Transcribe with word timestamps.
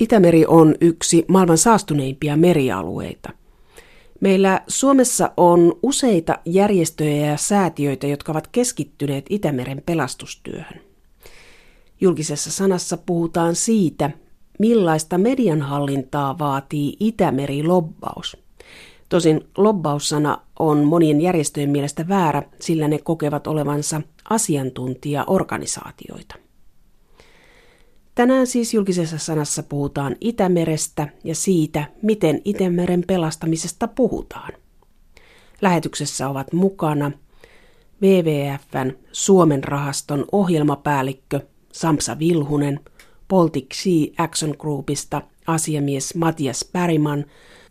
Itämeri 0.00 0.46
on 0.46 0.74
yksi 0.80 1.24
maailman 1.28 1.58
saastuneimpia 1.58 2.36
merialueita. 2.36 3.30
Meillä 4.20 4.62
Suomessa 4.68 5.30
on 5.36 5.78
useita 5.82 6.38
järjestöjä 6.44 7.26
ja 7.26 7.36
säätiöitä, 7.36 8.06
jotka 8.06 8.32
ovat 8.32 8.46
keskittyneet 8.46 9.26
Itämeren 9.30 9.82
pelastustyöhön. 9.86 10.80
Julkisessa 12.00 12.50
sanassa 12.50 12.96
puhutaan 12.96 13.54
siitä, 13.54 14.10
millaista 14.58 15.18
medianhallintaa 15.18 16.38
vaatii 16.38 16.96
Itämeri-lobbaus. 17.00 18.36
Tosin 19.08 19.40
lobbaussana 19.56 20.38
on 20.58 20.84
monien 20.84 21.20
järjestöjen 21.20 21.70
mielestä 21.70 22.08
väärä, 22.08 22.42
sillä 22.60 22.88
ne 22.88 22.98
kokevat 22.98 23.46
olevansa 23.46 24.02
asiantuntijaorganisaatioita. 24.30 26.49
Tänään 28.20 28.46
siis 28.46 28.74
julkisessa 28.74 29.18
sanassa 29.18 29.62
puhutaan 29.62 30.16
Itämerestä 30.20 31.08
ja 31.24 31.34
siitä, 31.34 31.84
miten 32.02 32.40
Itämeren 32.44 33.04
pelastamisesta 33.06 33.88
puhutaan. 33.88 34.52
Lähetyksessä 35.62 36.28
ovat 36.28 36.52
mukana 36.52 37.12
WWFn 38.02 38.92
Suomen 39.12 39.64
rahaston 39.64 40.24
ohjelmapäällikkö 40.32 41.40
Samsa 41.72 42.18
Vilhunen, 42.18 42.80
Baltic 43.28 43.66
Sea 43.74 44.06
Action 44.18 44.54
Groupista 44.58 45.22
asiamies 45.46 46.14
Matias 46.14 46.70
Päriman 46.72 47.24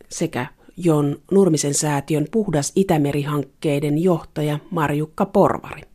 sekä 0.08 0.46
Jon 0.76 1.16
Nurmisen 1.30 1.74
säätiön 1.74 2.26
Puhdas 2.30 2.72
Itämeri-hankkeiden 2.76 3.98
johtaja 3.98 4.58
Marjukka 4.70 5.26
Porvari. 5.26 5.89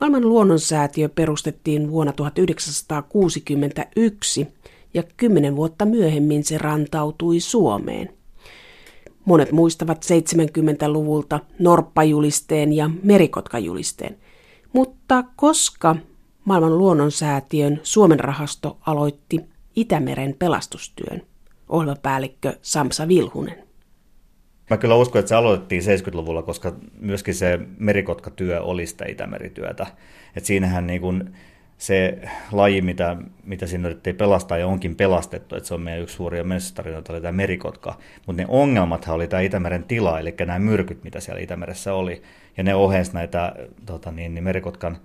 Maailman 0.00 0.28
luonnonsäätiö 0.28 1.08
perustettiin 1.08 1.90
vuonna 1.90 2.12
1961 2.12 4.48
ja 4.94 5.02
kymmenen 5.16 5.56
vuotta 5.56 5.84
myöhemmin 5.84 6.44
se 6.44 6.58
rantautui 6.58 7.40
Suomeen. 7.40 8.08
Monet 9.24 9.52
muistavat 9.52 10.04
70-luvulta 10.04 11.40
Norppajulisteen 11.58 12.72
ja 12.72 12.90
Merikotkajulisteen. 13.02 14.18
Mutta 14.72 15.24
koska 15.36 15.96
maailman 16.44 16.78
luonnonsäätiön 16.78 17.80
Suomen 17.82 18.20
rahasto 18.20 18.78
aloitti 18.86 19.40
Itämeren 19.76 20.34
pelastustyön? 20.38 21.22
Ohjelmapäällikkö 21.68 22.58
Samsa 22.62 23.08
Vilhunen. 23.08 23.67
Mä 24.70 24.76
kyllä 24.76 24.94
uskon, 24.94 25.18
että 25.18 25.28
se 25.28 25.34
aloitettiin 25.34 25.82
70-luvulla, 25.82 26.42
koska 26.42 26.72
myöskin 27.00 27.34
se 27.34 27.58
merikotkatyö 27.78 28.62
oli 28.62 28.86
sitä 28.86 29.04
Itämerityötä. 29.08 29.86
Et 30.36 30.44
siinähän 30.44 30.86
niin 30.86 31.00
kun 31.00 31.30
se 31.78 32.18
laji, 32.52 32.80
mitä, 32.80 33.16
mitä 33.44 33.66
siinä 33.66 33.88
yritettiin 33.88 34.16
pelastaa 34.16 34.58
ja 34.58 34.66
onkin 34.66 34.96
pelastettu, 34.96 35.56
että 35.56 35.68
se 35.68 35.74
on 35.74 35.80
meidän 35.80 36.02
yksi 36.02 36.16
suuria 36.16 36.44
menestystarinoita, 36.44 37.12
oli 37.12 37.20
tämä 37.20 37.32
merikotka. 37.32 37.98
Mutta 38.26 38.42
ne 38.42 38.46
ongelmathan 38.48 39.14
oli 39.14 39.28
tämä 39.28 39.40
Itämeren 39.40 39.84
tila, 39.84 40.20
eli 40.20 40.34
nämä 40.46 40.58
myrkyt, 40.58 41.04
mitä 41.04 41.20
siellä 41.20 41.40
Itämeressä 41.40 41.94
oli. 41.94 42.22
Ja 42.56 42.64
ne 42.64 42.74
ohensi 42.74 43.14
näitä 43.14 43.54
tota 43.86 44.12
niin, 44.12 44.34
niin 44.34 44.44
merikotkan 44.44 44.98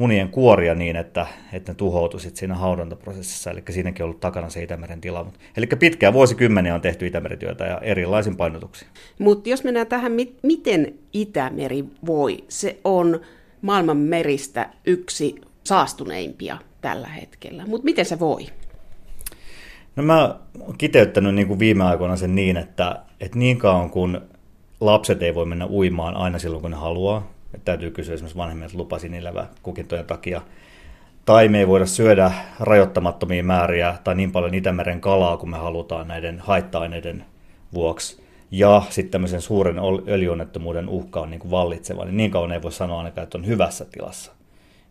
munien 0.00 0.28
kuoria 0.28 0.74
niin, 0.74 0.96
että, 0.96 1.26
että 1.52 1.72
ne 1.72 1.76
tuhoutuivat 1.76 2.36
siinä 2.36 2.54
haudantaprosessissa, 2.54 3.50
eli 3.50 3.62
siinäkin 3.70 4.02
on 4.02 4.04
ollut 4.04 4.20
takana 4.20 4.50
se 4.50 4.62
Itämeren 4.62 5.00
tila. 5.00 5.26
Eli 5.56 5.66
pitkään 5.66 6.12
vuosikymmeniä 6.12 6.74
on 6.74 6.80
tehty 6.80 7.06
Itämerityötä 7.06 7.64
ja 7.64 7.78
erilaisin 7.78 8.36
painotuksia. 8.36 8.88
Mutta 9.18 9.48
jos 9.48 9.64
mennään 9.64 9.86
tähän, 9.86 10.12
miten 10.42 10.94
Itämeri 11.12 11.84
voi, 12.06 12.44
se 12.48 12.80
on 12.84 13.20
maailman 13.62 13.96
meristä 13.96 14.70
yksi 14.86 15.40
saastuneimpia 15.64 16.58
tällä 16.80 17.08
hetkellä, 17.08 17.66
mutta 17.66 17.84
miten 17.84 18.04
se 18.04 18.18
voi? 18.18 18.46
No 19.96 20.02
mä 20.02 20.38
oon 20.60 20.78
kiteyttänyt 20.78 21.34
niin 21.34 21.48
kuin 21.48 21.58
viime 21.58 21.84
aikoina 21.84 22.16
sen 22.16 22.34
niin, 22.34 22.56
että, 22.56 23.02
että 23.20 23.38
niin 23.38 23.58
kauan 23.58 23.90
kun 23.90 24.20
lapset 24.80 25.22
ei 25.22 25.34
voi 25.34 25.46
mennä 25.46 25.66
uimaan 25.66 26.16
aina 26.16 26.38
silloin 26.38 26.62
kun 26.62 26.70
ne 26.70 26.76
haluaa, 26.76 27.39
että 27.54 27.64
täytyy 27.64 27.90
kysyä 27.90 28.14
esimerkiksi 28.14 28.38
vanhemmilta 28.38 28.78
lupasinielävä 28.78 29.46
kukintojen 29.62 30.06
takia. 30.06 30.40
Tai 31.24 31.48
me 31.48 31.58
ei 31.58 31.68
voida 31.68 31.86
syödä 31.86 32.32
rajoittamattomia 32.60 33.44
määriä 33.44 33.94
tai 34.04 34.14
niin 34.14 34.32
paljon 34.32 34.54
Itämeren 34.54 35.00
kalaa 35.00 35.36
kuin 35.36 35.50
me 35.50 35.56
halutaan 35.56 36.08
näiden 36.08 36.38
haitta-aineiden 36.38 37.24
vuoksi. 37.74 38.24
Ja 38.50 38.82
sitten 38.90 39.10
tämmöisen 39.10 39.40
suuren 39.40 39.76
öljyonnettomuuden 40.08 40.88
uhka 40.88 41.20
on 41.20 41.30
niin 41.30 41.40
kuin 41.40 41.50
vallitseva, 41.50 42.04
niin 42.04 42.16
niin 42.16 42.30
kauan 42.30 42.52
ei 42.52 42.62
voi 42.62 42.72
sanoa 42.72 42.98
ainakaan, 42.98 43.22
että 43.22 43.38
on 43.38 43.46
hyvässä 43.46 43.84
tilassa 43.84 44.32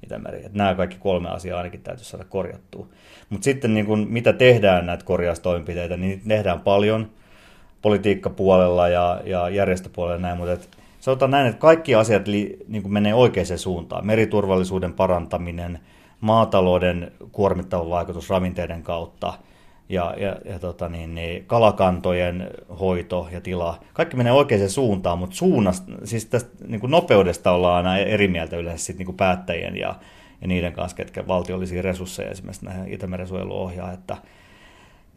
Itämeri. 0.03 0.37
Että 0.37 0.57
nämä 0.57 0.75
kaikki 0.75 0.97
kolme 0.99 1.29
asiaa 1.29 1.57
ainakin 1.57 1.81
täytyy 1.81 2.05
saada 2.05 2.25
korjattua. 2.25 2.87
Mutta 3.29 3.43
sitten 3.45 3.73
niin 3.73 3.85
kuin, 3.85 4.07
mitä 4.09 4.33
tehdään 4.33 4.85
näitä 4.85 5.05
korjaustoimenpiteitä, 5.05 5.97
niin 5.97 6.21
tehdään 6.27 6.59
paljon 6.59 7.09
politiikkapuolella 7.81 8.87
ja, 8.87 9.21
ja 9.25 9.49
järjestöpuolella 9.49 10.15
ja 10.15 10.21
näin, 10.21 10.37
mutta 10.37 10.78
sanotaan 10.99 11.31
näin, 11.31 11.47
että 11.47 11.59
kaikki 11.59 11.95
asiat 11.95 12.27
li, 12.27 12.57
niin 12.67 12.81
kuin 12.81 12.93
menee 12.93 13.13
oikeaan 13.13 13.57
suuntaan. 13.57 14.07
Meriturvallisuuden 14.07 14.93
parantaminen, 14.93 15.79
maatalouden 16.21 17.11
kuormittava 17.31 17.89
vaikutus 17.89 18.29
ravinteiden 18.29 18.83
kautta 18.83 19.33
ja, 19.89 20.13
ja, 20.17 20.37
ja 20.45 20.59
tota 20.59 20.89
niin, 20.89 21.15
niin, 21.15 21.45
kalakantojen 21.45 22.49
hoito 22.79 23.27
ja 23.31 23.41
tila. 23.41 23.79
Kaikki 23.93 24.17
menee 24.17 24.31
oikeaan 24.31 24.69
suuntaan, 24.69 25.19
mutta 25.19 25.35
suunnasta, 25.35 25.91
siis 26.03 26.25
tästä 26.25 26.65
niin 26.67 26.79
kuin 26.79 26.91
nopeudesta 26.91 27.51
ollaan 27.51 27.87
aina 27.87 27.97
eri 27.97 28.27
mieltä 28.27 28.57
yleensä 28.57 28.85
sit, 28.85 28.97
niin 28.97 29.05
kuin 29.05 29.17
päättäjien 29.17 29.77
ja, 29.77 29.95
ja 30.41 30.47
niiden 30.47 30.73
kanssa, 30.73 30.97
ketkä 30.97 31.27
valtiollisia 31.27 31.81
resursseja 31.81 32.31
esimerkiksi 32.31 32.65
näihin 32.65 32.93
Itämeren 32.93 33.27
suojeluohjaa, 33.27 33.91
että 33.91 34.17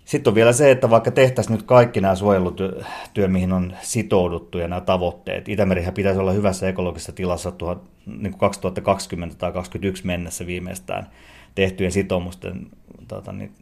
sitten 0.04 0.30
on 0.30 0.34
vielä 0.34 0.52
se, 0.52 0.70
että 0.70 0.90
vaikka 0.90 1.10
tehtäisiin 1.10 1.56
nyt 1.56 1.62
kaikki 1.62 2.00
nämä 2.00 2.14
suojelutyö, 2.14 2.82
mihin 3.26 3.52
on 3.52 3.72
sitouduttu 3.80 4.58
ja 4.58 4.68
nämä 4.68 4.80
tavoitteet, 4.80 5.48
Itämerihän 5.48 5.94
pitäisi 5.94 6.20
olla 6.20 6.32
hyvässä 6.32 6.68
ekologisessa 6.68 7.12
tilassa 7.12 7.50
tuhat, 7.50 7.82
niin 8.06 8.38
2020 8.38 9.36
tai 9.36 9.52
2021 9.52 10.06
mennessä 10.06 10.46
viimeistään 10.46 11.06
tehtyjen 11.54 11.92
sitoumusten 11.92 12.66
tota, 13.08 13.32
niin, 13.32 13.52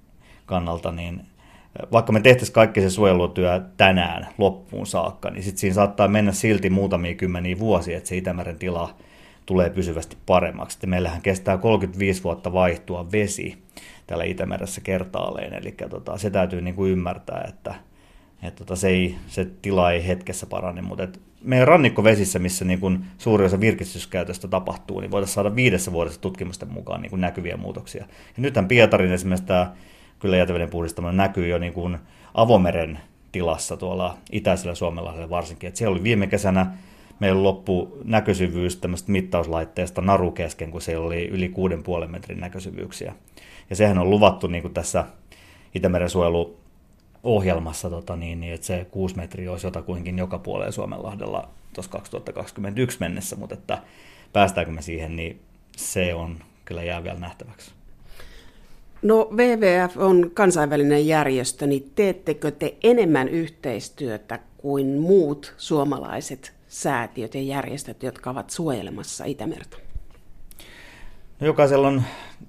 kannalta, 0.47 0.93
niin 0.93 1.23
vaikka 1.93 2.13
me 2.13 2.21
tehtäisiin 2.21 2.55
kaikki 2.55 2.81
se 2.81 2.91
suojelutyö 2.91 3.61
tänään 3.77 4.27
loppuun 4.39 4.87
saakka, 4.87 5.31
niin 5.31 5.43
sitten 5.43 5.61
siinä 5.61 5.75
saattaa 5.75 6.09
mennä 6.09 6.33
silti 6.33 6.71
muutamia 6.71 7.15
kymmeniä 7.15 7.59
vuosia, 7.59 7.97
että 7.97 8.09
se 8.09 8.17
Itämeren 8.17 8.59
tila 8.59 8.95
tulee 9.47 9.71
pysyvästi 9.71 10.17
paremmaksi. 10.27 10.87
Meillähän 10.87 11.23
kestää 11.23 11.59
35 11.59 12.25
vuotta 12.25 12.53
vaihtua 12.53 13.13
vesi 13.13 13.59
täällä 14.11 14.25
Itämeressä 14.25 14.81
kertaalleen, 14.81 15.55
eli 15.55 15.75
tota, 15.91 16.19
se 16.19 16.31
täytyy 16.31 16.61
niin 16.61 16.75
kuin 16.75 16.93
ymmärtää, 16.93 17.45
että, 17.49 17.75
että 18.43 18.59
tota, 18.59 18.77
se, 18.77 18.89
ei, 18.89 19.17
se 19.27 19.47
tila 19.63 19.93
ei 19.93 20.07
hetkessä 20.07 20.47
parane, 20.47 20.83
mutta 20.83 21.05
et 21.05 21.21
meidän 21.43 21.69
rannikkovesissä, 21.69 22.39
missä 22.39 22.65
niin 22.65 22.81
kuin 22.81 23.05
suuri 23.19 23.45
osa 23.45 23.61
virkistyskäytöstä 23.61 24.49
tapahtuu, 24.49 25.01
niin 25.01 25.11
voitaisiin 25.11 25.35
saada 25.35 25.57
viidessä 25.57 25.93
vuodessa 25.93 26.21
tutkimusten 26.21 26.73
mukaan 26.73 27.03
niin 27.03 27.11
kuin 27.11 27.21
näkyviä 27.21 27.57
muutoksia. 27.57 28.05
Ja 28.37 28.43
nythän 28.43 28.69
Pietarin 28.69 29.13
esimerkiksi 29.13 29.47
tämä 29.47 29.73
kyllä 30.19 30.37
jäteveden 30.37 30.71
puhdistaminen 30.71 31.17
näkyy 31.17 31.49
jo 31.49 31.59
niin 31.59 31.73
kuin 31.73 31.99
avomeren 32.35 33.01
tilassa 33.33 33.77
tuolla 33.77 34.17
itäisellä 34.33 34.75
Suomella 34.75 35.31
varsinkin. 35.31 35.69
Et 35.69 35.77
siellä 35.77 35.95
oli 35.95 36.03
viime 36.03 36.27
kesänä 36.27 36.67
meillä 37.21 37.43
loppu 37.43 37.99
näkösyvyys 38.05 38.77
tämmöistä 38.77 39.13
mittauslaitteesta 39.13 40.01
naru 40.01 40.31
kesken, 40.31 40.71
kun 40.71 40.83
se 40.83 40.99
oli 40.99 41.29
yli 41.29 41.53
6,5 42.03 42.09
metrin 42.09 42.41
näkösyvyyksiä. 42.41 43.15
Ja 43.71 43.77
sehän 43.77 43.99
on 43.99 44.11
luvattu 44.11 44.47
niin 44.47 44.63
kuin 44.63 44.75
tässä 44.75 45.05
Itämeren 45.75 46.11
suojelu 46.11 46.57
ohjelmassa, 47.23 47.91
tota 47.91 48.17
niin, 48.17 48.41
niin, 48.41 48.55
että 48.55 48.67
se 48.67 48.87
6 48.91 49.17
metriä 49.17 49.51
olisi 49.51 49.67
jotakuinkin 49.67 50.19
joka 50.19 50.39
puolella 50.39 50.73
Suomenlahdella 50.73 51.49
tuossa 51.75 51.93
2021 51.93 52.97
mennessä, 53.01 53.37
mutta 53.37 53.55
että 53.55 53.79
päästäänkö 54.33 54.73
me 54.73 54.83
siihen, 54.83 55.17
niin 55.17 55.41
se 55.77 56.15
on 56.15 56.39
kyllä 56.65 56.83
jää 56.83 57.05
vielä 57.05 57.19
nähtäväksi. 57.19 57.71
No 59.03 59.29
WWF 59.33 59.97
on 59.97 60.31
kansainvälinen 60.35 61.07
järjestö, 61.07 61.67
niin 61.67 61.93
teettekö 61.95 62.51
te 62.51 62.75
enemmän 62.83 63.29
yhteistyötä 63.29 64.39
kuin 64.59 64.87
muut 64.99 65.55
suomalaiset 65.57 66.53
säätiöt 66.69 67.35
ja 67.35 67.43
järjestöt, 67.43 68.03
jotka 68.03 68.31
ovat 68.31 68.51
suojelemassa 68.51 69.25
Itämerta? 69.25 69.77
No, 71.41 71.47
jokaisella 71.47 71.89
on 71.89 72.03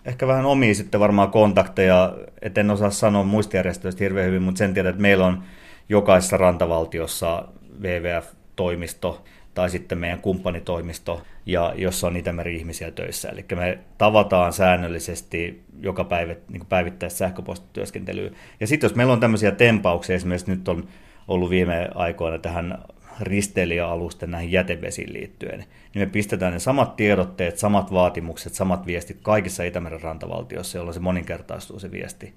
ehkä 0.06 0.28
vähän 0.28 0.46
omia 0.46 0.76
sitten 0.76 1.00
varmaan 1.00 1.32
kontakteja, 1.32 2.14
et 2.42 2.58
en 2.58 2.72
osaa 2.72 2.90
sanoa 2.90 3.24
muista 3.24 3.58
järjestöistä 3.58 4.04
hirveän 4.04 4.28
hyvin, 4.28 4.42
mutta 4.42 4.58
sen 4.60 4.74
tiedän, 4.74 4.90
että 4.90 5.02
meillä 5.02 5.26
on 5.26 5.44
jokaisessa 5.90 6.38
rantavaltiossa 6.38 7.46
WWF-toimisto 7.82 9.24
tai 9.54 9.70
sitten 9.70 9.98
meidän 9.98 10.22
kumppanitoimisto, 10.22 11.22
ja 11.46 11.74
jossa 11.76 12.08
on 12.08 12.18
Itämeri-ihmisiä 12.18 12.92
töissä. 12.92 13.30
Eli 13.30 13.46
me 13.56 13.80
tavataan 13.98 14.54
säännöllisesti 14.54 15.64
joka 15.82 16.04
päivä 16.04 16.36
niin 16.50 16.66
päivittäistä 16.66 17.18
sähköpostityöskentelyä. 17.18 18.32
Ja 18.60 18.68
sitten 18.68 18.88
jos 18.88 18.96
meillä 18.96 19.14
on 19.14 19.20
tämmöisiä 19.20 19.52
tempauksia, 19.52 20.16
esimerkiksi 20.16 20.52
nyt 20.52 20.68
on 20.68 20.88
ollut 21.28 21.50
viime 21.50 21.90
aikoina 21.96 22.38
tähän 22.38 22.78
risteilijäalusten 23.22 24.32
näihin 24.32 24.52
jätevesiin 24.52 25.14
liittyen, 25.14 25.60
niin 25.60 26.02
me 26.02 26.06
pistetään 26.06 26.54
ne 26.54 26.60
samat 26.60 26.96
tiedotteet, 26.96 27.58
samat 27.58 27.94
vaatimukset, 27.94 28.54
samat 28.54 28.86
viestit 28.86 29.18
kaikissa 29.22 29.64
Itämeren 29.64 30.02
rantavaltioissa, 30.02 30.78
jolloin 30.78 30.94
se 30.94 31.00
moninkertaistuu 31.00 31.80
se 31.80 31.92
viesti. 31.92 32.34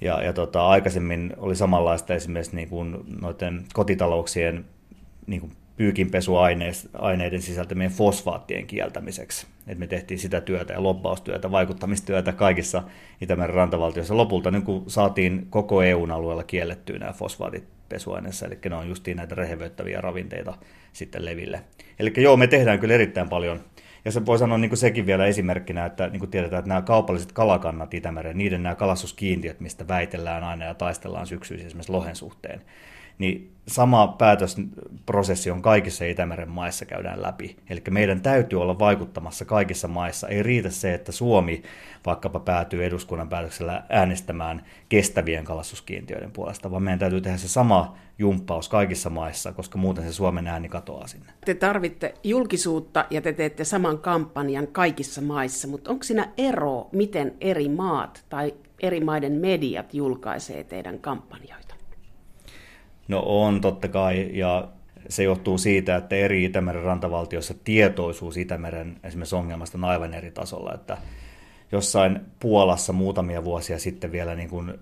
Ja, 0.00 0.22
ja 0.22 0.32
tota, 0.32 0.66
aikaisemmin 0.66 1.34
oli 1.36 1.56
samanlaista 1.56 2.14
esimerkiksi 2.14 2.56
niin 2.56 2.68
kuin 2.68 2.96
noiden 3.20 3.64
kotitalouksien 3.74 4.64
niin 5.26 5.40
kuin 5.40 5.52
pyykinpesuaineiden 5.76 7.42
sisältämien 7.42 7.90
fosfaattien 7.90 8.66
kieltämiseksi. 8.66 9.46
Et 9.66 9.78
me 9.78 9.86
tehtiin 9.86 10.18
sitä 10.18 10.40
työtä 10.40 10.72
ja 10.72 10.82
lobbaustyötä, 10.82 11.50
vaikuttamistyötä 11.50 12.32
kaikissa 12.32 12.82
Itämeren 13.20 13.54
rantavaltioissa. 13.54 14.16
Lopulta 14.16 14.50
niin 14.50 14.62
kuin 14.62 14.84
saatiin 14.86 15.46
koko 15.50 15.82
EUn 15.82 16.10
alueella 16.10 16.44
kiellettyä 16.44 16.98
nämä 16.98 17.12
fosfaatit 17.12 17.75
pesuaineessa, 17.88 18.46
eli 18.46 18.58
ne 18.68 18.76
on 18.76 18.88
justiin 18.88 19.16
näitä 19.16 19.34
rehevöittäviä 19.34 20.00
ravinteita 20.00 20.54
sitten 20.92 21.24
leville. 21.24 21.60
Eli 21.98 22.12
joo, 22.16 22.36
me 22.36 22.46
tehdään 22.46 22.78
kyllä 22.78 22.94
erittäin 22.94 23.28
paljon 23.28 23.60
ja 24.06 24.12
se 24.12 24.26
voi 24.26 24.38
sanoa 24.38 24.58
niin 24.58 24.70
kuin 24.70 24.78
sekin 24.78 25.06
vielä 25.06 25.26
esimerkkinä, 25.26 25.86
että 25.86 26.08
niin 26.08 26.20
kuin 26.20 26.30
tiedetään, 26.30 26.58
että 26.58 26.68
nämä 26.68 26.82
kaupalliset 26.82 27.32
kalakannat 27.32 27.94
Itämeren, 27.94 28.38
niiden 28.38 28.62
nämä 28.62 28.74
kalastuskiintiöt, 28.74 29.60
mistä 29.60 29.88
väitellään 29.88 30.44
aina 30.44 30.64
ja 30.64 30.74
taistellaan 30.74 31.26
syksyisin 31.26 31.66
esimerkiksi 31.66 31.92
lohen 31.92 32.16
suhteen, 32.16 32.62
niin 33.18 33.56
sama 33.68 34.08
päätösprosessi 34.08 35.50
on 35.50 35.62
kaikissa 35.62 36.04
Itämeren 36.04 36.50
maissa 36.50 36.84
käydään 36.84 37.22
läpi. 37.22 37.56
Eli 37.70 37.82
meidän 37.90 38.20
täytyy 38.20 38.60
olla 38.60 38.78
vaikuttamassa 38.78 39.44
kaikissa 39.44 39.88
maissa. 39.88 40.28
Ei 40.28 40.42
riitä 40.42 40.70
se, 40.70 40.94
että 40.94 41.12
Suomi 41.12 41.62
vaikkapa 42.06 42.40
päätyy 42.40 42.84
eduskunnan 42.84 43.28
päätöksellä 43.28 43.82
äänestämään 43.88 44.64
kestävien 44.88 45.44
kalastuskiintiöiden 45.44 46.30
puolesta, 46.32 46.70
vaan 46.70 46.82
meidän 46.82 46.98
täytyy 46.98 47.20
tehdä 47.20 47.36
se 47.36 47.48
sama 47.48 47.96
jumppaus 48.18 48.68
kaikissa 48.68 49.10
maissa, 49.10 49.52
koska 49.52 49.78
muuten 49.78 50.04
se 50.04 50.12
Suomen 50.12 50.46
ääni 50.46 50.68
katoaa 50.68 51.06
sinne. 51.06 51.32
Te 51.44 51.54
tarvitte 51.54 52.14
julkisuutta 52.24 53.04
ja 53.10 53.20
te 53.20 53.32
teette 53.32 53.64
saman 53.64 53.98
kampanjan 53.98 54.66
kaikissa 54.66 55.20
maissa, 55.20 55.68
mutta 55.68 55.90
onko 55.90 56.02
siinä 56.02 56.32
ero, 56.38 56.88
miten 56.92 57.34
eri 57.40 57.68
maat 57.68 58.24
tai 58.28 58.54
eri 58.80 59.00
maiden 59.00 59.32
mediat 59.32 59.94
julkaisee 59.94 60.64
teidän 60.64 60.98
kampanjoita? 60.98 61.65
No 63.08 63.22
on 63.26 63.60
totta 63.60 63.88
kai, 63.88 64.30
ja 64.32 64.68
se 65.08 65.22
johtuu 65.22 65.58
siitä, 65.58 65.96
että 65.96 66.16
eri 66.16 66.44
Itämeren 66.44 66.82
rantavaltioissa 66.82 67.54
tietoisuus 67.64 68.36
Itämeren 68.36 68.96
esimerkiksi 69.04 69.36
ongelmasta 69.36 69.78
on 69.78 69.84
aivan 69.84 70.14
eri 70.14 70.30
tasolla, 70.30 70.74
että 70.74 70.98
jossain 71.72 72.20
Puolassa 72.40 72.92
muutamia 72.92 73.44
vuosia 73.44 73.78
sitten 73.78 74.12
vielä 74.12 74.34
niin 74.34 74.50
kuin 74.50 74.74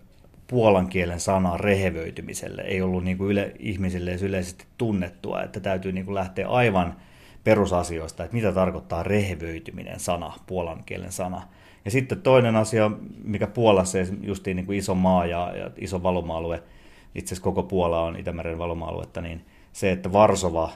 puolan 0.46 0.88
kielen 0.88 1.20
sana 1.20 1.56
rehevöitymiselle 1.56 2.62
ei 2.62 2.82
ollut 2.82 3.04
niin 3.04 3.18
kuin 3.18 3.30
yle, 3.30 3.52
ihmisille 3.58 4.14
yleisesti 4.22 4.64
tunnettua, 4.78 5.42
että 5.42 5.60
täytyy 5.60 5.92
niin 5.92 6.04
kuin 6.04 6.14
lähteä 6.14 6.48
aivan 6.48 6.96
perusasioista, 7.44 8.24
että 8.24 8.36
mitä 8.36 8.52
tarkoittaa 8.52 9.02
rehevöityminen 9.02 10.00
sana, 10.00 10.32
puolan 10.46 10.84
kielen 10.86 11.12
sana. 11.12 11.42
Ja 11.84 11.90
sitten 11.90 12.22
toinen 12.22 12.56
asia, 12.56 12.90
mikä 13.24 13.46
Puolassa 13.46 13.98
justiin 14.22 14.56
niin 14.56 14.66
kuin 14.66 14.78
iso 14.78 14.94
maa 14.94 15.26
ja, 15.26 15.52
ja 15.56 15.70
iso 15.76 16.02
valuma-alue– 16.02 16.62
itse 17.14 17.34
asiassa 17.34 17.44
koko 17.44 17.62
Puola 17.62 18.02
on 18.02 18.16
Itämeren 18.16 18.58
valuma-aluetta, 18.58 19.20
niin 19.20 19.44
se, 19.72 19.92
että 19.92 20.12
Varsova, 20.12 20.70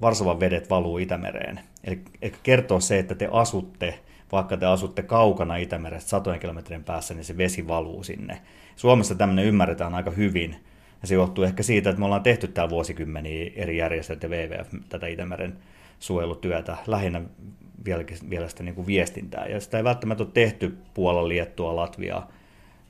Varsovan 0.00 0.40
vedet 0.40 0.70
valuu 0.70 0.98
Itämereen. 0.98 1.60
Eli 1.84 2.02
kertoo 2.42 2.80
se, 2.80 2.98
että 2.98 3.14
te 3.14 3.28
asutte, 3.32 3.98
vaikka 4.32 4.56
te 4.56 4.66
asutte 4.66 5.02
kaukana 5.02 5.56
Itämerestä 5.56 6.10
satojen 6.10 6.40
kilometrin 6.40 6.84
päässä, 6.84 7.14
niin 7.14 7.24
se 7.24 7.36
vesi 7.36 7.68
valuu 7.68 8.02
sinne. 8.02 8.40
Suomessa 8.76 9.14
tämmöinen 9.14 9.44
ymmärretään 9.44 9.94
aika 9.94 10.10
hyvin, 10.10 10.56
ja 11.02 11.08
se 11.08 11.14
johtuu 11.14 11.44
ehkä 11.44 11.62
siitä, 11.62 11.90
että 11.90 12.00
me 12.00 12.04
ollaan 12.04 12.22
tehty 12.22 12.48
tämä 12.48 12.68
vuosikymmeniä 12.68 13.50
eri 13.56 13.76
järjestöt 13.76 14.22
ja 14.22 14.28
WWF 14.28 14.74
tätä 14.88 15.06
Itämeren 15.06 15.58
suojelutyötä, 15.98 16.76
lähinnä 16.86 17.22
vielä, 17.84 18.04
vielä 18.30 18.48
sitä 18.48 18.62
niin 18.62 18.74
kuin 18.74 18.86
viestintää. 18.86 19.46
Ja 19.46 19.60
sitä 19.60 19.76
ei 19.76 19.84
välttämättä 19.84 20.24
ole 20.24 20.30
tehty 20.34 20.78
Puola, 20.94 21.28
Liettua, 21.28 21.76
Latvia, 21.76 22.22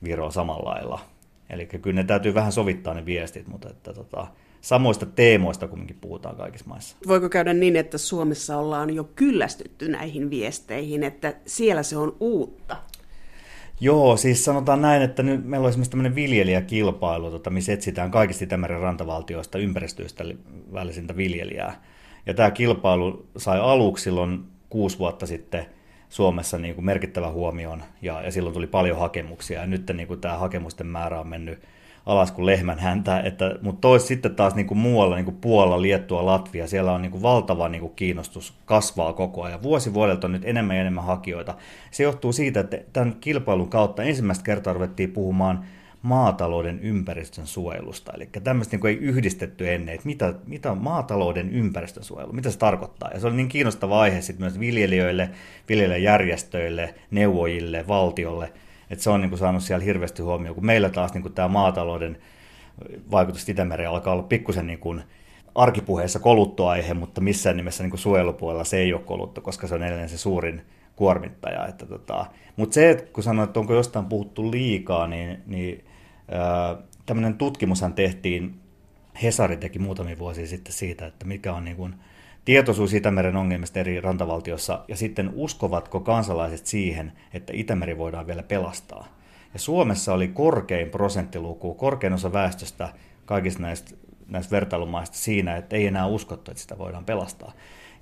Viroa 0.04 0.30
samalla 0.30 0.70
lailla. 0.70 1.00
Eli 1.50 1.66
kyllä 1.66 1.94
ne 1.94 2.04
täytyy 2.04 2.34
vähän 2.34 2.52
sovittaa 2.52 2.94
ne 2.94 3.06
viestit, 3.06 3.48
mutta 3.48 3.70
että 3.70 3.92
tota, 3.92 4.26
samoista 4.60 5.06
teemoista 5.06 5.68
kumminkin 5.68 5.98
puhutaan 6.00 6.36
kaikissa 6.36 6.68
maissa. 6.68 6.96
Voiko 7.06 7.28
käydä 7.28 7.52
niin, 7.52 7.76
että 7.76 7.98
Suomessa 7.98 8.58
ollaan 8.58 8.94
jo 8.94 9.04
kyllästytty 9.04 9.88
näihin 9.88 10.30
viesteihin, 10.30 11.02
että 11.02 11.34
siellä 11.46 11.82
se 11.82 11.96
on 11.96 12.16
uutta? 12.20 12.76
Joo, 13.80 14.16
siis 14.16 14.44
sanotaan 14.44 14.82
näin, 14.82 15.02
että 15.02 15.22
nyt 15.22 15.44
meillä 15.44 15.64
on 15.64 15.68
esimerkiksi 15.68 15.90
tämmöinen 15.90 16.14
viljelijäkilpailu, 16.14 17.30
tota, 17.30 17.50
missä 17.50 17.72
etsitään 17.72 18.10
kaikista 18.10 18.44
Itämeren 18.44 18.80
rantavaltioista 18.80 19.58
ympäristöistä 19.58 20.24
välisintä 20.72 21.16
viljelijää. 21.16 21.82
Ja 22.26 22.34
tämä 22.34 22.50
kilpailu 22.50 23.26
sai 23.36 23.60
aluksi 23.60 24.04
silloin 24.04 24.44
kuusi 24.68 24.98
vuotta 24.98 25.26
sitten 25.26 25.66
Suomessa 26.08 26.58
niin 26.58 26.74
kuin 26.74 26.84
merkittävä 26.84 27.30
huomioon 27.30 27.82
ja, 28.02 28.22
ja 28.22 28.30
silloin 28.30 28.54
tuli 28.54 28.66
paljon 28.66 28.98
hakemuksia 28.98 29.60
ja 29.60 29.66
nyt 29.66 29.90
niin 29.94 30.08
kuin 30.08 30.20
tämä 30.20 30.38
hakemusten 30.38 30.86
määrä 30.86 31.20
on 31.20 31.28
mennyt 31.28 31.62
alas 32.06 32.32
kuin 32.32 32.46
lehmän 32.46 32.78
häntä, 32.78 33.20
että, 33.20 33.58
mutta 33.62 33.80
tois 33.80 34.06
sitten 34.06 34.34
taas 34.34 34.54
niin 34.54 34.66
kuin 34.66 34.78
muualla, 34.78 35.16
niin 35.16 35.24
kuin 35.24 35.36
Puola, 35.40 35.82
Liettua, 35.82 36.26
Latvia, 36.26 36.66
siellä 36.66 36.92
on 36.92 37.02
niin 37.02 37.12
kuin 37.12 37.22
valtava 37.22 37.68
niin 37.68 37.80
kuin 37.80 37.92
kiinnostus 37.96 38.54
kasvaa 38.64 39.12
koko 39.12 39.42
ajan. 39.42 39.62
Vuosi 39.62 39.94
vuodelta 39.94 40.26
on 40.26 40.32
nyt 40.32 40.44
enemmän 40.44 40.76
ja 40.76 40.80
enemmän 40.80 41.04
hakijoita. 41.04 41.54
Se 41.90 42.02
johtuu 42.02 42.32
siitä, 42.32 42.60
että 42.60 42.78
tämän 42.92 43.16
kilpailun 43.20 43.68
kautta 43.68 44.02
ensimmäistä 44.02 44.44
kertaa 44.44 44.72
ruvettiin 44.72 45.12
puhumaan 45.12 45.64
maatalouden 46.06 46.80
ympäristön 46.80 47.46
suojelusta. 47.46 48.12
Eli 48.14 48.28
tämmöistä 48.44 48.76
niin 48.76 48.86
ei 48.86 48.96
yhdistetty 48.96 49.74
ennen, 49.74 49.94
että 49.94 50.06
mitä, 50.06 50.34
mitä 50.46 50.70
on 50.70 50.78
maatalouden 50.78 51.50
ympäristön 51.50 52.04
suojelu, 52.04 52.32
mitä 52.32 52.50
se 52.50 52.58
tarkoittaa. 52.58 53.10
Ja 53.14 53.20
se 53.20 53.26
oli 53.26 53.36
niin 53.36 53.48
kiinnostava 53.48 54.00
aihe 54.00 54.20
sitten 54.20 54.44
myös 54.44 54.60
viljelijöille, 54.60 55.30
viljelijäjärjestöille, 55.68 56.94
neuvojille, 57.10 57.84
valtiolle, 57.88 58.52
että 58.90 59.04
se 59.04 59.10
on 59.10 59.20
niin 59.20 59.28
kuin 59.30 59.38
saanut 59.38 59.62
siellä 59.62 59.84
hirveästi 59.84 60.22
huomioon, 60.22 60.54
kun 60.54 60.66
meillä 60.66 60.90
taas 60.90 61.14
niin 61.14 61.22
kuin 61.22 61.34
tämä 61.34 61.48
maatalouden 61.48 62.18
vaikutus 63.10 63.48
Itämereen 63.48 63.90
alkaa 63.90 64.12
olla 64.12 64.22
pikkusen 64.22 64.66
niin 64.66 64.78
kuin 64.78 65.02
arkipuheessa 65.54 66.18
koluttoaihe, 66.18 66.94
mutta 66.94 67.20
missään 67.20 67.56
nimessä 67.56 67.82
niin 67.82 67.90
kuin 67.90 68.00
suojelupuolella 68.00 68.64
se 68.64 68.78
ei 68.78 68.92
ole 68.92 69.02
koluttu, 69.02 69.40
koska 69.40 69.66
se 69.66 69.74
on 69.74 69.82
edelleen 69.82 70.08
se 70.08 70.18
suurin 70.18 70.62
kuormittaja. 70.96 71.66
Että 71.66 71.86
tota, 71.86 72.26
mutta 72.56 72.74
se, 72.74 72.90
että 72.90 73.12
kun 73.12 73.22
sanoit, 73.22 73.48
että 73.48 73.60
onko 73.60 73.74
jostain 73.74 74.06
puhuttu 74.06 74.50
liikaa, 74.50 75.06
niin, 75.06 75.42
niin 75.46 75.84
tämmöinen 77.06 77.34
tutkimushan 77.34 77.94
tehtiin, 77.94 78.60
Hesari 79.22 79.56
teki 79.56 79.78
muutamia 79.78 80.18
vuosia 80.18 80.46
sitten 80.46 80.72
siitä, 80.72 81.06
että 81.06 81.26
mikä 81.26 81.52
on 81.52 81.64
niin 81.64 81.76
kuin 81.76 81.94
tietoisuus 82.44 82.94
Itämeren 82.94 83.36
ongelmista 83.36 83.80
eri 83.80 84.00
rantavaltiossa 84.00 84.84
ja 84.88 84.96
sitten 84.96 85.30
uskovatko 85.34 86.00
kansalaiset 86.00 86.66
siihen, 86.66 87.12
että 87.34 87.52
Itämeri 87.56 87.98
voidaan 87.98 88.26
vielä 88.26 88.42
pelastaa. 88.42 89.16
Ja 89.52 89.58
Suomessa 89.58 90.14
oli 90.14 90.28
korkein 90.28 90.90
prosenttiluku, 90.90 91.74
korkein 91.74 92.12
osa 92.12 92.32
väestöstä 92.32 92.88
kaikista 93.24 93.62
näistä, 93.62 93.96
näistä 94.28 94.50
vertailumaista 94.50 95.16
siinä, 95.16 95.56
että 95.56 95.76
ei 95.76 95.86
enää 95.86 96.06
uskottu, 96.06 96.50
että 96.50 96.62
sitä 96.62 96.78
voidaan 96.78 97.04
pelastaa. 97.04 97.52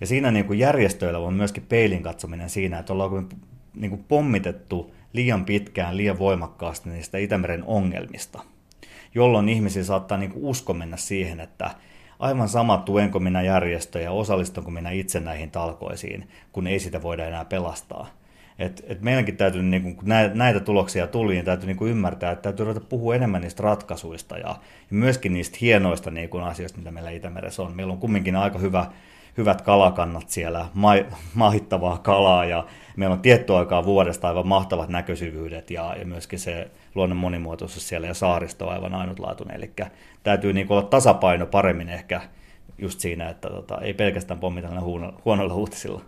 Ja 0.01 0.07
siinä 0.07 0.31
niin 0.31 0.45
kuin 0.45 0.59
järjestöillä 0.59 1.19
on 1.19 1.35
myöskin 1.35 1.67
peilin 1.69 2.03
katsominen 2.03 2.51
siinä, 2.51 2.79
että 2.79 2.93
ollaanko 2.93 3.23
niin 3.75 3.91
kuin 3.91 4.05
pommitettu 4.09 4.95
liian 5.15 5.45
pitkään, 5.45 5.97
liian 5.97 6.19
voimakkaasti 6.19 6.91
niistä 6.91 7.19
Itämeren 7.19 7.65
ongelmista, 7.65 8.43
jolloin 9.15 9.49
ihmisiä 9.49 9.85
saattaa 9.85 10.19
niin 10.19 10.33
usko 10.35 10.75
mennä 10.75 10.97
siihen, 10.97 11.41
että 11.41 11.71
aivan 12.19 12.49
sama 12.49 12.79
tuenko 12.79 13.21
minä 13.21 13.43
järjestöjä, 13.43 14.13
osallistunko 14.13 14.71
minä 14.71 14.91
itse 14.91 15.21
näihin 15.21 15.51
talkoisiin, 15.51 16.29
kun 16.53 16.67
ei 16.67 16.79
sitä 16.79 17.03
voida 17.03 17.27
enää 17.27 17.45
pelastaa. 17.45 18.07
Et, 18.59 18.85
et 18.89 19.01
meidänkin 19.01 19.37
täytyy, 19.37 19.63
niin 19.63 19.97
kun 19.97 20.09
näitä 20.35 20.61
tuloksia 20.61 21.07
tuli, 21.07 21.33
niin 21.33 21.45
täytyy 21.45 21.67
niin 21.67 21.77
kuin 21.77 21.91
ymmärtää, 21.91 22.33
että 22.33 22.43
täytyy 22.43 22.65
ruveta 22.65 22.87
puhua 22.89 23.15
enemmän 23.15 23.43
niistä 23.43 23.63
ratkaisuista 23.63 24.39
ja, 24.39 24.49
ja 24.49 24.57
myöskin 24.91 25.33
niistä 25.33 25.59
hienoista 25.61 26.11
niin 26.11 26.29
kuin 26.29 26.45
asioista, 26.45 26.79
mitä 26.79 26.91
meillä 26.91 27.11
Itämeressä 27.11 27.63
on. 27.63 27.77
Meillä 27.77 27.93
on 27.93 27.99
kumminkin 27.99 28.37
aika 28.37 28.59
hyvä 28.59 28.87
hyvät 29.37 29.63
kalakannat 29.63 30.29
siellä, 30.29 30.67
ma- 30.75 31.17
mahittavaa 31.35 31.99
kalaa 31.99 32.45
ja 32.45 32.67
meillä 32.97 33.13
on 33.13 33.21
tietty 33.21 33.55
aikaa 33.55 33.85
vuodesta 33.85 34.29
aivan 34.29 34.47
mahtavat 34.47 34.89
näkösyvyydet 34.89 35.71
ja, 35.71 35.97
ja 35.99 36.07
myöskin 36.07 36.39
se 36.39 36.71
luonnon 36.95 37.17
monimuotoisuus 37.17 37.89
siellä 37.89 38.07
ja 38.07 38.15
saaristo 38.15 38.67
on 38.67 38.73
aivan 38.73 38.95
ainutlaatuinen. 38.95 39.57
Eli 39.57 39.73
täytyy 40.23 40.53
niin 40.53 40.67
olla 40.71 40.83
tasapaino 40.83 41.47
paremmin 41.47 41.89
ehkä 41.89 42.21
just 42.79 43.01
siinä, 43.01 43.29
että 43.29 43.49
tota, 43.49 43.81
ei 43.81 43.95
pelkästään 43.95 44.41
pommita 44.41 44.81
huono, 44.81 45.13
huonoilla 45.25 45.55
uutisilla. 45.55 46.01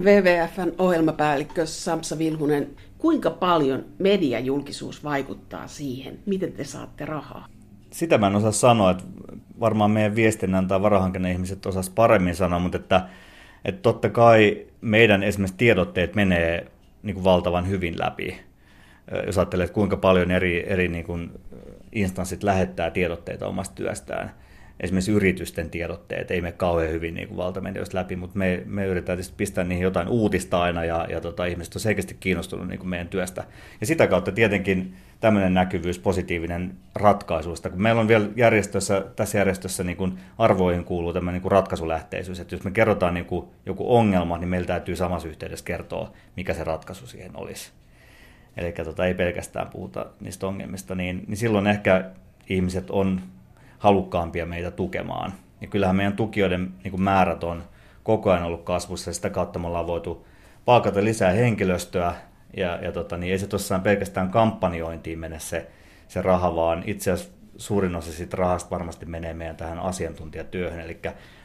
WWFn 0.00 0.72
ohjelmapäällikkö 0.78 1.66
Samsa 1.66 2.18
Vilhunen, 2.18 2.70
kuinka 2.98 3.30
paljon 3.30 3.84
mediajulkisuus 3.98 5.04
vaikuttaa 5.04 5.68
siihen, 5.68 6.18
miten 6.26 6.52
te 6.52 6.64
saatte 6.64 7.04
rahaa? 7.04 7.53
Sitä 7.94 8.18
mä 8.18 8.26
en 8.26 8.36
osaa 8.36 8.52
sanoa, 8.52 8.90
että 8.90 9.04
varmaan 9.60 9.90
meidän 9.90 10.14
viestinnän 10.14 10.68
tai 10.68 10.82
varahankinnan 10.82 11.30
ihmiset 11.30 11.66
osas 11.66 11.90
paremmin 11.90 12.36
sanoa, 12.36 12.58
mutta 12.58 12.76
että, 12.76 13.08
että 13.64 13.82
totta 13.82 14.10
kai 14.10 14.66
meidän 14.80 15.22
esimerkiksi 15.22 15.56
tiedotteet 15.56 16.14
menee 16.14 16.66
niin 17.02 17.14
kuin 17.14 17.24
valtavan 17.24 17.68
hyvin 17.68 17.94
läpi. 17.98 18.40
Jos 19.26 19.38
ajattelee, 19.38 19.64
että 19.64 19.74
kuinka 19.74 19.96
paljon 19.96 20.30
eri, 20.30 20.64
eri 20.72 20.88
niin 20.88 21.04
kuin 21.04 21.30
instanssit 21.92 22.42
lähettää 22.42 22.90
tiedotteita 22.90 23.46
omasta 23.46 23.74
työstään, 23.74 24.30
esimerkiksi 24.80 25.12
yritysten 25.12 25.70
tiedotteet 25.70 26.30
ei 26.30 26.40
mene 26.40 26.52
kauhean 26.52 26.92
hyvin 26.92 27.14
niin 27.14 27.28
kuin 27.28 27.36
valtamedioista 27.36 27.98
läpi, 27.98 28.16
mutta 28.16 28.38
me, 28.38 28.62
me 28.66 28.86
yritetään 28.86 29.16
tietysti 29.16 29.34
pistää 29.36 29.64
niihin 29.64 29.84
jotain 29.84 30.08
uutista 30.08 30.62
aina 30.62 30.84
ja, 30.84 31.06
ja 31.10 31.20
tota, 31.20 31.44
ihmiset 31.44 31.74
on 31.74 31.80
selkeästi 31.80 32.16
kiinnostunut 32.20 32.68
niin 32.68 32.78
kuin 32.78 32.88
meidän 32.88 33.08
työstä. 33.08 33.44
Ja 33.80 33.86
sitä 33.86 34.06
kautta 34.06 34.32
tietenkin 34.32 34.94
tämmöinen 35.24 35.54
näkyvyys, 35.54 35.98
positiivinen 35.98 36.76
ratkaisuista, 36.94 37.70
kun 37.70 37.82
meillä 37.82 38.00
on 38.00 38.08
vielä 38.08 38.28
järjestössä, 38.36 39.04
tässä 39.16 39.38
järjestössä 39.38 39.84
niin 39.84 39.96
kuin 39.96 40.18
arvoihin 40.38 40.84
kuuluu 40.84 41.12
tämmöinen 41.12 41.34
niin 41.34 41.42
kuin 41.42 41.52
ratkaisulähteisyys, 41.52 42.40
että 42.40 42.54
jos 42.54 42.64
me 42.64 42.70
kerrotaan 42.70 43.14
niin 43.14 43.26
kuin 43.26 43.46
joku 43.66 43.96
ongelma, 43.96 44.38
niin 44.38 44.48
meillä 44.48 44.66
täytyy 44.66 44.96
samassa 44.96 45.28
yhteydessä 45.28 45.64
kertoa, 45.64 46.12
mikä 46.36 46.54
se 46.54 46.64
ratkaisu 46.64 47.06
siihen 47.06 47.30
olisi. 47.34 47.72
Eli 48.56 48.72
tota, 48.72 49.06
ei 49.06 49.14
pelkästään 49.14 49.66
puhuta 49.66 50.06
niistä 50.20 50.46
ongelmista, 50.46 50.94
niin, 50.94 51.24
niin 51.26 51.36
silloin 51.36 51.66
ehkä 51.66 52.10
ihmiset 52.48 52.90
on 52.90 53.20
halukkaampia 53.78 54.46
meitä 54.46 54.70
tukemaan. 54.70 55.32
Ja 55.60 55.66
kyllähän 55.66 55.96
meidän 55.96 56.16
tukijoiden 56.16 56.72
niin 56.82 56.90
kuin 56.90 57.02
määrät 57.02 57.44
on 57.44 57.64
koko 58.02 58.30
ajan 58.30 58.44
ollut 58.44 58.62
kasvussa 58.62 59.10
ja 59.10 59.14
sitä 59.14 59.30
kautta 59.30 59.58
me 59.58 59.66
ollaan 59.66 59.86
voitu 59.86 60.26
palkata 60.64 61.04
lisää 61.04 61.32
henkilöstöä 61.32 62.14
ja, 62.56 62.78
ja 62.82 62.92
tota, 62.92 63.16
niin 63.16 63.32
ei 63.32 63.38
se 63.38 63.46
tosiaan 63.46 63.82
pelkästään 63.82 64.30
kampanjointiin 64.30 65.18
mene 65.18 65.38
se, 65.38 65.66
se 66.08 66.22
raha, 66.22 66.56
vaan 66.56 66.82
itse 66.86 67.10
asiassa 67.10 67.34
suurin 67.56 67.96
osa 67.96 68.12
siitä 68.12 68.36
rahasta 68.36 68.70
varmasti 68.70 69.06
menee 69.06 69.34
meidän 69.34 69.56
tähän 69.56 69.78
asiantuntijatyöhön. 69.78 70.80
Eli 70.80 71.00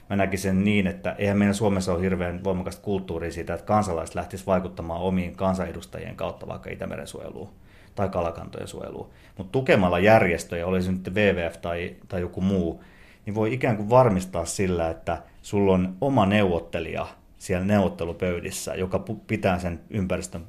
mä 0.10 0.16
näkisin 0.16 0.64
niin, 0.64 0.88
että 0.88 1.16
eihän 1.18 1.38
meidän 1.38 1.56
Suomessa 1.56 1.94
ole 1.94 2.02
hirveän 2.02 2.44
voimakasta 2.44 2.82
kulttuuria 2.82 3.32
siitä, 3.32 3.54
että 3.54 3.66
kansalaiset 3.66 4.16
lähtisivät 4.16 4.48
vaikuttamaan 4.48 5.02
omiin 5.02 5.36
kansanedustajien 5.36 6.16
kautta 6.16 6.48
vaikka 6.48 6.70
Itämeren 6.70 7.08
suojeluun 7.08 7.50
tai 7.96 8.10
kalakantojen 8.10 8.68
suojeluun. 8.68 9.10
Mutta 9.38 9.52
tukemalla 9.52 10.00
järjestöjä, 10.00 10.68
oli 10.68 10.82
se 10.82 10.92
nyt 10.92 11.14
WWF 11.14 11.58
tai, 11.58 11.96
tai 12.08 12.22
joku 12.22 12.42
muu, 12.42 12.84
niin 13.26 13.36
voi 13.36 13.54
ikään 13.54 13.78
kuin 13.78 13.90
varmistaa 13.90 14.46
sillä, 14.46 14.90
että 14.90 15.22
sulla 15.42 15.74
on 15.74 15.96
oma 16.02 16.26
neuvottelija 16.26 17.08
siellä 17.38 17.66
neuvottelupöydissä, 17.66 18.76
joka 18.76 19.04
pitää 19.28 19.60
sen 19.60 19.80
ympäristön 19.90 20.48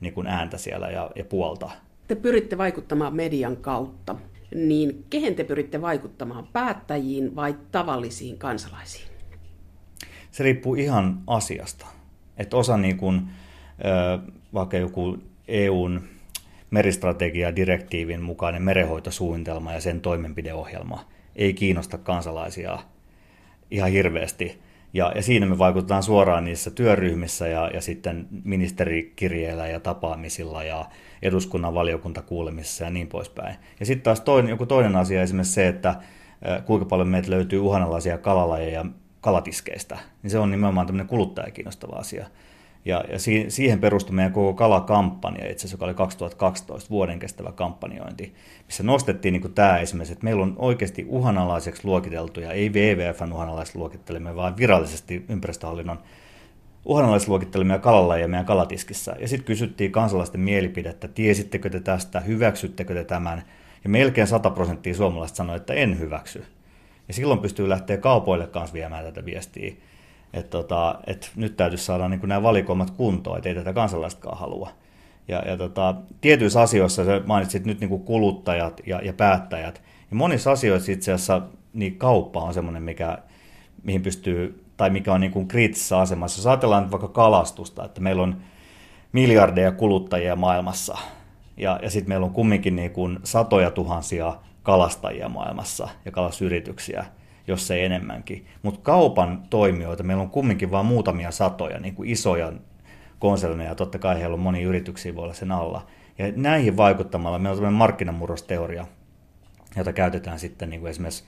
niin 0.00 0.14
kuin 0.14 0.26
ääntä 0.26 0.58
siellä 0.58 0.90
ja, 0.90 1.10
ja 1.16 1.24
puolta. 1.24 1.70
Te 2.08 2.14
pyritte 2.14 2.58
vaikuttamaan 2.58 3.16
median 3.16 3.56
kautta, 3.56 4.16
niin 4.54 5.04
kehen 5.10 5.34
te 5.34 5.44
pyritte 5.44 5.80
vaikuttamaan, 5.80 6.46
päättäjiin 6.52 7.36
vai 7.36 7.54
tavallisiin 7.72 8.38
kansalaisiin? 8.38 9.08
Se 10.30 10.44
riippuu 10.44 10.74
ihan 10.74 11.22
asiasta. 11.26 11.86
Että 12.36 12.56
osa 12.56 12.76
niin 12.76 12.96
kuin, 12.96 13.22
vaikka 14.54 14.76
joku 14.76 15.18
EUn 15.48 16.02
meristrategia 16.70 17.56
direktiivin 17.56 18.22
mukainen 18.22 18.62
merehoitosuunnitelma 18.62 19.72
ja 19.72 19.80
sen 19.80 20.00
toimenpideohjelma 20.00 21.04
ei 21.36 21.54
kiinnosta 21.54 21.98
kansalaisia 21.98 22.78
ihan 23.70 23.90
hirveästi. 23.90 24.58
Ja, 24.96 25.12
ja 25.14 25.22
siinä 25.22 25.46
me 25.46 25.58
vaikutetaan 25.58 26.02
suoraan 26.02 26.44
niissä 26.44 26.70
työryhmissä 26.70 27.48
ja, 27.48 27.70
ja 27.74 27.80
sitten 27.80 28.28
ministerikirjeillä 28.44 29.66
ja 29.66 29.80
tapaamisilla 29.80 30.64
ja 30.64 30.86
eduskunnan 31.22 31.74
valiokuntakuulemisissa 31.74 32.84
ja 32.84 32.90
niin 32.90 33.08
poispäin. 33.08 33.56
Ja 33.80 33.86
sitten 33.86 34.02
taas 34.02 34.20
toinen, 34.20 34.50
joku 34.50 34.66
toinen 34.66 34.96
asia 34.96 35.22
esimerkiksi 35.22 35.54
se, 35.54 35.68
että 35.68 35.94
kuinka 36.64 36.86
paljon 36.86 37.08
meitä 37.08 37.30
löytyy 37.30 37.58
uhanalaisia 37.58 38.18
kalalajeja 38.18 38.84
kalatiskeistä, 39.20 39.98
niin 40.22 40.30
se 40.30 40.38
on 40.38 40.50
nimenomaan 40.50 40.86
tämmöinen 40.86 41.08
kuluttaja 41.08 41.50
kiinnostava 41.50 41.96
asia. 41.96 42.26
Ja, 42.86 43.04
ja 43.08 43.18
siihen 43.48 43.80
perustui 43.80 44.14
meidän 44.14 44.32
koko 44.32 44.54
kalakampanja, 44.54 45.50
itse 45.50 45.60
asiassa, 45.60 45.74
joka 45.74 45.84
oli 45.84 45.94
2012 45.94 46.90
vuoden 46.90 47.18
kestävä 47.18 47.52
kampanjointi, 47.52 48.34
missä 48.66 48.82
nostettiin 48.82 49.32
niin 49.32 49.54
tämä 49.54 49.78
esimerkiksi, 49.78 50.12
että 50.12 50.24
meillä 50.24 50.42
on 50.42 50.54
oikeasti 50.58 51.06
uhanalaiseksi 51.08 51.84
luokiteltuja, 51.84 52.52
ei 52.52 52.70
WWFn 52.70 53.32
uhanalaiseksi 53.32 53.78
luokittelemia, 53.78 54.36
vaan 54.36 54.56
virallisesti 54.56 55.24
ympäristöhallinnon 55.28 55.98
uhanalaiseksi 56.84 57.28
luokittelemia 57.30 57.78
kalalajeja 57.78 58.28
meidän 58.28 58.46
kalatiskissä. 58.46 59.16
Ja 59.20 59.28
sitten 59.28 59.46
kysyttiin 59.46 59.92
kansalaisten 59.92 60.40
mielipidettä, 60.40 61.08
tiesittekö 61.08 61.70
te 61.70 61.80
tästä, 61.80 62.20
hyväksyttekö 62.20 62.94
te 62.94 63.04
tämän, 63.04 63.42
ja 63.84 63.90
melkein 63.90 64.26
100 64.26 64.50
prosenttia 64.50 64.94
suomalaiset 64.94 65.36
sanoi, 65.36 65.56
että 65.56 65.74
en 65.74 65.98
hyväksy. 65.98 66.44
Ja 67.08 67.14
silloin 67.14 67.40
pystyy 67.40 67.68
lähteä 67.68 67.96
kaupoille 67.96 68.46
kanssa 68.46 68.74
viemään 68.74 69.04
tätä 69.04 69.24
viestiä 69.24 69.72
että 70.32 70.50
tota, 70.50 70.98
et 71.06 71.30
nyt 71.36 71.56
täytyisi 71.56 71.84
saada 71.84 72.08
niin 72.08 72.20
nämä 72.22 72.42
valikoimat 72.42 72.90
kuntoon, 72.90 73.36
että 73.36 73.48
ei 73.48 73.54
tätä 73.54 73.72
kansalaistakaan 73.72 74.38
halua. 74.38 74.70
Ja, 75.28 75.38
ja 75.38 75.56
tota, 75.56 75.94
tietyissä 76.20 76.60
asioissa, 76.60 77.04
sä 77.04 77.20
mainitsit 77.26 77.64
nyt 77.64 77.80
niin 77.80 78.00
kuluttajat 78.00 78.80
ja, 78.86 79.00
ja 79.02 79.12
päättäjät, 79.12 79.82
ja 80.10 80.16
monissa 80.16 80.52
asioissa 80.52 80.92
itse 80.92 81.12
asiassa 81.12 81.42
niin 81.72 81.98
kauppa 81.98 82.40
on 82.40 82.54
semmoinen, 82.54 82.82
mikä, 82.82 83.18
mihin 83.82 84.02
pystyy, 84.02 84.64
tai 84.76 84.90
mikä 84.90 85.12
on 85.12 85.20
niin 85.20 85.48
kriittisessä 85.48 85.98
asemassa. 85.98 86.38
Jos 86.38 86.46
ajatellaan 86.46 86.82
nyt 86.82 86.92
vaikka 86.92 87.08
kalastusta, 87.08 87.84
että 87.84 88.00
meillä 88.00 88.22
on 88.22 88.36
miljardeja 89.12 89.72
kuluttajia 89.72 90.36
maailmassa, 90.36 90.98
ja, 91.56 91.80
ja 91.82 91.90
sitten 91.90 92.08
meillä 92.08 92.26
on 92.26 92.32
kumminkin 92.32 92.76
niin 92.76 92.90
kuin 92.90 93.18
satoja 93.24 93.70
tuhansia 93.70 94.34
kalastajia 94.62 95.28
maailmassa 95.28 95.88
ja 96.04 96.12
kalasyrityksiä, 96.12 97.04
jos 97.46 97.70
ei 97.70 97.84
enemmänkin. 97.84 98.46
Mutta 98.62 98.80
kaupan 98.82 99.42
toimijoita 99.50 100.02
meillä 100.02 100.22
on 100.22 100.30
kumminkin 100.30 100.70
vain 100.70 100.86
muutamia 100.86 101.30
satoja, 101.30 101.80
niin 101.80 101.94
kuin 101.94 102.10
isoja 102.10 102.52
konserneja, 103.18 103.74
totta 103.74 103.98
kai 103.98 104.20
heillä 104.20 104.34
on 104.34 104.40
monia 104.40 104.68
yrityksiä 104.68 105.14
voi 105.14 105.24
olla 105.24 105.34
sen 105.34 105.52
alla. 105.52 105.86
Ja 106.18 106.32
näihin 106.36 106.76
vaikuttamalla 106.76 107.38
meillä 107.38 107.52
on 107.52 107.56
tämmöinen 107.56 107.78
markkinamurrosteoria, 107.78 108.86
jota 109.76 109.92
käytetään 109.92 110.38
sitten 110.38 110.70
niin 110.70 110.80
kuin 110.80 110.90
esimerkiksi 110.90 111.24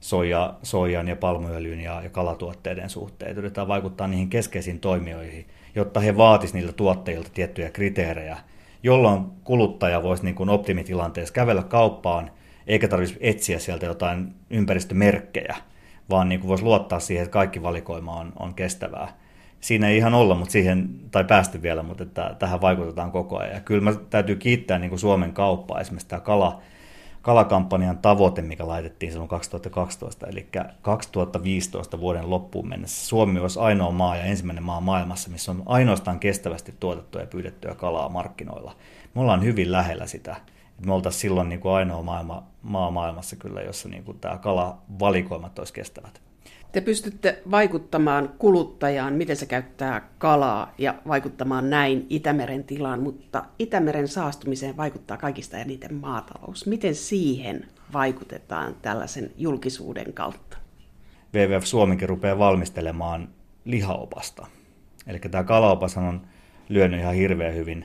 soja, 0.00 0.54
soijan 0.62 1.08
ja 1.08 1.16
palmuöljyn 1.16 1.80
ja, 1.80 2.02
ja 2.02 2.10
kalatuotteiden 2.10 2.90
suhteen. 2.90 3.36
Yritetään 3.36 3.68
vaikuttaa 3.68 4.06
niihin 4.06 4.28
keskeisiin 4.30 4.80
toimijoihin, 4.80 5.46
jotta 5.74 6.00
he 6.00 6.16
vaatisivat 6.16 6.54
niiltä 6.54 6.72
tuotteilta 6.72 7.30
tiettyjä 7.34 7.70
kriteerejä, 7.70 8.38
jolloin 8.82 9.24
kuluttaja 9.44 10.02
voisi 10.02 10.24
niin 10.24 10.34
kuin 10.34 10.48
optimitilanteessa 10.48 11.34
kävellä 11.34 11.62
kauppaan– 11.62 12.30
eikä 12.66 12.88
tarvitsisi 12.88 13.20
etsiä 13.22 13.58
sieltä 13.58 13.86
jotain 13.86 14.34
ympäristömerkkejä, 14.50 15.56
vaan 16.10 16.28
niin 16.28 16.40
kuin 16.40 16.48
voisi 16.48 16.64
luottaa 16.64 17.00
siihen, 17.00 17.24
että 17.24 17.32
kaikki 17.32 17.62
valikoima 17.62 18.16
on, 18.16 18.32
on 18.38 18.54
kestävää. 18.54 19.12
Siinä 19.60 19.88
ei 19.88 19.96
ihan 19.96 20.14
olla, 20.14 20.34
mutta 20.34 20.52
siihen, 20.52 20.88
tai 21.10 21.24
päästy 21.24 21.62
vielä, 21.62 21.82
mutta 21.82 22.02
että 22.02 22.36
tähän 22.38 22.60
vaikutetaan 22.60 23.12
koko 23.12 23.38
ajan. 23.38 23.54
Ja 23.54 23.60
kyllä 23.60 23.80
mä 23.80 23.94
täytyy 24.10 24.36
kiittää 24.36 24.78
niin 24.78 24.88
kuin 24.88 24.98
Suomen 24.98 25.32
kauppaa, 25.32 25.80
esimerkiksi 25.80 26.08
tämä 26.08 26.20
kala, 26.20 26.60
kalakampanjan 27.22 27.98
tavoite, 27.98 28.42
mikä 28.42 28.68
laitettiin 28.68 29.12
silloin 29.12 29.28
2012, 29.28 30.26
eli 30.26 30.46
2015 30.82 32.00
vuoden 32.00 32.30
loppuun 32.30 32.68
mennessä 32.68 33.06
Suomi 33.06 33.40
olisi 33.40 33.60
ainoa 33.60 33.90
maa 33.90 34.16
ja 34.16 34.24
ensimmäinen 34.24 34.64
maa 34.64 34.80
maailmassa, 34.80 35.30
missä 35.30 35.50
on 35.50 35.62
ainoastaan 35.66 36.20
kestävästi 36.20 36.74
tuotettua 36.80 37.20
ja 37.20 37.26
pyydettyä 37.26 37.74
kalaa 37.74 38.08
markkinoilla. 38.08 38.76
Me 39.14 39.20
ollaan 39.20 39.44
hyvin 39.44 39.72
lähellä 39.72 40.06
sitä 40.06 40.36
me 40.86 40.94
oltaisiin 40.94 41.20
silloin 41.20 41.48
niin 41.48 41.60
kuin 41.60 41.72
ainoa 41.72 42.02
maailma, 42.02 42.46
maa 42.62 42.90
maailmassa 42.90 43.36
kyllä, 43.36 43.60
jossa 43.60 43.88
niin 43.88 44.04
kuin 44.04 44.18
tämä 44.18 44.38
kalavalikoimat 44.38 45.58
olisi 45.58 45.72
kestävät. 45.72 46.22
Te 46.72 46.80
pystytte 46.80 47.42
vaikuttamaan 47.50 48.34
kuluttajaan, 48.38 49.12
miten 49.12 49.36
se 49.36 49.46
käyttää 49.46 50.08
kalaa 50.18 50.74
ja 50.78 50.94
vaikuttamaan 51.08 51.70
näin 51.70 52.06
Itämeren 52.10 52.64
tilaan, 52.64 53.00
mutta 53.00 53.44
Itämeren 53.58 54.08
saastumiseen 54.08 54.76
vaikuttaa 54.76 55.16
kaikista 55.16 55.58
eniten 55.58 55.94
maatalous. 55.94 56.66
Miten 56.66 56.94
siihen 56.94 57.66
vaikutetaan 57.92 58.76
tällaisen 58.82 59.30
julkisuuden 59.36 60.12
kautta? 60.12 60.56
WWF 61.34 61.64
Suomikin 61.64 62.08
rupeaa 62.08 62.38
valmistelemaan 62.38 63.28
lihaopasta. 63.64 64.46
Eli 65.06 65.18
tämä 65.18 65.44
kalaopas 65.44 65.96
on 65.96 66.26
lyönyt 66.68 67.00
ihan 67.00 67.14
hirveän 67.14 67.54
hyvin 67.54 67.84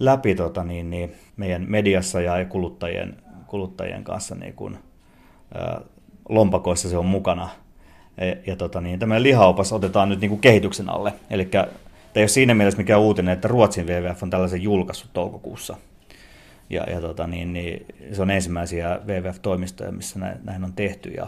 läpi 0.00 0.34
tota, 0.34 0.64
niin, 0.64 0.90
niin, 0.90 1.14
meidän 1.36 1.64
mediassa 1.68 2.20
ja 2.20 2.44
kuluttajien, 2.44 3.16
kuluttajien 3.46 4.04
kanssa 4.04 4.34
niin 4.34 4.54
kuin, 4.54 4.78
ä, 5.56 5.80
lompakoissa 6.28 6.88
se 6.88 6.96
on 6.96 7.06
mukana. 7.06 7.48
Ja, 8.16 8.36
ja 8.46 8.56
tota, 8.56 8.80
niin, 8.80 8.98
tämä 8.98 9.22
lihaopas 9.22 9.72
otetaan 9.72 10.08
nyt 10.08 10.20
niin 10.20 10.28
kuin 10.28 10.40
kehityksen 10.40 10.90
alle. 10.90 11.12
Eli 11.30 11.50
ei 12.14 12.22
ole 12.22 12.28
siinä 12.28 12.54
mielessä 12.54 12.78
mikään 12.78 13.00
uutinen, 13.00 13.32
että 13.32 13.48
Ruotsin 13.48 13.86
WWF 13.86 14.22
on 14.22 14.30
tällaisen 14.30 14.62
julkaissut 14.62 15.10
toukokuussa. 15.12 15.76
Ja, 16.70 16.84
ja 16.90 17.00
tota, 17.00 17.26
niin, 17.26 17.52
niin, 17.52 17.86
se 18.12 18.22
on 18.22 18.30
ensimmäisiä 18.30 19.00
WWF-toimistoja, 19.06 19.92
missä 19.92 20.18
näin, 20.18 20.38
näin 20.44 20.64
on 20.64 20.72
tehty. 20.72 21.08
Ja, 21.08 21.26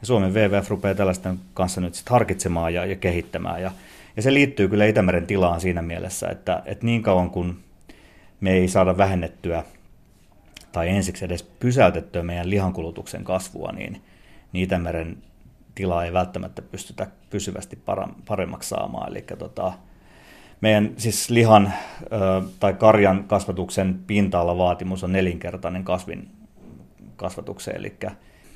ja 0.00 0.06
Suomen 0.06 0.34
WWF 0.34 0.70
rupeaa 0.70 0.94
tällaisten 0.94 1.38
kanssa 1.54 1.80
nyt 1.80 1.94
sit 1.94 2.08
harkitsemaan 2.08 2.74
ja, 2.74 2.84
ja 2.84 2.96
kehittämään. 2.96 3.62
Ja, 3.62 3.70
ja 4.16 4.22
se 4.22 4.34
liittyy 4.34 4.68
kyllä 4.68 4.86
Itämeren 4.86 5.26
tilaan 5.26 5.60
siinä 5.60 5.82
mielessä, 5.82 6.28
että, 6.28 6.62
että 6.66 6.86
niin 6.86 7.02
kauan 7.02 7.30
kuin 7.30 7.56
me 8.42 8.52
ei 8.52 8.68
saada 8.68 8.96
vähennettyä 8.96 9.64
tai 10.72 10.88
ensiksi 10.88 11.24
edes 11.24 11.42
pysäytettyä 11.42 12.22
meidän 12.22 12.50
lihankulutuksen 12.50 13.24
kasvua, 13.24 13.72
niin, 13.72 14.02
niin 14.52 14.64
Itämeren 14.64 15.18
tilaa 15.74 16.04
ei 16.04 16.12
välttämättä 16.12 16.62
pystytä 16.62 17.06
pysyvästi 17.30 17.78
paremmaksi 18.28 18.68
saamaan. 18.68 19.10
Eli 19.10 19.24
tota, 19.38 19.72
meidän 20.60 20.90
siis 20.96 21.30
lihan 21.30 21.72
tai 22.60 22.74
karjan 22.74 23.24
kasvatuksen 23.24 24.00
pinta 24.06 24.46
vaatimus 24.46 25.04
on 25.04 25.12
nelinkertainen 25.12 25.84
kasvin 25.84 26.30
kasvatukseen, 27.16 27.76
eli 27.76 27.96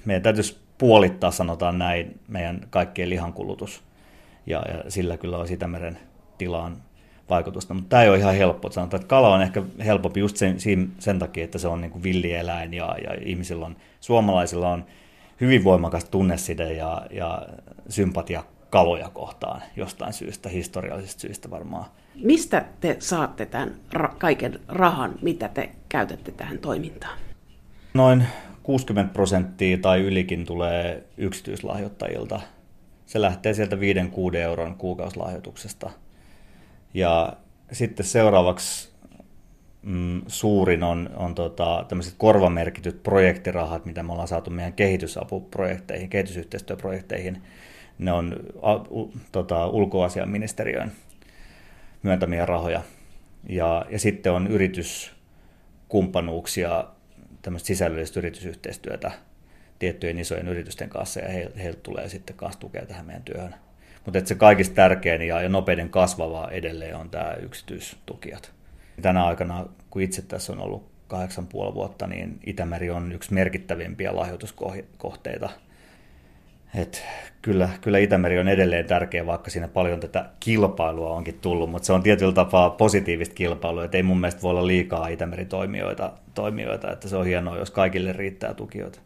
meidän 0.05 0.23
täytyisi 0.23 0.59
puolittaa, 0.79 1.31
sanotaan 1.31 1.79
näin, 1.79 2.21
meidän 2.29 2.67
kaikkien 2.71 3.11
lihankulutus. 3.11 3.83
Ja, 4.47 4.63
ja 4.69 4.91
sillä 4.91 5.17
kyllä 5.17 5.39
on 5.39 5.53
Itämeren 5.53 5.99
tilaan 6.39 6.77
vaikutusta. 7.31 7.75
Mutta 7.75 7.89
tämä 7.89 8.03
ei 8.03 8.09
ole 8.09 8.19
ihan 8.19 8.35
helppo. 8.35 8.71
Sanotaan, 8.71 9.01
että 9.01 9.09
kala 9.09 9.35
on 9.35 9.43
ehkä 9.43 9.63
helpompi 9.85 10.21
just 10.21 10.37
sen, 10.37 10.57
sen 10.99 11.19
takia, 11.19 11.45
että 11.45 11.59
se 11.59 11.69
on 11.69 11.81
niin 11.81 11.91
kuin 11.91 12.03
villieläin 12.03 12.75
ja, 12.75 12.97
ja 13.05 13.15
ihmisillä 13.25 13.67
on, 13.67 13.77
suomalaisilla 14.01 14.69
on 14.69 14.85
hyvin 15.41 15.65
voimakas 15.65 16.05
tunneside 16.05 16.73
ja, 16.73 17.07
ja 17.11 17.43
sympatia 17.89 18.45
kaloja 18.71 19.11
kohtaan 19.13 19.63
jostain 19.77 20.13
syystä, 20.13 20.49
historiallisista 20.49 21.21
syistä 21.21 21.51
varmaan. 21.51 21.85
Mistä 22.15 22.65
te 22.81 22.97
saatte 22.99 23.47
tämän 23.47 23.75
ra- 23.97 24.15
kaiken 24.19 24.61
rahan, 24.69 25.15
mitä 25.23 25.49
te 25.49 25.71
käytätte 25.89 26.33
tähän 26.33 26.59
toimintaan? 26.59 27.19
Noin 27.95 28.25
60 28.63 29.13
prosenttia 29.13 29.79
tai 29.79 30.01
ylikin 30.01 30.47
tulee 30.47 31.05
yksityislahjoittajilta. 31.17 32.41
Se 33.07 33.21
lähtee 33.21 33.55
sieltä 33.55 33.77
5-6 33.77 34.37
euron 34.37 34.75
kuukausilahjoituksesta. 34.75 35.91
Ja 36.95 37.37
sitten 37.73 38.07
seuraavaksi 38.07 38.91
mm, 39.83 40.23
suurin 40.27 40.83
on, 40.83 41.11
on 41.17 41.35
tota, 41.35 41.85
tämmöiset 41.89 42.15
korvamerkityt 42.19 43.03
projektirahat, 43.03 43.85
mitä 43.85 44.03
me 44.03 44.13
ollaan 44.13 44.29
saatu 44.29 44.51
meidän 44.51 44.73
kehitysapuprojekteihin, 44.73 46.11
kehitysyhteistyöprojekteihin. 46.11 47.43
Ne 47.99 48.13
on 48.13 48.37
a, 48.63 48.75
u, 48.75 49.13
tota, 49.33 49.67
ulkoasiaministeriön 49.67 50.93
myöntämiä 52.03 52.47
rahoja. 52.47 52.83
Ja, 53.49 53.87
ja 53.91 53.99
sitten 53.99 54.33
on 54.33 54.47
yrityskumppanuuksia, 54.47 56.85
tämmöistä 57.43 57.67
sisällöllistä 57.67 58.21
yritysyhteistyötä 58.21 59.11
tiettyjen 59.79 60.19
isojen 60.19 60.49
yritysten 60.49 60.89
kanssa, 60.89 61.21
ja 61.21 61.29
heiltä 61.29 61.61
heil 61.61 61.75
tulee 61.83 62.09
sitten 62.09 62.37
kanssa 62.37 62.61
tukea 62.61 62.87
tähän 62.87 63.07
meidän 63.07 63.23
työhön. 63.23 63.55
Mutta 64.07 64.21
se 64.25 64.35
kaikista 64.35 64.75
tärkein 64.75 65.23
ja, 65.23 65.43
ja 65.43 65.49
nopeiden 65.49 65.89
kasvava 65.89 66.49
edelleen 66.51 66.97
on 66.97 67.11
tämä 67.11 67.35
yksityistukijat. 67.35 68.53
Tänä 69.03 69.25
aikana, 69.25 69.67
kun 69.91 70.03
itse 70.03 70.23
tässä 70.23 70.53
on 70.53 70.61
ollut 70.61 70.89
kahdeksan 71.09 71.47
puoli 71.47 71.75
vuotta, 71.75 72.07
niin 72.07 72.41
Itämeri 72.47 72.91
on 72.91 73.13
yksi 73.13 73.35
merkittävimpiä 73.35 74.17
lahjoituskohteita. 74.17 75.51
Et 76.75 77.05
kyllä, 77.43 77.69
kyllä 77.81 77.99
Itämeri 77.99 78.39
on 78.39 78.49
edelleen 78.49 78.87
tärkeä, 78.87 79.27
vaikka 79.27 79.51
siinä 79.51 79.69
paljon 79.69 80.01
tätä 80.01 80.31
kilpailua 80.41 81.15
onkin 81.15 81.39
tullut, 81.41 81.71
mutta 81.71 81.87
se 81.87 81.93
on 81.93 82.03
tietyllä 82.03 82.33
tapaa 82.33 82.71
positiivista 82.71 83.35
kilpailua, 83.35 83.85
että 83.85 83.97
ei 83.97 84.03
mun 84.03 84.21
mielestä 84.21 84.43
voi 84.43 84.51
olla 84.51 84.67
liikaa 84.67 85.09
Itämeri-toimijoita, 85.09 86.13
toimijoita, 86.35 86.93
että 86.93 87.09
se 87.09 87.17
on 87.17 87.27
hienoa, 87.27 87.59
jos 87.59 87.71
kaikille 87.71 88.13
riittää 88.13 88.55
tukijoita. 88.55 89.01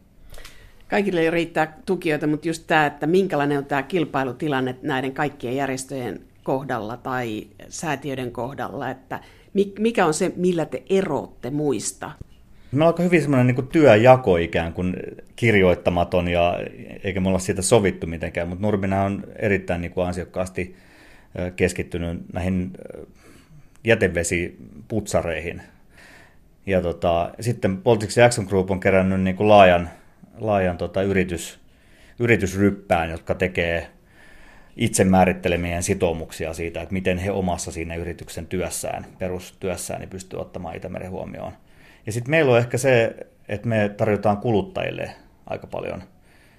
Kaikille 0.90 1.30
riittää 1.30 1.78
tukijoita, 1.86 2.26
mutta 2.26 2.48
just 2.48 2.64
tämä, 2.66 2.86
että 2.86 3.06
minkälainen 3.06 3.58
on 3.58 3.64
tämä 3.64 3.82
kilpailutilanne 3.82 4.76
näiden 4.82 5.12
kaikkien 5.12 5.56
järjestöjen 5.56 6.20
kohdalla 6.42 6.96
tai 6.96 7.46
säätiöiden 7.68 8.32
kohdalla, 8.32 8.90
että 8.90 9.20
mikä 9.78 10.06
on 10.06 10.14
se, 10.14 10.32
millä 10.36 10.66
te 10.66 10.82
erotte 10.90 11.50
muista? 11.50 12.10
On 12.74 12.82
aika 12.82 13.02
hyvin 13.02 13.22
semmoinen 13.22 13.46
niin 13.46 13.68
työjako 13.68 14.36
ikään 14.36 14.72
kuin 14.72 14.96
kirjoittamaton, 15.36 16.28
ja 16.28 16.58
eikä 17.04 17.20
me 17.20 17.28
olla 17.28 17.38
siitä 17.38 17.62
sovittu 17.62 18.06
mitenkään, 18.06 18.48
mutta 18.48 18.62
Nurmina 18.62 19.02
on 19.02 19.24
erittäin 19.36 19.80
niin 19.80 19.92
kuin 19.92 20.06
ansiokkaasti 20.06 20.76
keskittynyt 21.56 22.22
näihin 22.32 22.72
jätevesiputsareihin. 23.84 25.62
Ja 26.66 26.80
tota, 26.80 27.30
sitten 27.40 27.76
Politics 27.76 28.18
Action 28.18 28.46
Group 28.46 28.70
on 28.70 28.80
kerännyt 28.80 29.20
niin 29.20 29.36
kuin 29.36 29.48
laajan, 29.48 29.90
laajan 30.40 30.78
tota, 30.78 31.02
yritys, 31.02 31.60
yritysryppään, 32.18 33.10
jotka 33.10 33.34
tekee 33.34 33.90
itse 34.76 35.04
määrittelemien 35.04 35.82
sitoumuksia 35.82 36.54
siitä, 36.54 36.82
että 36.82 36.92
miten 36.92 37.18
he 37.18 37.30
omassa 37.30 37.72
siinä 37.72 37.94
yrityksen 37.94 38.46
työssään, 38.46 39.06
perustyössään, 39.18 40.00
niin 40.00 40.10
pystyy 40.10 40.40
ottamaan 40.40 40.76
Itämeren 40.76 41.10
huomioon. 41.10 41.52
Ja 42.06 42.12
sitten 42.12 42.30
meillä 42.30 42.52
on 42.52 42.58
ehkä 42.58 42.78
se, 42.78 43.16
että 43.48 43.68
me 43.68 43.88
tarjotaan 43.88 44.36
kuluttajille 44.36 45.10
aika 45.46 45.66
paljon 45.66 46.02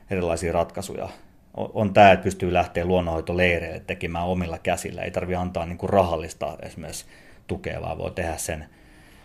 erilaisia 0.10 0.54
ratkaisuja. 0.54 1.10
On 1.54 1.94
tämä, 1.94 2.12
että 2.12 2.24
pystyy 2.24 2.54
lähteä 2.54 2.86
luonnonhoitoleireille 2.86 3.80
tekemään 3.88 4.26
omilla 4.26 4.58
käsillä. 4.58 5.02
Ei 5.02 5.12
tarvitse 5.12 5.41
antaa 5.41 5.65
niinku 5.65 5.88
rahallista 5.88 6.58
esimerkiksi 6.62 7.06
tukea, 7.48 7.82
vaan 7.82 7.98
voi 7.98 8.12
tehdä 8.12 8.38
sen, 8.38 8.65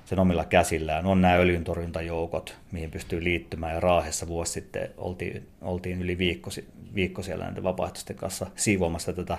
sen 0.07 0.19
omilla 0.19 0.45
käsillään. 0.45 1.07
On 1.07 1.21
nämä 1.21 1.35
öljyntorjuntajoukot, 1.35 2.57
mihin 2.73 2.90
pystyy 2.90 3.25
liittymään. 3.25 3.75
Ja 3.75 3.81
Raahessa 3.81 4.29
vuosi 4.29 4.53
sitten 4.53 4.90
oltiin, 4.97 5.49
oltiin 5.62 6.03
yli 6.03 6.19
viikko, 6.19 6.51
viikko 6.95 7.23
siellä 7.23 7.45
näiden 7.45 7.62
vapaaehtoisten 7.62 8.16
kanssa 8.16 8.47
siivoamassa 8.57 9.12
tätä 9.12 9.38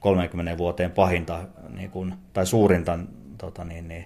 30 0.00 0.58
vuoteen 0.58 0.90
pahinta 0.90 1.44
niin 1.76 1.90
kuin, 1.90 2.14
tai 2.32 2.46
suurinta 2.46 2.98
tota 3.38 3.64
niin, 3.64 3.88
niin, 3.88 4.04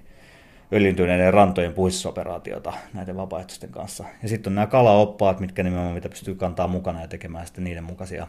öljyntyneiden 0.73 1.35
rantojen 1.35 1.73
puhdistusoperaatiota 1.73 2.73
näiden 2.95 3.17
vapaaehtoisten 3.17 3.71
kanssa. 3.71 4.05
Ja 4.23 4.29
sitten 4.29 4.51
on 4.51 4.55
nämä 4.55 4.67
kalaoppaat, 4.67 5.41
mitkä 5.41 5.63
nimenomaan 5.63 5.95
mitä 5.95 6.09
pystyy 6.09 6.35
kantaa 6.35 6.69
mukana 6.69 7.01
ja 7.01 7.09
tekemään 7.09 7.47
sitten 7.47 7.65
niiden 7.65 7.85
mukaisia 7.85 8.27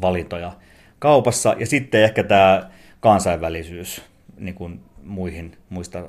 valintoja 0.00 0.52
kaupassa. 0.98 1.54
Ja 1.58 1.66
sitten 1.66 2.02
ehkä 2.02 2.24
tämä 2.24 2.70
kansainvälisyys 3.00 4.02
niin 4.38 4.54
kuin 4.54 4.80
muihin, 5.02 5.56
muista 5.68 6.08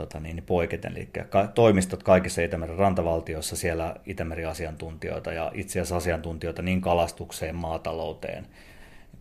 tota 0.00 0.20
niin, 0.20 0.42
poiketen. 0.46 0.92
Eli 0.92 1.08
toimistot 1.54 2.02
kaikissa 2.02 2.42
Itämeren 2.42 2.78
rantavaltioissa, 2.78 3.56
siellä 3.56 3.96
Itämeri-asiantuntijoita 4.06 5.32
ja 5.32 5.52
itse 5.54 5.80
asiassa 5.80 5.96
asiantuntijoita 5.96 6.62
niin 6.62 6.80
kalastukseen, 6.80 7.56
maatalouteen 7.56 8.46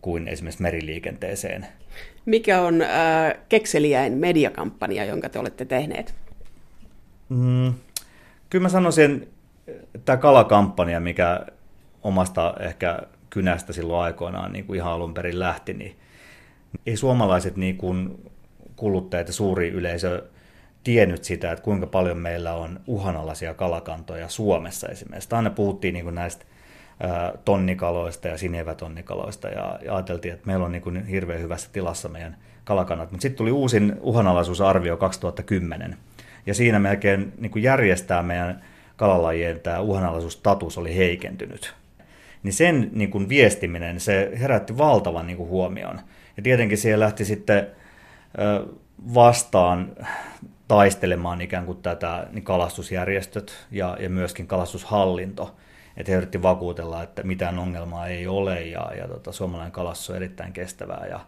kuin 0.01 0.27
esimerkiksi 0.27 0.61
meriliikenteeseen. 0.61 1.67
Mikä 2.25 2.61
on 2.61 2.81
äh, 2.81 3.33
kekseliäin 3.49 4.13
mediakampanja, 4.13 5.05
jonka 5.05 5.29
te 5.29 5.39
olette 5.39 5.65
tehneet? 5.65 6.13
Mm, 7.29 7.73
kyllä 8.49 8.63
mä 8.63 8.69
sanoisin, 8.69 9.27
että 9.67 9.99
tämä 10.05 10.17
kalakampanja, 10.17 10.99
mikä 10.99 11.45
omasta 12.03 12.53
ehkä 12.59 12.99
kynästä 13.29 13.73
silloin 13.73 14.03
aikoinaan 14.03 14.53
niin 14.53 14.65
kuin 14.65 14.77
ihan 14.77 14.93
alun 14.93 15.13
perin 15.13 15.39
lähti, 15.39 15.73
niin 15.73 15.95
ei 16.85 16.97
suomalaiset 16.97 17.55
niin 17.55 17.77
kuin 17.77 18.29
kuluttajat 18.75 19.27
ja 19.27 19.33
suuri 19.33 19.69
yleisö 19.69 20.23
tiennyt 20.87 21.23
sitä, 21.23 21.51
että 21.51 21.63
kuinka 21.63 21.87
paljon 21.87 22.17
meillä 22.17 22.53
on 22.53 22.79
uhanalaisia 22.87 23.53
kalakantoja 23.53 24.29
Suomessa 24.29 24.87
esimerkiksi. 24.87 25.35
Aina 25.35 25.49
puhuttiin 25.49 25.93
niin 25.93 26.15
näistä 26.15 26.45
tonnikaloista 27.45 28.27
ja 28.27 28.37
sinevätonnikaloista 28.37 29.47
ja 29.47 29.79
ajateltiin, 29.89 30.33
että 30.33 30.47
meillä 30.47 30.65
on 30.65 30.71
niin 30.71 30.81
kuin 30.81 31.05
hirveän 31.05 31.41
hyvässä 31.41 31.69
tilassa 31.73 32.09
meidän 32.09 32.37
kalakannat. 32.63 33.11
Mutta 33.11 33.21
sitten 33.21 33.37
tuli 33.37 33.51
uusin 33.51 33.95
uhanalaisuusarvio 34.01 34.97
2010 34.97 35.97
ja 36.45 36.53
siinä 36.53 36.79
melkein 36.79 37.33
niin 37.37 37.51
kuin 37.51 37.63
järjestää 37.63 38.23
meidän 38.23 38.61
kalalajien 38.95 39.59
tämä 39.59 39.79
uhanalaisuustatus 39.79 40.77
oli 40.77 40.95
heikentynyt. 40.95 41.75
Niin 42.43 42.53
sen 42.53 42.89
niin 42.93 43.11
kuin 43.11 43.29
viestiminen, 43.29 43.99
se 43.99 44.31
herätti 44.39 44.77
valtavan 44.77 45.27
niin 45.27 45.37
kuin 45.37 45.49
huomion. 45.49 45.99
Ja 46.37 46.43
tietenkin 46.43 46.77
siellä 46.77 47.05
lähti 47.05 47.25
sitten 47.25 47.67
vastaan 49.13 49.95
taistelemaan 50.67 51.41
ikään 51.41 51.65
kuin 51.65 51.81
tätä 51.81 52.27
niin 52.31 52.43
kalastusjärjestöt 52.43 53.67
ja, 53.71 53.97
ja 53.99 54.09
myöskin 54.09 54.47
kalastushallinto– 54.47 55.55
että 55.97 56.11
he 56.11 56.17
yritti 56.17 56.41
vakuutella, 56.41 57.03
että 57.03 57.23
mitään 57.23 57.59
ongelmaa 57.59 58.07
ei 58.07 58.27
ole 58.27 58.61
ja, 58.61 58.91
ja 58.97 59.07
tota, 59.07 59.31
suomalainen 59.31 59.71
kalastus 59.71 60.09
on 60.09 60.15
erittäin 60.15 60.53
kestävää 60.53 61.05
ja, 61.09 61.19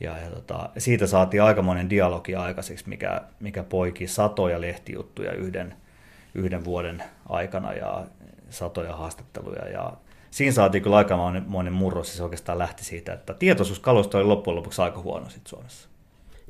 ja, 0.00 0.18
ja 0.18 0.30
tota, 0.30 0.70
siitä 0.78 1.06
saatiin 1.06 1.42
aikamoinen 1.42 1.90
dialogi 1.90 2.34
aikaiseksi, 2.34 2.88
mikä, 2.88 3.20
mikä 3.40 3.62
poiki 3.62 4.06
satoja 4.06 4.60
lehtijuttuja 4.60 5.32
yhden, 5.32 5.74
yhden 6.34 6.64
vuoden 6.64 7.02
aikana 7.28 7.72
ja 7.72 8.06
satoja 8.50 8.96
haastatteluja 8.96 9.68
ja 9.68 9.92
siinä 10.30 10.52
saatiin 10.52 10.82
kyllä 10.82 10.96
aikamoinen 10.96 11.72
murros 11.72 12.16
se 12.16 12.22
oikeastaan 12.22 12.58
lähti 12.58 12.84
siitä, 12.84 13.12
että 13.12 13.34
tietoisuus 13.34 13.78
kalusta 13.78 14.18
oli 14.18 14.26
loppujen 14.26 14.56
lopuksi 14.56 14.82
aika 14.82 15.00
huono 15.00 15.28
sitten 15.28 15.50
Suomessa. 15.50 15.88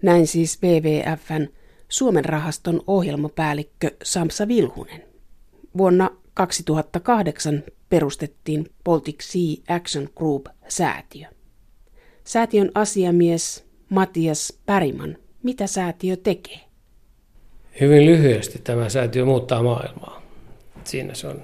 Näin 0.03 0.27
siis 0.27 0.63
WWFn 0.63 1.47
Suomen 1.95 2.25
rahaston 2.25 2.83
ohjelmapäällikkö 2.87 3.91
Samsa 4.03 4.49
Vilhunen. 4.49 5.03
Vuonna 5.77 6.11
2008 6.35 7.63
perustettiin 7.89 8.71
Baltic 8.85 9.23
Sea 9.23 9.77
Action 9.77 10.09
Group-säätiö. 10.17 11.29
Säätiön 12.25 12.71
asiamies 12.75 13.65
Matias 13.89 14.59
Päriman, 14.67 15.17
mitä 15.43 15.67
säätiö 15.67 16.17
tekee? 16.17 16.61
Hyvin 17.81 18.07
lyhyesti 18.07 18.61
tämä 18.65 18.89
säätiö 18.89 19.25
muuttaa 19.25 19.63
maailmaa. 19.63 20.23
Siinä 20.85 21.15
se 21.15 21.27
on 21.27 21.43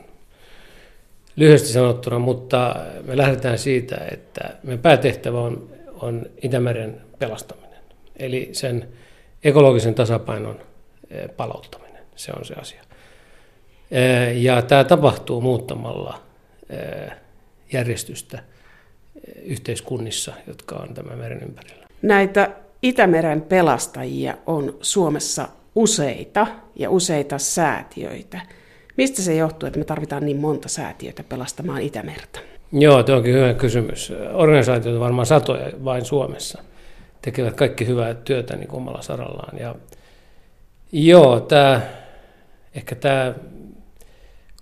lyhyesti 1.36 1.68
sanottuna, 1.68 2.18
mutta 2.18 2.76
me 3.04 3.16
lähdetään 3.16 3.58
siitä, 3.58 3.96
että 4.12 4.56
me 4.62 4.76
päätehtävä 4.76 5.40
on, 5.40 5.70
on 6.00 6.26
Itämeren 6.42 7.00
pelastaminen. 7.18 7.80
Eli 8.16 8.48
sen 8.52 8.88
ekologisen 9.44 9.94
tasapainon 9.94 10.60
eh, 11.10 11.28
palauttaminen, 11.36 12.02
se 12.16 12.32
on 12.38 12.44
se 12.44 12.54
asia. 12.54 12.82
Ja 14.34 14.62
tämä 14.62 14.84
tapahtuu 14.84 15.40
muuttamalla 15.40 16.22
järjestystä 17.72 18.38
yhteiskunnissa, 19.42 20.32
jotka 20.46 20.76
on 20.76 20.94
tämän 20.94 21.18
meren 21.18 21.42
ympärillä. 21.42 21.86
Näitä 22.02 22.50
Itämeren 22.82 23.42
pelastajia 23.42 24.36
on 24.46 24.76
Suomessa 24.80 25.48
useita 25.74 26.46
ja 26.76 26.90
useita 26.90 27.38
säätiöitä. 27.38 28.40
Mistä 28.96 29.22
se 29.22 29.34
johtuu, 29.34 29.66
että 29.66 29.78
me 29.78 29.84
tarvitaan 29.84 30.24
niin 30.24 30.36
monta 30.36 30.68
säätiötä 30.68 31.24
pelastamaan 31.24 31.82
Itämerta? 31.82 32.40
Joo, 32.72 33.02
tuo 33.02 33.16
onkin 33.16 33.34
hyvä 33.34 33.54
kysymys. 33.54 34.12
Organisaatioita 34.32 34.96
on 34.96 35.00
varmaan 35.00 35.26
satoja 35.26 35.70
vain 35.84 36.04
Suomessa. 36.04 36.62
Tekevät 37.22 37.54
kaikki 37.54 37.86
hyvää 37.86 38.14
työtä 38.14 38.56
niin 38.56 38.72
omalla 38.72 39.02
sarallaan. 39.02 39.58
Ja 39.58 39.74
joo, 40.92 41.40
tämä, 41.40 41.80
ehkä 42.74 42.94
tämä 42.94 43.34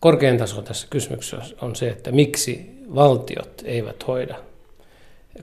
korkein 0.01 0.39
taso 0.39 0.63
tässä 0.63 0.87
kysymyksessä 0.91 1.57
on 1.61 1.77
se, 1.77 1.89
että 1.89 2.13
miksi 2.13 2.79
valtiot 2.95 3.63
eivät 3.65 4.07
hoida 4.07 4.37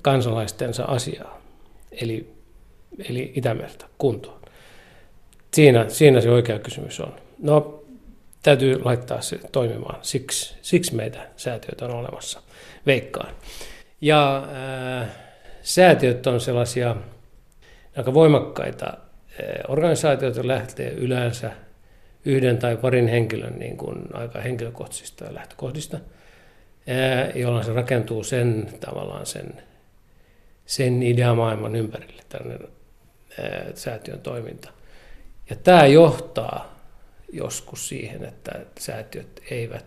kansalaistensa 0.01 0.83
asiaa, 0.83 1.41
eli, 1.91 2.33
eli 3.09 3.31
Itämerta 3.35 3.85
kuntoon. 3.97 4.41
Siinä, 5.53 5.89
siinä 5.89 6.21
se 6.21 6.29
oikea 6.29 6.59
kysymys 6.59 6.99
on. 6.99 7.13
No, 7.39 7.83
täytyy 8.43 8.83
laittaa 8.83 9.21
se 9.21 9.39
toimimaan. 9.51 9.99
Siksi, 10.01 10.55
siksi 10.61 10.95
meitä 10.95 11.27
säätiöitä 11.37 11.85
on 11.85 11.91
olemassa, 11.91 12.41
veikkaan. 12.85 13.35
Ja 14.01 14.47
äh, 15.01 15.24
säätiöt 15.65 16.27
on 16.27 16.41
sellaisia 16.41 16.95
aika 17.97 18.13
voimakkaita 18.13 18.85
äh, 18.87 18.97
organisaatioita, 19.67 20.47
lähtee 20.47 20.89
yleensä 20.91 21.51
yhden 22.25 22.57
tai 22.57 22.77
parin 22.77 23.07
henkilön 23.07 23.59
niin 23.59 23.77
kuin 23.77 24.03
aika 24.13 24.41
henkilökohtaisista 24.41 25.33
lähtökohdista, 25.33 25.97
äh, 25.97 27.37
jolloin 27.37 27.65
se 27.65 27.73
rakentuu 27.73 28.23
sen 28.23 28.67
tavallaan 28.79 29.25
sen, 29.25 29.63
sen 30.65 31.03
ideamaailman 31.03 31.75
ympärille, 31.75 32.21
tällainen 32.29 32.67
äh, 33.39 33.73
säätiön 33.73 34.19
toiminta. 34.19 34.69
Ja 35.49 35.55
tämä 35.55 35.85
johtaa 35.85 36.79
joskus 37.33 37.87
siihen, 37.87 38.25
että 38.25 38.59
säätiöt 38.79 39.41
eivät 39.51 39.85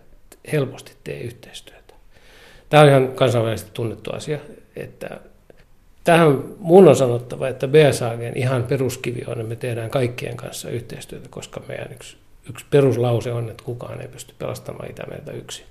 helposti 0.51 0.95
tee 1.03 1.19
yhteistyötä. 1.19 1.93
Tämä 2.69 2.83
on 2.83 2.89
ihan 2.89 3.07
kansainvälisesti 3.07 3.71
tunnettu 3.73 4.11
asia, 4.11 4.39
että 4.75 5.19
tähän 6.03 6.43
mun 6.59 6.87
on 6.87 6.95
sanottava, 6.95 7.47
että 7.47 7.67
BSAGn 7.67 8.31
ihan 8.35 8.63
peruskivi 8.63 9.21
on, 9.27 9.33
että 9.33 9.49
me 9.49 9.55
tehdään 9.55 9.89
kaikkien 9.89 10.37
kanssa 10.37 10.69
yhteistyötä, 10.69 11.27
koska 11.29 11.61
meidän 11.67 11.91
yksi, 11.91 12.17
yksi 12.49 12.65
peruslause 12.69 13.31
on, 13.31 13.49
että 13.49 13.63
kukaan 13.63 14.01
ei 14.01 14.07
pysty 14.07 14.33
pelastamaan 14.39 14.89
Itämerta 14.89 15.31
yksin. 15.31 15.65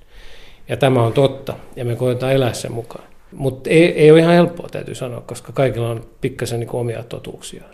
Ja 0.68 0.76
tämä 0.76 1.02
on 1.02 1.12
totta, 1.12 1.54
ja 1.76 1.84
me 1.84 1.96
koetaan 1.96 2.32
elää 2.32 2.52
sen 2.52 2.72
mukaan. 2.72 3.04
Mutta 3.32 3.70
ei, 3.70 3.84
ei 3.84 4.10
ole 4.10 4.20
ihan 4.20 4.34
helppoa, 4.34 4.68
täytyy 4.68 4.94
sanoa, 4.94 5.20
koska 5.20 5.52
kaikilla 5.52 5.90
on 5.90 6.06
pikkasen 6.20 6.60
niin 6.60 6.70
omia 6.72 7.02
totuuksiaan. 7.02 7.70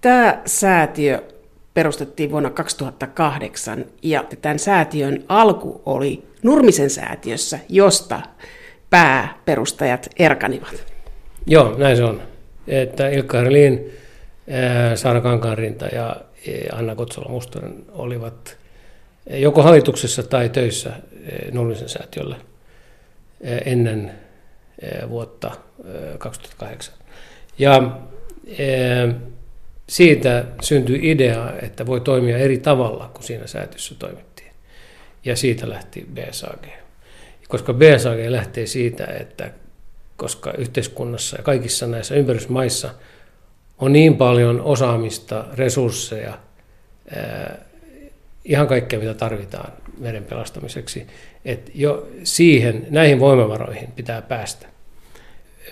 Tämä 0.00 0.42
säätiö 0.46 1.22
perustettiin 1.74 2.30
vuonna 2.30 2.50
2008 2.50 3.84
ja 4.02 4.24
tämän 4.42 4.58
säätiön 4.58 5.24
alku 5.28 5.82
oli 5.86 6.24
Nurmisen 6.42 6.90
säätiössä, 6.90 7.58
josta 7.68 8.20
pääperustajat 8.90 10.08
erkanivat. 10.18 10.97
Joo, 11.48 11.78
näin 11.78 11.96
se 11.96 12.04
on. 12.04 12.22
Että 12.66 13.08
Ilkka 13.08 13.38
Herliin, 13.38 13.92
Saara 14.94 15.20
Kankaanrinta 15.20 15.86
ja 15.86 16.16
Anna 16.72 16.94
Kotsola 16.94 17.28
Mustonen 17.28 17.84
olivat 17.88 18.58
joko 19.30 19.62
hallituksessa 19.62 20.22
tai 20.22 20.48
töissä 20.48 20.92
Nurmisen 21.52 21.88
säätiöllä 21.88 22.36
ennen 23.64 24.12
vuotta 25.08 25.50
2008. 26.18 26.94
Ja 27.58 27.98
siitä 29.88 30.44
syntyi 30.62 31.10
idea, 31.10 31.52
että 31.62 31.86
voi 31.86 32.00
toimia 32.00 32.38
eri 32.38 32.58
tavalla 32.58 33.10
kuin 33.14 33.24
siinä 33.24 33.46
säätössä 33.46 33.94
toimittiin. 33.98 34.52
Ja 35.24 35.36
siitä 35.36 35.68
lähti 35.68 36.06
BSAG. 36.14 36.66
Koska 37.48 37.74
BSAG 37.74 38.18
lähtee 38.28 38.66
siitä, 38.66 39.04
että 39.04 39.50
koska 40.18 40.52
yhteiskunnassa 40.52 41.36
ja 41.36 41.42
kaikissa 41.42 41.86
näissä 41.86 42.14
ympärysmaissa 42.14 42.90
on 43.78 43.92
niin 43.92 44.16
paljon 44.16 44.60
osaamista, 44.60 45.44
resursseja, 45.54 46.38
ihan 48.44 48.66
kaikkea 48.66 48.98
mitä 48.98 49.14
tarvitaan 49.14 49.72
meren 49.98 50.24
pelastamiseksi, 50.24 51.06
että 51.44 51.70
jo 51.74 52.08
siihen, 52.24 52.86
näihin 52.90 53.20
voimavaroihin 53.20 53.92
pitää 53.92 54.22
päästä 54.22 54.66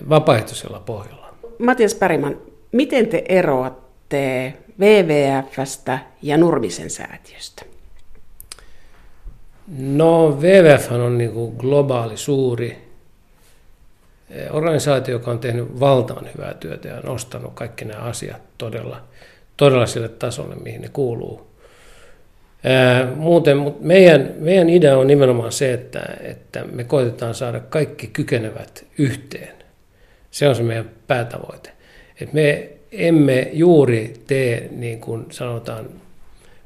vapaaehtoisella 0.08 0.80
pohjalla. 0.80 1.34
Matias 1.58 1.94
Päriman, 1.94 2.36
miten 2.72 3.06
te 3.06 3.24
eroatte 3.28 4.54
WWFstä 4.80 5.98
ja 6.22 6.36
Nurmisen 6.36 6.90
säätiöstä? 6.90 7.62
No 9.78 10.28
WWF 10.28 10.92
on 10.92 11.18
niin 11.18 11.32
kuin 11.32 11.54
globaali 11.56 12.16
suuri 12.16 12.85
organisaatio, 14.50 15.14
joka 15.14 15.30
on 15.30 15.38
tehnyt 15.38 15.80
valtavan 15.80 16.28
hyvää 16.34 16.54
työtä 16.54 16.88
ja 16.88 17.00
nostanut 17.00 17.54
kaikki 17.54 17.84
nämä 17.84 18.02
asiat 18.02 18.42
todella, 18.58 19.02
todella 19.56 19.86
sille 19.86 20.08
tasolle, 20.08 20.54
mihin 20.54 20.82
ne 20.82 20.88
kuuluu. 20.88 21.46
Muuten, 23.16 23.56
mutta 23.56 23.84
meidän, 23.86 24.34
meidän 24.38 24.70
idea 24.70 24.98
on 24.98 25.06
nimenomaan 25.06 25.52
se, 25.52 25.72
että, 25.72 26.16
että 26.20 26.64
me 26.64 26.84
koitetaan 26.84 27.34
saada 27.34 27.60
kaikki 27.60 28.06
kykenevät 28.06 28.84
yhteen. 28.98 29.56
Se 30.30 30.48
on 30.48 30.56
se 30.56 30.62
meidän 30.62 30.90
päätavoite. 31.06 31.70
Et 32.20 32.32
me 32.32 32.68
emme 32.92 33.50
juuri 33.52 34.14
tee, 34.26 34.68
niin 34.70 35.00
kuin 35.00 35.26
sanotaan, 35.30 35.86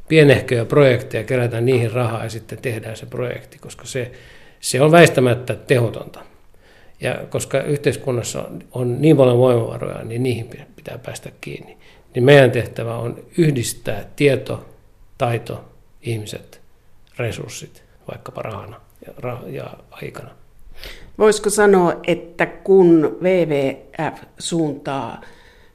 pienehköjä 0.08 0.64
projekteja, 0.64 1.24
kerätään 1.24 1.64
niihin 1.64 1.92
rahaa 1.92 2.24
ja 2.24 2.30
sitten 2.30 2.58
tehdään 2.62 2.96
se 2.96 3.06
projekti, 3.06 3.58
koska 3.58 3.84
se, 3.84 4.10
se 4.60 4.80
on 4.80 4.92
väistämättä 4.92 5.54
tehotonta. 5.54 6.29
Ja 7.00 7.14
koska 7.30 7.62
yhteiskunnassa 7.62 8.44
on 8.72 9.02
niin 9.02 9.16
paljon 9.16 9.38
voimavaroja, 9.38 10.04
niin 10.04 10.22
niihin 10.22 10.50
pitää 10.76 10.98
päästä 10.98 11.30
kiinni. 11.40 11.76
Niin 12.14 12.24
meidän 12.24 12.50
tehtävä 12.50 12.96
on 12.96 13.24
yhdistää 13.38 14.04
tieto, 14.16 14.64
taito, 15.18 15.64
ihmiset, 16.02 16.60
resurssit, 17.18 17.82
vaikkapa 18.10 18.42
rahana 18.42 18.80
ja, 19.06 19.38
ja 19.46 19.70
aikana. 19.90 20.30
Voisiko 21.18 21.50
sanoa, 21.50 22.00
että 22.06 22.46
kun 22.46 23.18
WWF 23.22 24.22
suuntaa 24.38 25.20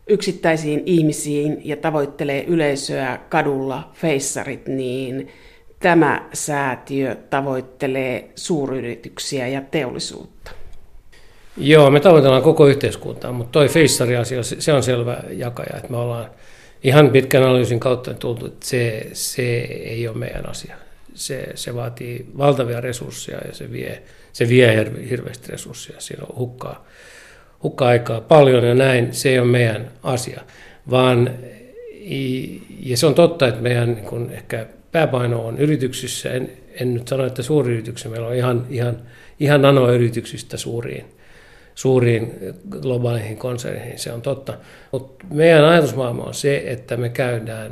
yksittäisiin 0.08 0.84
ihmisiin 0.86 1.62
ja 1.64 1.78
tavoittelee 1.78 2.44
yleisöä 2.44 3.20
kadulla, 3.30 3.92
feissarit, 3.94 4.68
niin 4.68 5.28
tämä 5.80 6.30
säätiö 6.34 7.16
tavoittelee 7.30 8.30
suuryrityksiä 8.36 9.48
ja 9.48 9.62
teollisuutta. 9.62 10.52
Joo, 11.58 11.90
me 11.90 12.00
tavoitellaan 12.00 12.42
koko 12.42 12.68
yhteiskuntaa, 12.68 13.32
mutta 13.32 13.52
toi 13.52 13.70
feissari-asia, 13.70 14.44
se 14.44 14.74
on 14.74 14.84
selvä 14.84 15.24
jakaja, 15.30 15.78
että 15.78 15.92
me 15.92 15.98
ollaan 15.98 16.30
ihan 16.84 17.10
pitkän 17.10 17.44
analyysin 17.44 17.80
kautta 17.80 18.14
tultu, 18.14 18.46
että 18.46 18.68
se, 18.68 19.10
se 19.14 19.58
ei 19.64 20.08
ole 20.08 20.18
meidän 20.18 20.50
asia. 20.50 20.76
Se, 21.14 21.48
se 21.56 21.76
vaatii 21.76 22.26
valtavia 22.38 22.82
resursseja 22.82 23.38
ja 23.48 23.54
se 23.54 23.72
vie, 23.72 24.04
se 24.34 24.50
vie 24.50 24.92
hirveästi 25.10 25.52
resursseja, 25.52 26.02
siinä 26.02 26.24
on 26.30 26.36
hukkaa 26.36 26.86
hukkaa 27.66 27.88
aikaa 27.88 28.22
paljon 28.22 28.64
ja 28.64 28.76
näin, 28.76 29.14
se 29.14 29.30
ei 29.30 29.40
ole 29.40 29.48
meidän 29.48 29.92
asia. 30.04 30.42
Vaan, 30.90 31.32
ja 32.80 32.98
se 32.98 33.06
on 33.06 33.16
totta, 33.16 33.48
että 33.48 33.62
meidän 33.62 33.94
niin 33.94 34.06
kun 34.06 34.32
ehkä 34.32 34.66
pääpaino 34.92 35.46
on 35.46 35.58
yrityksissä, 35.58 36.32
en, 36.32 36.52
en 36.82 36.94
nyt 36.94 37.08
sano, 37.08 37.26
että 37.26 37.44
suuryrityksissä, 37.44 38.10
meillä 38.10 38.28
on 38.28 38.36
ihan, 38.36 38.66
ihan, 38.70 38.98
ihan 39.40 39.62
nanoyrityksistä 39.62 40.58
suuriin, 40.58 41.06
suuriin 41.76 42.34
globaaleihin 42.70 43.38
konserneihin, 43.38 44.00
se 44.00 44.12
on 44.12 44.22
totta. 44.22 44.54
Mutta 44.92 45.26
meidän 45.34 45.66
ajatusmaailma 45.66 46.24
on 46.24 46.34
se, 46.34 46.64
että 46.66 46.98
me 46.98 47.10
käydään 47.10 47.72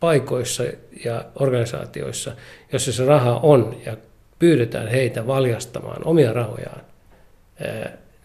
paikoissa 0.00 0.64
ja 1.04 1.24
organisaatioissa, 1.40 2.32
jossa 2.72 2.92
se 2.92 3.04
raha 3.04 3.40
on, 3.42 3.76
ja 3.86 3.96
pyydetään 4.38 4.88
heitä 4.88 5.26
valjastamaan 5.26 6.02
omia 6.04 6.32
rahojaan 6.32 6.80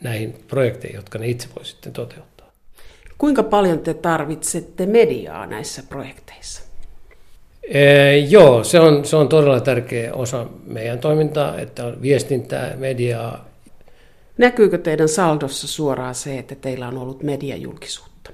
näihin 0.01 0.35
projekteihin, 0.47 0.95
jotka 0.95 1.19
ne 1.19 1.27
itse 1.27 1.47
voi 1.55 1.65
sitten 1.65 1.93
toteuttaa. 1.93 2.51
Kuinka 3.17 3.43
paljon 3.43 3.79
te 3.79 3.93
tarvitsette 3.93 4.85
mediaa 4.85 5.45
näissä 5.45 5.83
projekteissa? 5.89 6.63
Ee, 7.73 8.17
joo, 8.17 8.63
se 8.63 8.79
on, 8.79 9.05
se 9.05 9.15
on 9.15 9.29
todella 9.29 9.59
tärkeä 9.59 10.13
osa 10.13 10.45
meidän 10.67 10.99
toimintaa, 10.99 11.59
että 11.59 11.85
on 11.85 12.01
viestintää, 12.01 12.75
mediaa. 12.77 13.50
Näkyykö 14.41 14.77
teidän 14.77 15.09
saldossa 15.09 15.67
suoraan 15.67 16.15
se, 16.15 16.39
että 16.39 16.55
teillä 16.55 16.87
on 16.87 16.97
ollut 16.97 17.23
mediajulkisuutta? 17.23 18.31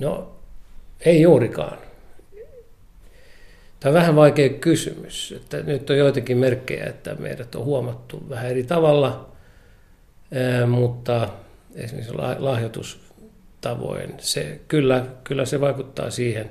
No, 0.00 0.32
ei 1.00 1.22
juurikaan. 1.22 1.78
Tämä 3.80 3.90
on 3.90 3.94
vähän 3.94 4.16
vaikea 4.16 4.48
kysymys. 4.48 5.34
Että 5.36 5.62
nyt 5.62 5.90
on 5.90 5.98
joitakin 5.98 6.36
merkkejä, 6.36 6.84
että 6.84 7.14
meidät 7.14 7.54
on 7.54 7.64
huomattu 7.64 8.22
vähän 8.28 8.50
eri 8.50 8.64
tavalla, 8.64 9.28
mutta 10.66 11.28
esimerkiksi 11.74 12.14
lahjoitustavoin, 12.38 14.14
se, 14.18 14.60
kyllä, 14.68 15.06
kyllä 15.24 15.44
se 15.44 15.60
vaikuttaa 15.60 16.10
siihen. 16.10 16.50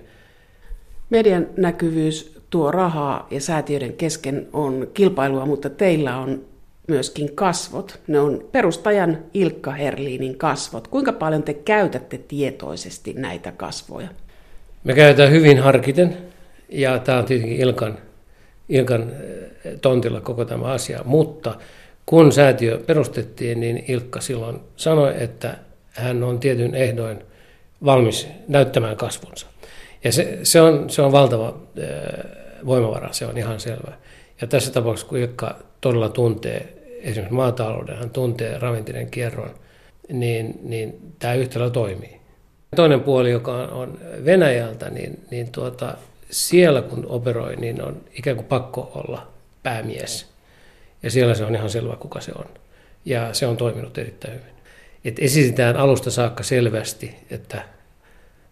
Median 1.10 1.48
näkyvyys 1.58 2.40
tuo 2.50 2.72
rahaa 2.72 3.28
ja 3.32 3.42
säätiöiden 3.42 3.94
kesken 3.94 4.48
on 4.54 4.88
kilpailua, 4.94 5.46
mutta 5.46 5.70
teillä 5.70 6.18
on 6.18 6.55
myöskin 6.88 7.36
kasvot. 7.36 8.00
Ne 8.08 8.20
on 8.20 8.48
perustajan 8.52 9.18
Ilkka 9.34 9.72
Herliinin 9.72 10.38
kasvot. 10.38 10.88
Kuinka 10.88 11.14
paljon 11.14 11.44
te 11.44 11.54
käytätte 11.54 12.18
tietoisesti 12.18 13.14
näitä 13.14 13.52
kasvoja? 13.52 14.08
Me 14.84 14.94
käytetään 14.94 15.32
hyvin 15.32 15.60
harkiten, 15.60 16.18
ja 16.70 17.00
tämä 17.00 17.18
on 17.18 17.26
tietenkin 17.26 17.58
Ilkan, 17.58 17.98
Ilkan 18.70 19.02
eh, 19.02 19.80
tontilla 19.82 20.22
koko 20.22 20.46
tämä 20.46 20.66
asia, 20.66 21.02
mutta 21.06 21.56
kun 22.06 22.32
säätiö 22.32 22.78
perustettiin, 22.86 23.60
niin 23.60 23.86
Ilkka 23.88 24.22
silloin 24.22 24.60
sanoi, 24.76 25.14
että 25.24 25.58
hän 25.90 26.24
on 26.24 26.40
tietyn 26.40 26.76
ehdoin 26.76 27.20
valmis 27.86 28.28
näyttämään 28.48 28.98
kasvunsa. 28.98 29.48
Ja 30.04 30.12
se, 30.12 30.40
se, 30.44 30.62
on, 30.62 30.90
se 30.90 31.02
on 31.02 31.12
valtava 31.12 31.58
eh, 31.78 31.88
voimavara, 32.66 33.14
se 33.14 33.26
on 33.26 33.38
ihan 33.38 33.60
selvä. 33.60 33.94
Ja 34.42 34.48
tässä 34.48 34.72
tapauksessa, 34.72 35.10
kun 35.10 35.18
Ilkka 35.18 35.60
todella 35.82 36.10
tuntee 36.10 36.75
esimerkiksi 37.06 37.36
maatalouden, 37.36 37.98
hän 37.98 38.10
tuntee 38.10 38.60
ravintinen 38.60 39.12
kierron, 39.12 39.50
niin, 40.12 40.60
niin 40.64 41.14
tämä 41.20 41.34
yhtälö 41.34 41.70
toimii. 41.70 42.22
Toinen 42.76 43.02
puoli, 43.02 43.32
joka 43.32 43.52
on 43.52 44.00
Venäjältä, 44.26 44.90
niin, 44.90 45.20
niin 45.32 45.52
tuota, 45.52 45.98
siellä 46.30 46.82
kun 46.82 47.06
operoi, 47.10 47.56
niin 47.56 47.82
on 47.82 48.02
ikään 48.14 48.36
kuin 48.36 48.48
pakko 48.48 48.92
olla 48.96 49.28
päämies. 49.64 50.26
Ja 51.04 51.12
siellä 51.12 51.36
se 51.36 51.46
on 51.46 51.56
ihan 51.56 51.70
selvä, 51.70 51.96
kuka 51.96 52.22
se 52.22 52.32
on. 52.36 52.46
Ja 53.06 53.34
se 53.34 53.48
on 53.48 53.58
toiminut 53.58 53.98
erittäin 53.98 54.34
hyvin. 54.34 54.56
Et 55.06 55.20
esitetään 55.20 55.78
alusta 55.78 56.12
saakka 56.12 56.44
selvästi, 56.44 57.16
että 57.30 57.64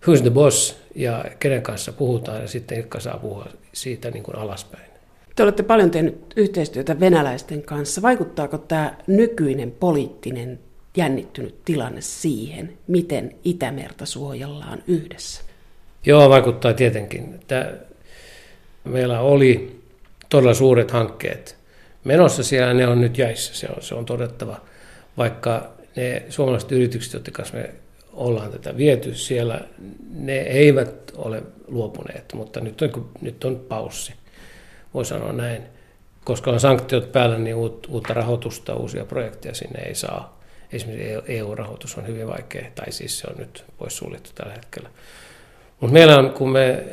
who's 0.08 0.22
the 0.22 0.30
boss 0.30 0.78
ja 0.96 1.26
kenen 1.40 1.62
kanssa 1.62 1.92
puhutaan 1.92 2.42
ja 2.42 2.48
sitten 2.48 2.78
Ilkka 2.78 3.00
saa 3.00 3.18
puhua 3.18 3.48
siitä 3.74 4.12
niin 4.12 4.24
kuin 4.24 4.38
alaspäin. 4.38 4.93
Te 5.36 5.44
olette 5.44 5.64
paljon 5.64 5.92
tehnyt 5.92 6.34
yhteistyötä 6.36 7.00
venäläisten 7.00 7.62
kanssa. 7.62 8.02
Vaikuttaako 8.02 8.58
tämä 8.58 8.98
nykyinen 9.08 9.72
poliittinen 9.72 10.60
jännittynyt 10.98 11.56
tilanne 11.66 12.02
siihen, 12.02 12.74
miten 12.88 13.36
Itämerta 13.44 14.06
suojellaan 14.06 14.84
yhdessä? 14.88 15.42
Joo, 16.06 16.30
vaikuttaa 16.30 16.74
tietenkin. 16.74 17.40
Tämä, 17.48 17.72
meillä 18.84 19.20
oli 19.20 19.80
todella 20.30 20.54
suuret 20.54 20.92
hankkeet 20.92 21.64
menossa 22.04 22.44
siellä, 22.44 22.74
ne 22.74 22.88
on 22.88 23.02
nyt 23.02 23.18
jäissä, 23.18 23.56
se 23.56 23.68
on, 23.76 23.82
se 23.82 23.96
on 23.96 24.06
todettava. 24.06 24.62
Vaikka 25.18 25.74
ne 25.96 26.24
suomalaiset 26.30 26.72
yritykset, 26.72 27.14
joiden 27.14 27.34
kanssa 27.34 27.58
me 27.58 27.70
ollaan 28.14 28.52
tätä 28.52 28.78
viety 28.78 29.16
siellä, 29.16 29.62
ne 30.10 30.38
eivät 30.38 31.12
ole 31.16 31.44
luopuneet, 31.68 32.34
mutta 32.34 32.60
nyt 32.60 32.82
on, 32.82 33.10
nyt 33.22 33.44
on 33.44 33.56
paussi, 33.56 34.14
voi 34.94 35.06
sanoa 35.06 35.34
näin. 35.34 35.64
Koska 36.24 36.52
on 36.52 36.60
sanktiot 36.60 37.12
päällä, 37.12 37.38
niin 37.38 37.56
uutta 37.88 38.14
rahoitusta, 38.14 38.76
uusia 38.76 39.06
projekteja 39.06 39.56
sinne 39.56 39.82
ei 39.82 39.96
saa. 39.96 40.40
Esimerkiksi 40.72 41.34
EU-rahoitus 41.34 41.98
on 41.98 42.08
hyvin 42.08 42.28
vaikea, 42.28 42.66
tai 42.76 42.92
siis 42.92 43.20
se 43.20 43.28
on 43.28 43.38
nyt 43.38 43.66
poissuljettu 43.78 44.30
tällä 44.36 44.54
hetkellä. 44.54 44.90
Mutta 45.80 45.94
meillä 45.94 46.18
on, 46.18 46.30
kun 46.30 46.50
me 46.50 46.84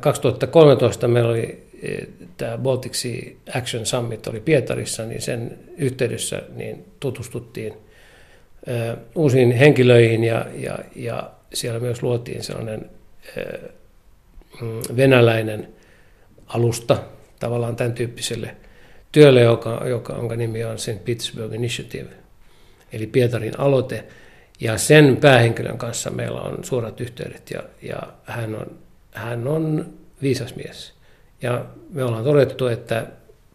2013 0.00 1.06
eh, 1.06 1.12
meillä 1.12 1.30
oli 1.30 1.66
eh, 1.82 2.06
tämä 2.36 2.58
Baltic 2.58 2.94
Sea 2.94 3.20
Action 3.56 3.86
Summit 3.86 4.26
oli 4.26 4.40
Pietarissa, 4.40 5.04
niin 5.04 5.22
sen 5.22 5.58
yhteydessä 5.76 6.42
niin 6.54 6.84
tutustuttiin 7.00 7.72
eh, 8.66 8.96
uusiin 9.14 9.52
henkilöihin 9.52 10.24
ja, 10.24 10.46
ja, 10.54 10.78
ja 10.96 11.30
siellä 11.54 11.80
myös 11.80 12.02
luotiin 12.02 12.42
sellainen 12.42 12.90
mm, 14.60 14.96
venäläinen 14.96 15.68
alusta 16.46 16.96
tavallaan 17.46 17.76
tämän 17.76 17.92
tyyppiselle 17.92 18.56
työlle, 19.12 19.40
joka, 19.40 19.82
joka, 19.88 20.12
jonka 20.12 20.36
nimi 20.36 20.64
on 20.64 20.78
St. 20.78 21.04
Petersburg 21.04 21.54
Initiative, 21.54 22.10
eli 22.92 23.06
Pietarin 23.06 23.60
aloite– 23.60 24.04
ja 24.62 24.78
sen 24.78 25.16
päähenkilön 25.16 25.78
kanssa 25.78 26.10
meillä 26.10 26.40
on 26.40 26.64
suorat 26.64 27.00
yhteydet 27.00 27.50
ja, 27.50 27.62
ja 27.82 27.98
hän, 28.24 28.54
on, 28.54 28.66
hän 29.12 29.48
on 29.48 29.86
viisas 30.22 30.56
mies. 30.56 30.92
Ja 31.42 31.64
me 31.90 32.04
ollaan 32.04 32.24
todettu, 32.24 32.66
että 32.66 33.06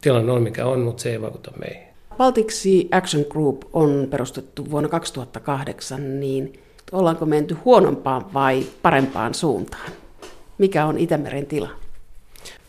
tilanne 0.01 0.31
on 0.31 0.43
mikä 0.43 0.65
on, 0.65 0.79
mutta 0.79 1.03
se 1.03 1.11
ei 1.11 1.21
vaikuta 1.21 1.51
meihin. 1.59 1.87
Baltic 2.17 2.51
Sea 2.51 2.83
Action 2.91 3.25
Group 3.29 3.61
on 3.73 4.07
perustettu 4.09 4.71
vuonna 4.71 4.89
2008, 4.89 6.19
niin 6.19 6.59
ollaanko 6.91 7.25
menty 7.25 7.57
huonompaan 7.65 8.33
vai 8.33 8.63
parempaan 8.81 9.33
suuntaan? 9.33 9.91
Mikä 10.57 10.85
on 10.85 10.97
Itämeren 10.97 11.45
tila? 11.45 11.69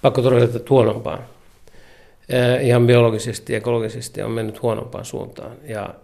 Pakko 0.02 0.22
todeta, 0.22 0.56
että 0.56 0.70
huonompaan. 0.70 1.24
Ihan 2.62 2.86
biologisesti 2.86 3.52
ja 3.52 3.56
ekologisesti 3.56 4.22
on 4.22 4.30
mennyt 4.30 4.62
huonompaan 4.62 5.04
suuntaan. 5.04 5.56
Ja 5.64 5.94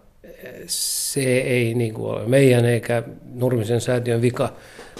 se 0.67 1.21
ei 1.41 1.73
niin 1.73 1.93
kuin 1.93 2.11
ole 2.11 2.27
meidän 2.27 2.65
eikä 2.65 3.03
Nurmisen 3.33 3.81
säätiön 3.81 4.21
vika, 4.21 4.53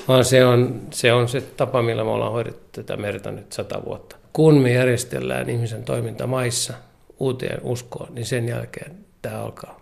vaan 0.07 0.25
se 0.25 0.45
on, 0.45 0.81
se 0.91 1.13
on 1.13 1.29
se 1.29 1.41
tapa, 1.41 1.81
millä 1.81 2.03
me 2.03 2.09
ollaan 2.09 2.31
hoidettu 2.31 2.61
tätä 2.71 2.97
merta 2.97 3.31
nyt 3.31 3.51
sata 3.53 3.85
vuotta. 3.85 4.15
Kun 4.33 4.57
me 4.57 4.73
järjestellään 4.73 5.49
ihmisen 5.49 5.83
toiminta 5.83 6.27
maissa 6.27 6.73
uuteen 7.19 7.59
uskoon, 7.63 8.15
niin 8.15 8.25
sen 8.25 8.47
jälkeen 8.47 8.91
tämä 9.21 9.41
alkaa 9.41 9.81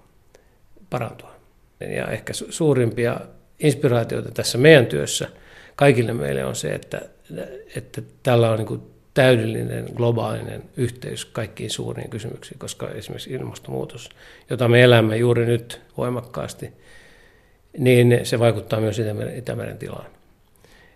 parantua. 0.90 1.32
Ja 1.80 2.08
ehkä 2.08 2.34
suurimpia 2.34 3.20
inspiraatioita 3.60 4.32
tässä 4.32 4.58
meidän 4.58 4.86
työssä 4.86 5.28
kaikille 5.76 6.14
meille 6.14 6.46
on 6.46 6.56
se, 6.56 6.70
että, 6.70 7.02
että 7.76 8.02
tällä 8.24 8.52
on 8.52 8.58
niin 8.58 8.93
täydellinen 9.14 9.86
globaalinen 9.96 10.64
yhteys 10.78 11.26
kaikkiin 11.26 11.70
suuriin 11.70 12.10
kysymyksiin, 12.10 12.60
koska 12.60 12.90
esimerkiksi 12.90 13.34
ilmastonmuutos, 13.34 14.10
jota 14.50 14.68
me 14.68 14.84
elämme 14.84 15.18
juuri 15.18 15.46
nyt 15.46 15.82
voimakkaasti, 15.98 16.70
niin 17.78 18.20
se 18.24 18.40
vaikuttaa 18.40 18.80
myös 18.80 19.00
Itämeren, 19.00 19.38
Itämeren 19.38 19.78
tilaan. 19.78 20.12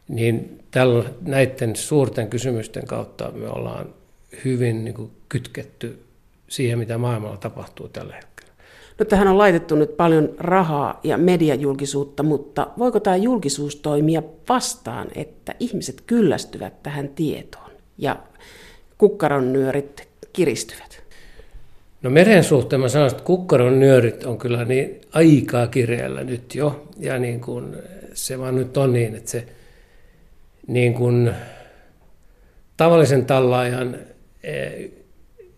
Niin 0.08 0.64
tällä, 0.72 1.04
näiden 1.22 1.76
suurten 1.76 2.30
kysymysten 2.30 2.86
kautta 2.86 3.32
me 3.32 3.50
ollaan 3.50 3.94
hyvin 4.46 4.86
niin 4.86 4.96
kuin 4.96 5.12
kytketty 5.30 6.04
siihen, 6.48 6.80
mitä 6.80 6.98
maailmalla 6.98 7.38
tapahtuu 7.38 7.88
tällä 7.90 8.16
hetkellä. 8.16 8.54
No 9.00 9.06
tähän 9.06 9.28
on 9.28 9.38
laitettu 9.38 9.76
nyt 9.76 9.98
paljon 9.98 10.30
rahaa 10.40 11.00
ja 11.04 11.18
mediajulkisuutta, 11.18 12.24
mutta 12.24 12.68
voiko 12.78 13.00
tämä 13.00 13.16
julkisuus 13.16 13.76
toimia 13.76 14.24
vastaan, 14.50 15.08
että 15.16 15.56
ihmiset 15.60 16.02
kyllästyvät 16.02 16.84
tähän 16.84 17.10
tietoon? 17.10 17.67
Ja 17.98 18.20
kukkaron 18.98 19.54
nyörit 19.54 20.08
kiristyvät? 20.34 21.04
No 22.02 22.10
meren 22.10 22.44
suhteen 22.44 22.80
mä 22.80 22.90
sanoisin, 22.90 23.18
että 23.18 23.28
kukkaron 23.28 23.80
nyörit 23.80 24.24
on 24.24 24.38
kyllä 24.38 24.66
niin 24.66 25.02
aikaa 25.14 25.68
kireällä 25.68 26.24
nyt 26.24 26.56
jo. 26.56 26.88
Ja 27.00 27.20
niin 27.20 27.42
kuin 27.42 27.76
se 28.14 28.40
vaan 28.40 28.56
nyt 28.56 28.78
on 28.78 28.94
niin, 28.94 29.16
että 29.16 29.32
se 29.32 29.46
niin 30.68 30.94
kuin 30.94 31.32
tavallisen 32.78 33.26
tallaajan 33.26 33.98
eh, 34.44 34.92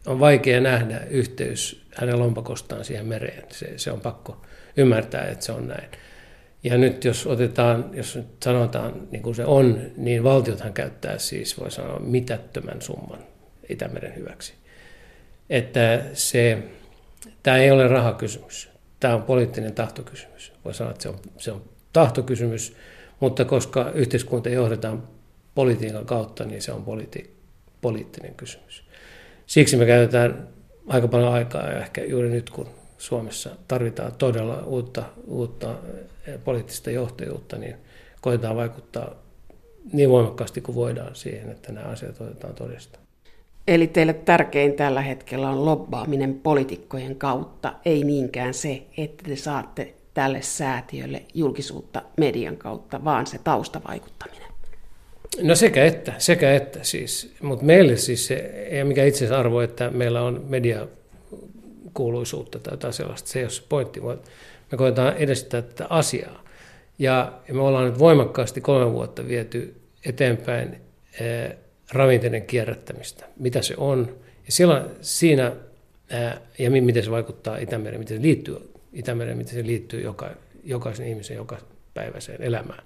on 0.08 0.19
vaikea 0.19 0.62
nähdä 0.62 1.02
yhteys 1.10 1.82
hänen 1.95 2.19
lompakostaan 2.19 2.86
siihen 2.86 3.06
mereen. 3.06 3.43
Se, 3.49 3.73
se 3.78 3.91
on 3.91 4.02
pakko 4.02 4.41
ymmärtää, 4.78 5.28
että 5.28 5.45
se 5.45 5.52
on 5.52 5.67
näin. 5.67 5.89
Ja 6.63 6.78
nyt 6.78 7.06
jos 7.06 7.28
otetaan, 7.28 7.89
jos 7.93 8.15
nyt 8.15 8.43
sanotaan 8.43 9.08
niin 9.12 9.24
kuin 9.24 9.36
se 9.36 9.45
on, 9.45 9.82
niin 9.98 10.24
valtiothan 10.24 10.74
käyttää 10.74 11.17
siis, 11.17 11.60
voi 11.60 11.72
sanoa, 11.72 12.00
mitättömän 12.00 12.82
summan 12.82 13.19
Itämeren 13.69 14.15
hyväksi. 14.15 14.54
Että 15.50 16.02
se, 16.13 16.58
tämä 17.43 17.58
ei 17.58 17.72
ole 17.72 17.88
rahakysymys, 17.88 18.69
tämä 19.00 19.15
on 19.15 19.24
poliittinen 19.24 19.74
tahtokysymys. 19.74 20.54
Voi 20.65 20.74
sanoa, 20.74 20.91
että 20.91 21.04
se 21.04 21.10
on, 21.10 21.19
se 21.38 21.52
on 21.52 21.62
tahtokysymys, 21.93 22.76
mutta 23.19 23.45
koska 23.45 23.91
yhteiskunta 23.93 24.50
johdetaan 24.50 25.08
politiikan 25.56 26.06
kautta, 26.06 26.45
niin 26.45 26.62
se 26.62 26.72
on 26.72 26.86
politi- 26.86 27.30
poliittinen 27.82 28.36
kysymys. 28.36 28.84
Siksi 29.45 29.78
me 29.78 29.86
käytetään 29.86 30.48
aika 30.88 31.08
paljon 31.08 31.34
aikaa 31.34 31.67
ja 31.67 31.80
ehkä 31.80 32.04
juuri 32.04 32.30
nyt, 32.30 32.50
kun 32.50 32.67
Suomessa 33.00 33.50
tarvitaan 33.68 34.12
todella 34.18 34.64
uutta, 34.66 35.04
uutta 35.28 35.76
eh, 36.28 36.40
poliittista 36.44 36.92
johtajuutta, 36.92 37.58
niin 37.58 37.76
koetaan 38.22 38.56
vaikuttaa 38.56 39.16
niin 39.94 40.10
voimakkaasti 40.10 40.62
kuin 40.62 40.76
voidaan 40.76 41.16
siihen, 41.16 41.50
että 41.50 41.72
nämä 41.72 41.88
asiat 41.88 42.22
otetaan 42.22 42.56
todesta. 42.56 43.00
Eli 43.68 43.88
teille 43.88 44.14
tärkein 44.14 44.74
tällä 44.74 45.02
hetkellä 45.02 45.50
on 45.50 45.66
lobbaaminen 45.66 46.34
poliitikkojen 46.34 47.16
kautta, 47.16 47.74
ei 47.86 48.04
niinkään 48.04 48.54
se, 48.54 48.82
että 48.98 49.24
te 49.30 49.36
saatte 49.36 49.94
tälle 50.14 50.42
säätiölle 50.42 51.22
julkisuutta 51.34 52.02
median 52.18 52.58
kautta, 52.58 53.04
vaan 53.04 53.28
se 53.28 53.38
taustavaikuttaminen. 53.44 54.50
No 55.42 55.56
sekä 55.56 55.86
että, 55.86 56.14
sekä 56.18 56.56
että 56.56 56.80
siis. 56.82 57.34
Mutta 57.42 57.66
meille 57.66 57.98
siis 57.98 58.28
se 58.28 58.52
ole 58.72 58.84
mikään 58.84 59.08
itseisarvo, 59.08 59.62
että 59.62 59.90
meillä 59.90 60.22
on 60.22 60.46
mediakuuluisuutta 61.89 62.60
tai 62.60 62.73
jotain 62.73 62.93
sellaista. 62.93 63.30
Se 63.30 63.39
ei 63.39 63.45
ole 63.45 63.52
se 63.52 63.63
pointti, 63.69 64.04
vaan 64.04 64.19
me 64.71 64.78
koetaan 64.78 65.17
edistää 65.17 65.62
tätä 65.62 65.88
asiaa. 65.89 66.43
Ja, 66.99 67.34
ja 67.47 67.54
me 67.54 67.62
ollaan 67.62 67.86
nyt 67.86 67.99
voimakkaasti 67.99 68.62
kolme 68.62 68.93
vuotta 68.93 69.28
viety 69.28 69.75
eteenpäin 70.06 70.82
eh, 71.19 71.58
ravinteiden 71.91 72.45
kierrättämistä, 72.45 73.25
mitä 73.39 73.62
se 73.62 73.73
on. 73.78 74.15
Ja 74.45 74.52
siellä, 74.52 74.86
siinä, 75.02 75.52
eh, 76.10 76.39
ja 76.60 76.71
miten 76.71 77.04
se 77.04 77.12
vaikuttaa 77.12 77.58
Itämereen, 77.58 77.99
miten 77.99 78.17
se 78.17 78.23
liittyy 78.23 78.58
Itämereen, 78.93 79.38
miten 79.38 79.54
se 79.54 79.63
liittyy 79.65 80.02
joka, 80.02 80.30
jokaisen 80.63 81.08
ihmisen 81.08 81.38
joka 81.38 81.58
päiväiseen 81.93 82.41
elämään. 82.41 82.84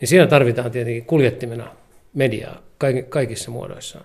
Niin 0.00 0.08
siinä 0.08 0.26
tarvitaan 0.26 0.70
tietenkin 0.70 1.04
kuljettimena 1.04 1.76
mediaa 2.14 2.62
kaikissa 3.08 3.50
muodoissaan. 3.50 4.04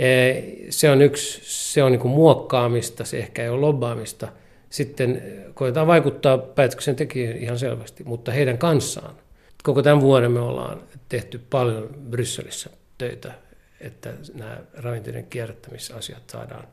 Eh, 0.00 0.44
se 0.70 0.90
on 0.90 1.02
yksi, 1.02 1.40
se 1.44 1.82
on 1.82 1.92
niin 1.92 2.00
kuin 2.00 2.14
muokkaamista, 2.14 3.04
se 3.04 3.18
ehkä 3.18 3.42
ei 3.42 3.48
ole 3.48 3.60
lobbaamista– 3.60 4.28
sitten 4.70 5.22
koetaan 5.54 5.86
vaikuttaa 5.86 6.38
päätöksentekijöihin 6.38 7.42
ihan 7.42 7.58
selvästi, 7.58 8.04
mutta 8.04 8.32
heidän 8.32 8.58
kanssaan. 8.58 9.14
Koko 9.62 9.82
tämän 9.82 10.00
vuoden 10.00 10.32
me 10.32 10.40
ollaan 10.40 10.82
tehty 11.08 11.40
paljon 11.50 11.94
Brysselissä 12.10 12.70
töitä, 12.98 13.32
että 13.80 14.14
nämä 14.34 14.58
ravinteiden 14.72 15.26
kierrättämisasiat 15.26 16.30
saadaan, 16.30 16.68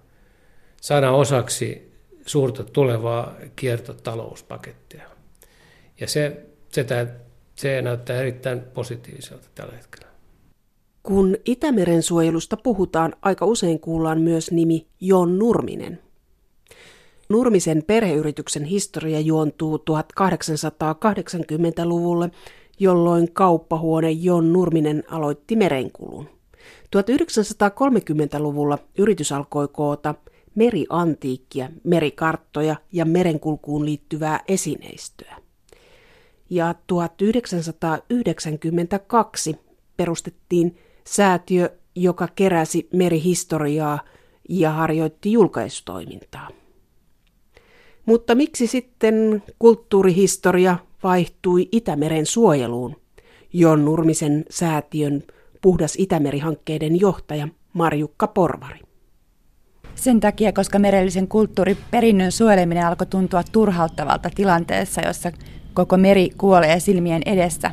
saadaan 0.81 1.15
osaksi 1.15 1.93
suurta 2.25 2.63
tulevaa 2.63 3.35
kiertotalouspakettia. 3.55 5.03
Ja 5.99 6.07
se, 6.07 6.45
se, 6.71 6.85
se 7.55 7.81
näyttää 7.81 8.19
erittäin 8.19 8.61
positiiviselta 8.61 9.47
tällä 9.55 9.73
hetkellä. 9.75 10.06
Kun 11.07 11.37
Itämeren 11.45 12.03
suojelusta 12.03 12.57
puhutaan, 12.57 13.15
aika 13.21 13.45
usein 13.45 13.79
kuullaan 13.79 14.21
myös 14.21 14.51
nimi 14.51 14.87
Jon 15.01 15.39
Nurminen– 15.39 15.99
Nurmisen 17.29 17.83
perheyrityksen 17.87 18.63
historia 18.63 19.19
juontuu 19.19 19.77
1880-luvulle, 19.77 22.29
jolloin 22.79 23.33
kauppahuone 23.33 24.11
Jon 24.11 24.53
Nurminen 24.53 25.03
aloitti 25.07 25.55
merenkulun. 25.55 26.29
1930-luvulla 26.95 28.77
yritys 28.97 29.31
alkoi 29.31 29.67
koota 29.67 30.15
meriantiikkia, 30.55 31.69
merikarttoja 31.83 32.75
ja 32.91 33.05
merenkulkuun 33.05 33.85
liittyvää 33.85 34.39
esineistöä. 34.47 35.35
Ja 36.49 36.75
1992 36.87 39.59
perustettiin 39.97 40.77
säätiö, 41.07 41.69
joka 41.95 42.27
keräsi 42.35 42.89
merihistoriaa 42.93 43.99
ja 44.49 44.71
harjoitti 44.71 45.31
julkaisutoimintaa. 45.31 46.47
Mutta 48.05 48.35
miksi 48.35 48.67
sitten 48.67 49.43
kulttuurihistoria 49.59 50.77
vaihtui 51.03 51.69
Itämeren 51.71 52.25
suojeluun? 52.25 52.95
Jon 53.53 53.85
Nurmisen 53.85 54.45
säätiön 54.49 55.23
Puhdas 55.61 55.95
Itämeri-hankkeiden 55.95 56.99
johtaja 56.99 57.47
Marjukka 57.73 58.27
Porvari. 58.27 58.79
Sen 59.95 60.19
takia, 60.19 60.53
koska 60.53 60.79
merellisen 60.79 61.27
kulttuuriperinnön 61.27 62.31
suojeleminen 62.31 62.85
alkoi 62.85 63.07
tuntua 63.07 63.43
turhauttavalta 63.51 64.29
tilanteessa, 64.35 65.01
jossa 65.01 65.31
koko 65.73 65.97
meri 65.97 66.29
kuolee 66.37 66.79
silmien 66.79 67.21
edessä. 67.25 67.71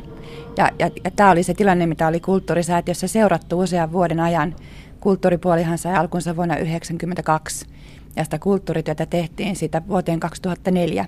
Ja, 0.57 0.69
ja, 0.79 0.89
ja 1.03 1.11
tämä 1.11 1.31
oli 1.31 1.43
se 1.43 1.53
tilanne, 1.53 1.85
mitä 1.85 2.07
oli 2.07 2.19
kulttuurisäätiössä 2.19 3.07
seurattu 3.07 3.59
usean 3.59 3.91
vuoden 3.91 4.19
ajan. 4.19 4.55
Kulttuuripuolihan 4.99 5.77
sai 5.77 5.95
alkunsa 5.95 6.35
vuonna 6.35 6.53
1992 6.53 7.65
ja 8.15 8.23
sitä 8.23 8.39
kulttuurityötä 8.39 9.05
tehtiin 9.05 9.55
sitä 9.55 9.81
vuoteen 9.87 10.19
2004. 10.19 11.05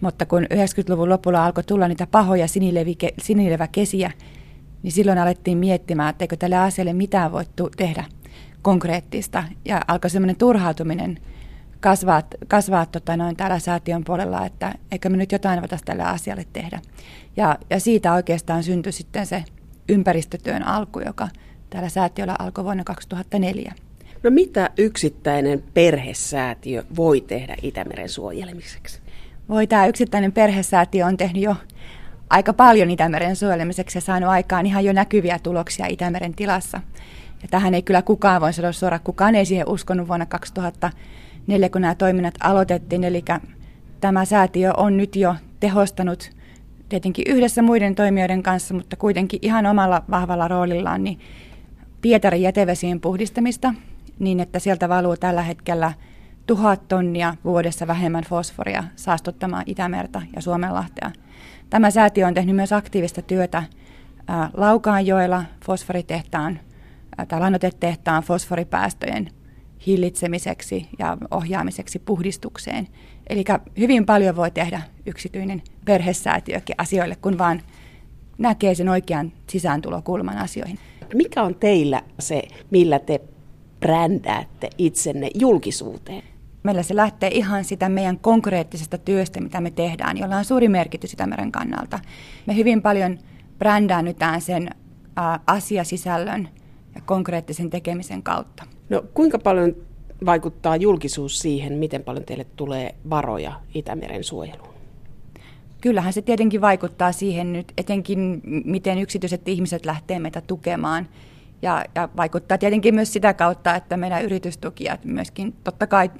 Mutta 0.00 0.26
kun 0.26 0.42
90-luvun 0.42 1.08
lopulla 1.08 1.44
alkoi 1.44 1.64
tulla 1.64 1.88
niitä 1.88 2.06
pahoja 2.06 2.46
sinileväkesiä, 3.22 4.10
niin 4.82 4.92
silloin 4.92 5.18
alettiin 5.18 5.58
miettimään, 5.58 6.10
että 6.10 6.24
eikö 6.24 6.36
tälle 6.36 6.56
asialle 6.56 6.92
mitään 6.92 7.32
voittu 7.32 7.70
tehdä 7.76 8.04
konkreettista. 8.62 9.44
Ja 9.64 9.80
alkoi 9.88 10.10
semmoinen 10.10 10.36
turhautuminen 10.36 11.18
kasvaa, 11.80 12.22
kasvaa 12.48 12.86
tota 12.86 13.16
noin 13.16 13.36
täällä 13.36 13.58
säätiön 13.58 14.04
puolella, 14.04 14.46
että 14.46 14.74
eikö 14.92 15.08
me 15.08 15.16
nyt 15.16 15.32
jotain 15.32 15.60
voitaisiin 15.60 15.86
tälle 15.86 16.02
asialle 16.02 16.46
tehdä. 16.52 16.80
Ja, 17.36 17.58
ja 17.70 17.80
siitä 17.80 18.12
oikeastaan 18.12 18.62
syntyi 18.62 18.92
sitten 18.92 19.26
se 19.26 19.44
ympäristötyön 19.88 20.62
alku, 20.62 21.00
joka 21.00 21.28
täällä 21.70 21.88
säätiöllä 21.88 22.36
alkoi 22.38 22.64
vuonna 22.64 22.84
2004. 22.84 23.72
No 24.22 24.30
mitä 24.30 24.70
yksittäinen 24.78 25.64
perhesäätiö 25.74 26.84
voi 26.96 27.20
tehdä 27.20 27.56
Itämeren 27.62 28.08
suojelemiseksi? 28.08 29.00
Voi 29.48 29.66
tämä 29.66 29.86
yksittäinen 29.86 30.32
perhesäätiö 30.32 31.06
on 31.06 31.16
tehnyt 31.16 31.42
jo 31.42 31.56
aika 32.30 32.52
paljon 32.52 32.90
Itämeren 32.90 33.36
suojelemiseksi 33.36 33.98
ja 33.98 34.02
saanut 34.02 34.30
aikaan 34.30 34.66
ihan 34.66 34.84
jo 34.84 34.92
näkyviä 34.92 35.38
tuloksia 35.38 35.86
Itämeren 35.86 36.34
tilassa. 36.34 36.80
Ja 37.42 37.48
tähän 37.48 37.74
ei 37.74 37.82
kyllä 37.82 38.02
kukaan 38.02 38.40
voi 38.40 38.52
sanoa 38.52 38.72
suoraan, 38.72 39.00
kukaan 39.04 39.34
ei 39.34 39.44
siihen 39.44 39.68
uskonut 39.68 40.08
vuonna 40.08 40.26
2004, 41.50 41.70
kun 41.70 41.80
nämä 41.80 41.94
toiminnat 41.94 42.34
aloitettiin. 42.40 43.04
Eli 43.04 43.24
tämä 44.00 44.24
säätiö 44.24 44.72
on 44.76 44.96
nyt 44.96 45.16
jo 45.16 45.34
tehostanut 45.60 46.30
tietenkin 46.88 47.24
yhdessä 47.28 47.62
muiden 47.62 47.94
toimijoiden 47.94 48.42
kanssa, 48.42 48.74
mutta 48.74 48.96
kuitenkin 48.96 49.40
ihan 49.42 49.66
omalla 49.66 50.02
vahvalla 50.10 50.48
roolillaan 50.48 51.04
niin 51.04 51.18
Pietarin 52.00 52.42
jätevesien 52.42 53.00
puhdistamista 53.00 53.74
niin, 54.18 54.40
että 54.40 54.58
sieltä 54.58 54.88
valuu 54.88 55.16
tällä 55.16 55.42
hetkellä 55.42 55.92
tuhat 56.46 56.88
tonnia 56.88 57.34
vuodessa 57.44 57.86
vähemmän 57.86 58.24
fosforia 58.24 58.84
saastuttamaan 58.96 59.64
Itämerta 59.66 60.22
ja 60.36 60.42
Suomenlahtea. 60.42 61.10
Tämä 61.70 61.90
säätiö 61.90 62.26
on 62.26 62.34
tehnyt 62.34 62.56
myös 62.56 62.72
aktiivista 62.72 63.22
työtä 63.22 63.62
Laukaanjoella 64.54 65.44
fosforitehtaan 65.64 66.60
tai 67.28 67.40
lannotetehtaan 67.40 68.22
fosforipäästöjen 68.22 69.39
hillitsemiseksi 69.86 70.88
ja 70.98 71.16
ohjaamiseksi 71.30 71.98
puhdistukseen. 71.98 72.88
Eli 73.28 73.44
hyvin 73.78 74.06
paljon 74.06 74.36
voi 74.36 74.50
tehdä 74.50 74.82
yksityinen 75.06 75.62
perhesäätiökin 75.84 76.74
asioille, 76.78 77.16
kun 77.16 77.38
vaan 77.38 77.62
näkee 78.38 78.74
sen 78.74 78.88
oikean 78.88 79.32
sisääntulokulman 79.46 80.38
asioihin. 80.38 80.78
Mikä 81.14 81.42
on 81.42 81.54
teillä 81.54 82.02
se, 82.18 82.42
millä 82.70 82.98
te 82.98 83.20
brändäätte 83.80 84.70
itsenne 84.78 85.30
julkisuuteen? 85.34 86.22
Meillä 86.62 86.82
se 86.82 86.96
lähtee 86.96 87.30
ihan 87.32 87.64
sitä 87.64 87.88
meidän 87.88 88.18
konkreettisesta 88.18 88.98
työstä, 88.98 89.40
mitä 89.40 89.60
me 89.60 89.70
tehdään, 89.70 90.18
jolla 90.18 90.36
on 90.36 90.44
suuri 90.44 90.68
merkitys 90.68 91.12
Itämeren 91.12 91.52
kannalta. 91.52 91.98
Me 92.46 92.56
hyvin 92.56 92.82
paljon 92.82 93.18
brändäänytään 93.58 94.40
sen 94.40 94.70
asiasisällön 95.46 96.48
ja 96.94 97.00
konkreettisen 97.00 97.70
tekemisen 97.70 98.22
kautta. 98.22 98.64
No 98.90 99.04
kuinka 99.14 99.38
paljon 99.38 99.76
vaikuttaa 100.26 100.76
julkisuus 100.76 101.38
siihen, 101.38 101.72
miten 101.72 102.04
paljon 102.04 102.24
teille 102.24 102.46
tulee 102.56 102.94
varoja 103.10 103.52
Itämeren 103.74 104.24
suojeluun? 104.24 104.74
Kyllähän 105.80 106.12
se 106.12 106.22
tietenkin 106.22 106.60
vaikuttaa 106.60 107.12
siihen 107.12 107.52
nyt, 107.52 107.72
etenkin 107.78 108.42
miten 108.64 108.98
yksityiset 108.98 109.48
ihmiset 109.48 109.86
lähtee 109.86 110.18
meitä 110.18 110.40
tukemaan– 110.40 111.08
ja, 111.62 111.84
ja 111.94 112.08
vaikuttaa 112.16 112.58
tietenkin 112.58 112.94
myös 112.94 113.12
sitä 113.12 113.34
kautta, 113.34 113.74
että 113.74 113.96
meidän 113.96 114.24
yritystukijat 114.24 115.04
myöskin 115.04 115.54
totta 115.64 115.86
kai 115.86 116.10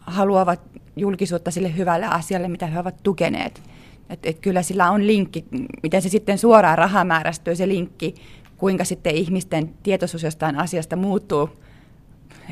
haluavat 0.00 0.60
julkisuutta 0.96 1.50
sille 1.50 1.76
hyvälle 1.76 2.06
asialle, 2.06 2.48
mitä 2.48 2.66
he 2.66 2.78
ovat 2.78 3.02
tukeneet. 3.02 3.62
Et, 4.10 4.26
et 4.26 4.38
kyllä 4.38 4.62
sillä 4.62 4.90
on 4.90 5.06
linkki, 5.06 5.44
miten 5.82 6.02
se 6.02 6.08
sitten 6.08 6.38
suoraan 6.38 6.78
rahamäärästyy 6.78 7.56
se 7.56 7.68
linkki, 7.68 8.14
kuinka 8.62 8.84
sitten 8.84 9.14
ihmisten 9.14 9.74
tietoisuus 9.82 10.22
jostain 10.22 10.58
asiasta 10.58 10.96
muuttuu 10.96 11.50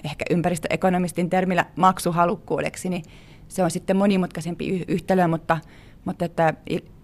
ehkä 0.05 0.25
ympäristöekonomistin 0.31 1.31
termillä 1.31 1.67
maksuhalukkuudeksi, 1.77 2.89
niin 2.89 3.03
se 3.49 3.63
on 3.63 3.71
sitten 3.71 3.97
monimutkaisempi 3.97 4.85
yhtälö, 4.89 5.29
mutta, 5.29 5.59
mutta 6.05 6.25
että 6.25 6.55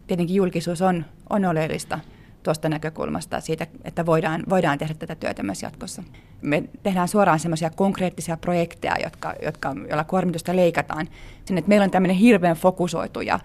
tietenkin 0.07 0.37
julkisuus 0.37 0.83
on, 0.83 1.05
on 1.31 1.45
oleellista 1.45 1.99
tuosta 2.43 2.69
näkökulmasta 2.69 3.41
siitä, 3.41 3.67
että 3.85 4.07
voidaan, 4.07 4.43
voidaan 4.49 4.79
tehdä 4.79 4.95
tätä 4.95 5.15
työtä 5.15 5.43
myös 5.43 5.63
jatkossa. 5.63 6.03
Me 6.43 6.63
tehdään 6.83 7.09
suoraan 7.09 7.41
semmoisia 7.41 7.71
konkreettisia 7.71 8.37
projekteja, 8.37 8.97
jotka, 9.05 9.35
jotka, 9.43 9.75
joilla 9.89 10.05
kuormitusta 10.05 10.57
leikataan. 10.57 11.09
Sinne, 11.45 11.59
että 11.59 11.69
meillä 11.69 11.85
on 11.85 11.91
tämmöinen 11.91 12.17
hirveän 12.17 12.57
fokusoitu 12.57 13.21
ja, 13.21 13.41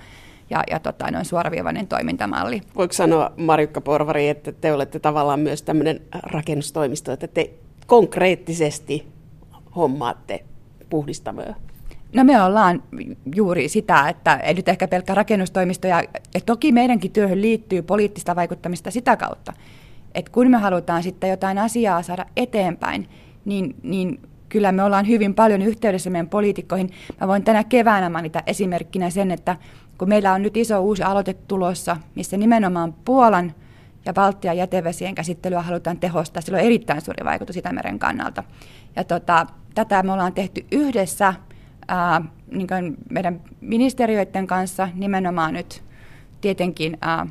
ja, 0.52 0.64
ja 0.72 0.80
tota, 0.80 1.12
noin 1.12 1.26
suoraviivainen 1.26 1.88
toimintamalli. 1.88 2.62
Voiko 2.76 2.94
sanoa, 2.94 3.32
Marjukka 3.38 3.82
Porvari, 3.82 4.30
että 4.30 4.52
te 4.52 4.74
olette 4.74 5.00
tavallaan 5.00 5.40
myös 5.40 5.62
tämmöinen 5.62 6.02
rakennustoimisto, 6.24 7.12
että 7.12 7.28
te 7.28 7.50
konkreettisesti 7.88 9.08
hommaatte 9.76 10.44
puhdistamoja? 10.90 11.56
No 12.14 12.24
me 12.24 12.42
ollaan 12.42 12.84
juuri 13.36 13.70
sitä, 13.70 14.10
että 14.10 14.36
ei 14.36 14.54
nyt 14.54 14.70
ehkä 14.70 14.88
pelkkä 14.88 15.16
rakennustoimisto, 15.16 15.88
ja, 15.88 16.04
ja 16.34 16.42
toki 16.46 16.72
meidänkin 16.72 17.12
työhön 17.12 17.42
liittyy 17.42 17.82
poliittista 17.82 18.36
vaikuttamista 18.36 18.92
sitä 18.92 19.18
kautta, 19.18 19.54
että 20.16 20.32
kun 20.32 20.52
me 20.52 20.58
halutaan 20.58 21.04
sitten 21.04 21.30
jotain 21.30 21.58
asiaa 21.58 22.02
saada 22.02 22.26
eteenpäin, 22.36 23.10
niin, 23.46 23.76
niin 23.84 24.20
kyllä 24.50 24.72
me 24.72 24.84
ollaan 24.84 25.08
hyvin 25.08 25.34
paljon 25.34 25.62
yhteydessä 25.62 26.10
meidän 26.10 26.30
poliitikkoihin. 26.30 26.90
Mä 27.22 27.28
voin 27.28 27.44
tänä 27.44 27.64
keväänä 27.64 28.10
mainita 28.10 28.44
esimerkkinä 28.48 29.10
sen, 29.10 29.32
että 29.32 29.56
kun 30.02 30.10
meillä 30.10 30.34
on 30.34 30.42
nyt 30.42 30.58
iso 30.58 30.80
uusi 30.80 31.04
aloite 31.04 31.34
tulossa, 31.34 31.98
missä 32.16 32.38
nimenomaan 32.38 32.94
Puolan 33.06 33.54
ja 34.06 34.14
Baltian 34.14 34.58
jätevesien 34.58 35.16
käsittelyä 35.16 35.62
halutaan 35.62 36.00
tehostaa, 36.00 36.42
sillä 36.42 36.58
on 36.58 36.64
erittäin 36.64 37.02
suuri 37.02 37.26
vaikutus 37.26 37.58
Itämeren 37.58 38.00
kannalta. 38.00 38.44
Ja 38.96 39.04
tota, 39.04 39.48
tätä 39.76 40.04
me 40.04 40.12
ollaan 40.12 40.34
tehty 40.34 40.66
yhdessä 40.72 41.34
ää, 41.88 42.22
niin 42.52 42.98
meidän 43.10 43.42
ministeriöiden 43.62 44.48
kanssa 44.48 44.90
nimenomaan 44.94 45.54
nyt 45.54 45.84
tietenkin 46.42 46.98
ää, 47.02 47.28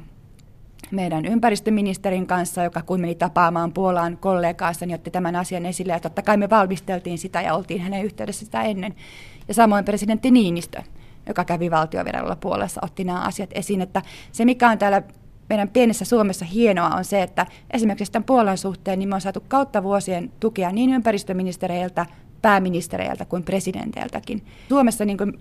meidän 0.91 1.25
ympäristöministerin 1.25 2.27
kanssa, 2.27 2.65
joka 2.65 2.83
kun 2.83 3.01
meni 3.01 3.15
tapaamaan 3.15 3.73
Puolaan 3.73 4.17
kollegaansa, 4.17 4.87
niin 4.87 4.95
otti 4.95 5.11
tämän 5.11 5.37
asian 5.37 5.67
esille. 5.67 5.93
Ja 5.93 6.01
totta 6.01 6.23
kai 6.23 6.37
me 6.37 6.51
valmisteltiin 6.51 7.19
sitä 7.19 7.43
ja 7.43 7.55
oltiin 7.55 7.81
hänen 7.81 8.05
yhteydessä 8.05 8.45
sitä 8.45 8.63
ennen. 8.63 8.95
Ja 9.49 9.55
samoin 9.55 9.85
presidentti 9.85 10.31
Niinistö, 10.31 10.83
joka 11.27 11.45
kävi 11.45 11.71
valtioviralla 11.71 12.37
Puolassa, 12.37 12.81
otti 12.85 13.05
nämä 13.05 13.21
asiat 13.21 13.51
esiin. 13.53 13.81
Että 13.81 14.03
se, 14.33 14.45
mikä 14.45 14.71
on 14.71 14.79
täällä 14.79 15.03
meidän 15.49 15.69
pienessä 15.69 16.05
Suomessa 16.05 16.45
hienoa 16.45 16.89
on 16.89 17.05
se, 17.05 17.23
että 17.23 17.47
esimerkiksi 17.71 18.13
tämän 18.13 18.27
Puolan 18.27 18.59
suhteen 18.59 18.99
niin 18.99 19.09
me 19.09 19.15
on 19.15 19.21
saatu 19.21 19.45
kautta 19.49 19.83
vuosien 19.83 20.33
tukea 20.41 20.71
niin 20.73 20.91
ympäristöministereiltä, 20.91 22.07
pääministereiltä 22.43 23.25
kuin 23.25 23.43
presidenteiltäkin. 23.43 24.45
Suomessa 24.69 25.05
niin 25.05 25.19
kuin 25.19 25.39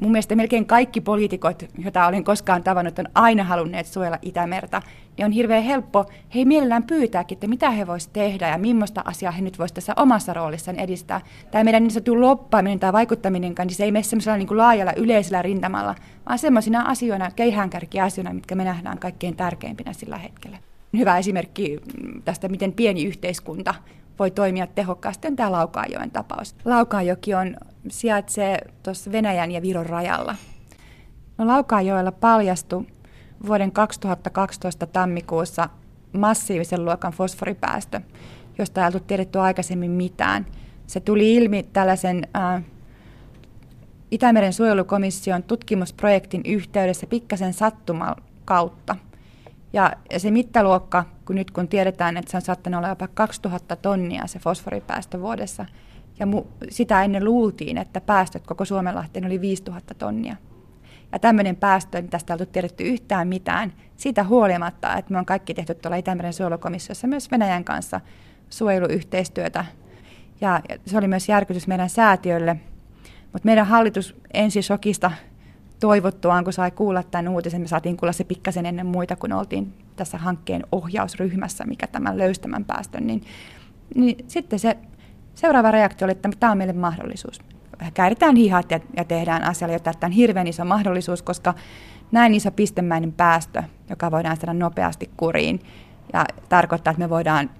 mun 0.00 0.12
mielestä 0.12 0.36
melkein 0.36 0.66
kaikki 0.66 1.00
poliitikot, 1.00 1.62
joita 1.78 2.06
olen 2.06 2.24
koskaan 2.24 2.62
tavannut, 2.62 2.98
on 2.98 3.08
aina 3.14 3.44
halunneet 3.44 3.86
suojella 3.86 4.18
Itämerta. 4.22 4.82
Niin 5.16 5.26
on 5.26 5.32
hirveän 5.32 5.62
helppo 5.62 6.04
he 6.34 6.44
mielellään 6.44 6.82
pyytääkin, 6.82 7.36
että 7.36 7.46
mitä 7.46 7.70
he 7.70 7.86
voisivat 7.86 8.12
tehdä 8.12 8.48
ja 8.48 8.58
millaista 8.58 9.02
asiaa 9.04 9.32
he 9.32 9.42
nyt 9.42 9.58
voisivat 9.58 9.74
tässä 9.74 9.92
omassa 9.96 10.34
roolissaan 10.34 10.78
edistää. 10.78 11.20
Tämä 11.50 11.64
meidän 11.64 11.82
niin 11.82 11.90
sanottu 11.90 12.20
loppaaminen 12.20 12.80
tai 12.80 12.92
vaikuttaminen, 12.92 13.54
niin 13.58 13.70
se 13.70 13.84
ei 13.84 13.92
mene 13.92 14.02
semmoisella 14.02 14.38
niin 14.38 14.56
laajalla 14.56 14.92
yleisellä 14.96 15.42
rintamalla, 15.42 15.94
vaan 16.28 16.38
semmoisina 16.38 16.82
asioina, 16.82 17.30
keihäänkärkiasioina, 17.30 18.34
mitkä 18.34 18.54
me 18.54 18.64
nähdään 18.64 18.98
kaikkein 18.98 19.36
tärkeimpinä 19.36 19.92
sillä 19.92 20.18
hetkellä. 20.18 20.58
Hyvä 20.96 21.18
esimerkki 21.18 21.78
tästä, 22.24 22.48
miten 22.48 22.72
pieni 22.72 23.04
yhteiskunta 23.04 23.74
voi 24.22 24.30
toimia 24.30 24.66
tehokkaasti, 24.66 25.28
on 25.28 25.36
tämä 25.36 25.52
Laukaajoen 25.52 26.10
tapaus. 26.10 26.54
Laukaajoki 26.64 27.34
on, 27.34 27.56
sijaitsee 27.88 28.58
tuossa 28.82 29.12
Venäjän 29.12 29.50
ja 29.50 29.62
Viron 29.62 29.86
rajalla. 29.86 30.36
No, 31.38 31.46
Laukaajoella 31.46 32.12
paljastui 32.12 32.86
vuoden 33.46 33.72
2012 33.72 34.86
tammikuussa 34.86 35.68
massiivisen 36.12 36.84
luokan 36.84 37.12
fosforipäästö, 37.12 38.00
josta 38.58 38.80
ei 38.80 38.88
ollut 38.88 39.06
tiedetty 39.06 39.38
aikaisemmin 39.38 39.90
mitään. 39.90 40.46
Se 40.86 41.00
tuli 41.00 41.34
ilmi 41.34 41.62
tällaisen 41.62 42.28
äh, 42.36 42.62
Itämeren 44.10 44.52
suojelukomission 44.52 45.42
tutkimusprojektin 45.42 46.42
yhteydessä 46.44 47.06
pikkasen 47.06 47.52
sattuman 47.52 48.16
kautta– 48.44 48.96
ja, 49.72 49.92
ja 50.10 50.20
se 50.20 50.30
mittaluokka, 50.30 51.04
kun 51.24 51.36
nyt 51.36 51.50
kun 51.50 51.68
tiedetään, 51.68 52.16
että 52.16 52.30
se 52.30 52.36
on 52.36 52.42
saattanut 52.42 52.78
olla 52.78 52.88
jopa 52.88 53.08
2000 53.08 53.76
tonnia 53.76 54.26
se 54.26 54.38
fosforipäästö 54.38 55.20
vuodessa, 55.20 55.66
ja 56.18 56.26
mu, 56.26 56.44
sitä 56.68 57.04
ennen 57.04 57.24
luultiin, 57.24 57.78
että 57.78 58.00
päästöt 58.00 58.46
koko 58.46 58.64
Suomenlahteen 58.64 59.26
oli 59.26 59.40
5000 59.40 59.94
tonnia. 59.94 60.36
Ja 61.12 61.18
tämmöinen 61.18 61.56
päästö, 61.56 62.00
niin 62.00 62.10
tästä 62.10 62.32
ei 62.32 62.36
ollut 62.36 62.52
tiedetty 62.52 62.84
yhtään 62.84 63.28
mitään, 63.28 63.72
siitä 63.96 64.24
huolimatta, 64.24 64.96
että 64.96 65.12
me 65.12 65.18
on 65.18 65.26
kaikki 65.26 65.54
tehty 65.54 65.74
tuolla 65.74 65.96
Itämeren 65.96 66.32
suojelukomissiossa 66.32 67.06
myös 67.06 67.30
Venäjän 67.30 67.64
kanssa 67.64 68.00
suojeluyhteistyötä. 68.50 69.64
Ja 70.40 70.60
se 70.86 70.98
oli 70.98 71.08
myös 71.08 71.28
järkytys 71.28 71.66
meidän 71.66 71.90
säätiölle. 71.90 72.56
Mutta 73.32 73.46
meidän 73.46 73.66
hallitus 73.66 74.16
ensi 74.34 74.62
shokista 74.62 75.10
toivottuaan, 75.82 76.44
kun 76.44 76.52
sai 76.52 76.70
kuulla 76.70 77.02
tämän 77.02 77.28
uutisen, 77.28 77.60
me 77.60 77.66
saatiin 77.66 77.96
kuulla 77.96 78.12
se 78.12 78.24
pikkasen 78.24 78.66
ennen 78.66 78.86
muita, 78.86 79.16
kun 79.16 79.32
oltiin 79.32 79.74
tässä 79.96 80.18
hankkeen 80.18 80.62
ohjausryhmässä, 80.72 81.64
mikä 81.64 81.86
tämän 81.86 82.18
löystämän 82.18 82.64
päästön, 82.64 83.06
niin, 83.06 83.22
niin 83.94 84.24
sitten 84.28 84.58
se 84.58 84.78
seuraava 85.34 85.70
reaktio 85.70 86.04
oli, 86.04 86.12
että 86.12 86.28
tämä 86.40 86.52
on 86.52 86.58
meille 86.58 86.72
mahdollisuus. 86.72 87.40
Kääritään 87.94 88.36
hihat 88.36 88.70
ja, 88.70 88.80
ja 88.96 89.04
tehdään 89.04 89.44
asialle, 89.44 89.72
jotta 89.72 89.92
tämä 90.00 90.08
on 90.08 90.12
hirveän 90.12 90.46
iso 90.46 90.64
mahdollisuus, 90.64 91.22
koska 91.22 91.54
näin 92.12 92.34
iso 92.34 92.50
pistemäinen 92.50 93.12
päästö, 93.12 93.62
joka 93.90 94.10
voidaan 94.10 94.36
saada 94.36 94.54
nopeasti 94.54 95.10
kuriin, 95.16 95.60
ja 96.12 96.24
tarkoittaa, 96.48 96.90
että 96.90 97.02
me 97.02 97.10
voidaan 97.10 97.50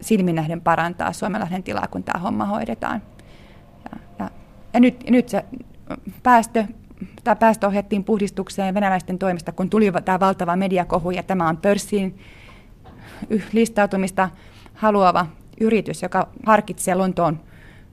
silmin 0.00 0.34
nähden 0.34 0.60
parantaa 0.60 1.12
Suomenlahden 1.12 1.62
tilaa, 1.62 1.86
kun 1.90 2.04
tämä 2.04 2.22
homma 2.22 2.44
hoidetaan. 2.44 3.02
Ja, 3.84 3.98
ja, 4.18 4.30
ja 4.74 4.80
nyt, 4.80 5.04
nyt 5.10 5.28
se 5.28 5.44
päästö 6.22 6.64
tämä 7.24 7.36
päästö 7.36 7.66
ohjattiin 7.66 8.04
puhdistukseen 8.04 8.74
venäläisten 8.74 9.18
toimesta, 9.18 9.52
kun 9.52 9.70
tuli 9.70 9.92
tämä 10.04 10.20
valtava 10.20 10.56
mediakohu, 10.56 11.10
ja 11.10 11.22
tämä 11.22 11.48
on 11.48 11.56
pörssiin 11.56 12.18
listautumista 13.52 14.30
haluava 14.74 15.26
yritys, 15.60 16.02
joka 16.02 16.28
harkitsee 16.46 16.94
Lontoon 16.94 17.40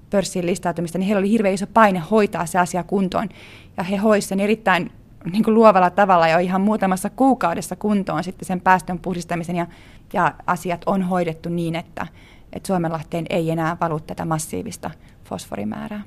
pörssiin 0.10 0.46
listautumista, 0.46 0.98
niin 0.98 1.06
heillä 1.06 1.20
oli 1.20 1.30
hirveän 1.30 1.54
iso 1.54 1.68
paine 1.68 2.00
hoitaa 2.12 2.46
se 2.46 2.60
asia 2.60 2.84
kuntoon. 2.84 3.30
Ja 3.78 3.84
he 3.84 3.98
hoisivat 3.98 4.30
sen 4.30 4.40
erittäin 4.40 4.92
niin 5.32 5.44
kuin 5.44 5.54
luovalla 5.54 5.90
tavalla 5.90 6.28
jo 6.28 6.40
ihan 6.40 6.62
muutamassa 6.62 7.10
kuukaudessa 7.10 7.76
kuntoon 7.76 8.24
sitten 8.24 8.46
sen 8.46 8.62
päästön 8.62 9.00
puhdistamisen 9.00 9.56
ja, 9.56 9.68
ja 10.14 10.34
asiat 10.48 10.82
on 10.86 11.04
hoidettu 11.04 11.50
niin, 11.50 11.76
että, 11.76 12.08
että 12.54 12.68
Suomenlahteen 12.68 13.26
ei 13.30 13.52
enää 13.52 13.78
valu 13.82 14.00
tätä 14.00 14.26
massiivista 14.26 14.92
fosforimäärää. 15.24 16.02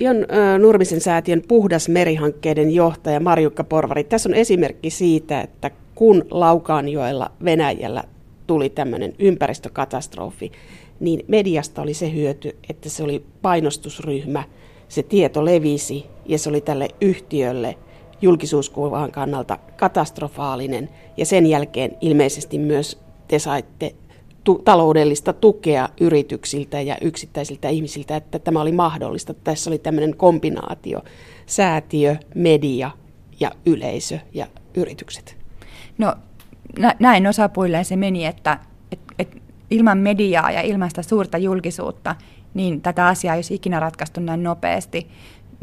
Jan 0.00 0.16
Nurmisen 0.58 1.00
säätiön 1.00 1.42
Puhdas 1.48 1.88
merihankkeiden 1.88 2.70
johtaja 2.70 3.20
Marjukka 3.20 3.64
Porvari. 3.64 4.04
Tässä 4.04 4.28
on 4.28 4.34
esimerkki 4.34 4.90
siitä, 4.90 5.40
että 5.40 5.70
kun 5.94 6.24
Laukaanjoella 6.30 7.30
Venäjällä 7.44 8.04
tuli 8.46 8.70
tämmöinen 8.70 9.14
ympäristökatastrofi, 9.18 10.52
niin 11.00 11.24
mediasta 11.28 11.82
oli 11.82 11.94
se 11.94 12.12
hyöty, 12.12 12.56
että 12.70 12.88
se 12.88 13.02
oli 13.02 13.24
painostusryhmä, 13.42 14.44
se 14.88 15.02
tieto 15.02 15.44
levisi 15.44 16.06
ja 16.26 16.38
se 16.38 16.48
oli 16.48 16.60
tälle 16.60 16.88
yhtiölle 17.00 17.76
julkisuuskuvan 18.22 19.12
kannalta 19.12 19.58
katastrofaalinen 19.76 20.88
ja 21.16 21.26
sen 21.26 21.46
jälkeen 21.46 21.96
ilmeisesti 22.00 22.58
myös 22.58 22.98
te 23.28 23.38
saitte 23.38 23.94
tu- 24.44 24.62
taloudellista 24.64 25.32
tukea 25.32 25.88
yrityksiltä 26.00 26.80
ja 26.80 26.96
yksittäisiltä 27.00 27.68
ihmisiltä, 27.68 28.16
että 28.16 28.38
tämä 28.38 28.60
oli 28.60 28.72
mahdollista. 28.72 29.34
Tässä 29.34 29.70
oli 29.70 29.78
tämmöinen 29.78 30.16
kombinaatio, 30.16 31.02
säätiö, 31.46 32.16
media 32.34 32.90
ja 33.40 33.50
yleisö 33.66 34.18
ja 34.32 34.46
yritykset. 34.74 35.36
No 35.98 36.14
näin 36.98 37.26
osapuilleen 37.26 37.84
se 37.84 37.96
meni, 37.96 38.26
että 38.26 38.58
et, 38.92 39.00
et 39.18 39.42
ilman 39.70 39.98
mediaa 39.98 40.50
ja 40.50 40.60
ilman 40.60 40.88
sitä 40.90 41.02
suurta 41.02 41.38
julkisuutta, 41.38 42.16
niin 42.54 42.80
tätä 42.80 43.06
asiaa 43.06 43.34
ei 43.34 43.38
olisi 43.38 43.54
ikinä 43.54 43.80
ratkaistu 43.80 44.20
näin 44.20 44.42
nopeasti. 44.42 45.08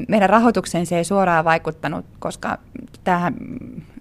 Meidän 0.08 0.30
rahoitukseen 0.30 0.86
se 0.86 0.98
ei 0.98 1.04
suoraan 1.04 1.46
vaikuttanut, 1.46 2.06
koska 2.20 2.58
tämä 3.04 3.32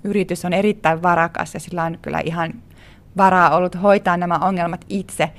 yritys 0.05 0.45
on 0.45 0.53
erittäin 0.53 1.03
varakas 1.03 1.55
ja 1.55 1.61
sillä 1.61 1.85
on 1.85 1.99
kyllä 2.03 2.21
ihan 2.25 2.55
varaa 3.17 3.57
ollut 3.57 3.83
hoitaa 3.83 4.17
nämä 4.17 4.39
ongelmat 4.39 4.85
itse, 4.89 5.31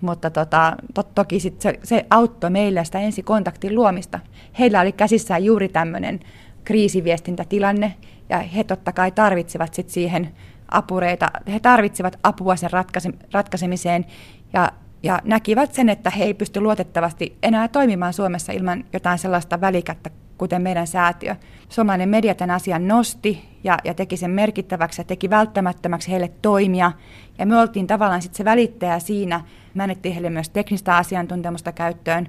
mutta 0.00 0.30
tota, 0.30 0.76
to, 0.94 1.02
toki 1.02 1.40
sit 1.40 1.60
se, 1.60 1.78
se 1.82 2.06
auttoi 2.10 2.50
meille 2.50 2.84
sitä 2.84 2.98
ensikontaktin 2.98 3.74
luomista. 3.74 4.20
Heillä 4.58 4.80
oli 4.80 4.92
käsissään 4.92 5.44
juuri 5.44 5.68
tämmöinen 5.68 6.20
kriisiviestintätilanne, 6.64 7.94
ja 8.28 8.38
he 8.38 8.64
totta 8.64 8.92
kai 8.92 9.10
tarvitsevat 9.10 9.74
sit 9.74 9.90
siihen 9.90 10.34
apureita, 10.68 11.30
he 11.52 11.60
tarvitsevat 11.60 12.18
apua 12.22 12.56
sen 12.56 12.70
ratkaise, 12.70 13.10
ratkaisemiseen, 13.32 14.06
ja, 14.52 14.72
ja 15.02 15.18
näkivät 15.24 15.74
sen, 15.74 15.88
että 15.88 16.10
he 16.10 16.24
ei 16.24 16.34
pysty 16.34 16.60
luotettavasti 16.60 17.38
enää 17.42 17.68
toimimaan 17.68 18.12
Suomessa 18.12 18.52
ilman 18.52 18.84
jotain 18.92 19.18
sellaista 19.18 19.60
välikättä, 19.60 20.10
kuten 20.38 20.62
meidän 20.62 20.86
säätiö. 20.86 21.36
Suomalainen 21.68 22.08
media 22.08 22.34
tämän 22.34 22.56
asian 22.56 22.88
nosti 22.88 23.44
ja, 23.64 23.78
ja 23.84 23.94
teki 23.94 24.16
sen 24.16 24.30
merkittäväksi 24.30 25.00
ja 25.00 25.04
teki 25.04 25.30
välttämättömäksi 25.30 26.10
heille 26.10 26.32
toimia. 26.42 26.92
Ja 27.38 27.46
me 27.46 27.60
oltiin 27.60 27.86
tavallaan 27.86 28.22
sitten 28.22 28.36
se 28.36 28.44
välittäjä 28.44 28.98
siinä. 28.98 29.40
Me 29.74 29.82
annettiin 29.82 30.12
heille 30.12 30.30
myös 30.30 30.50
teknistä 30.50 30.96
asiantuntemusta 30.96 31.72
käyttöön 31.72 32.28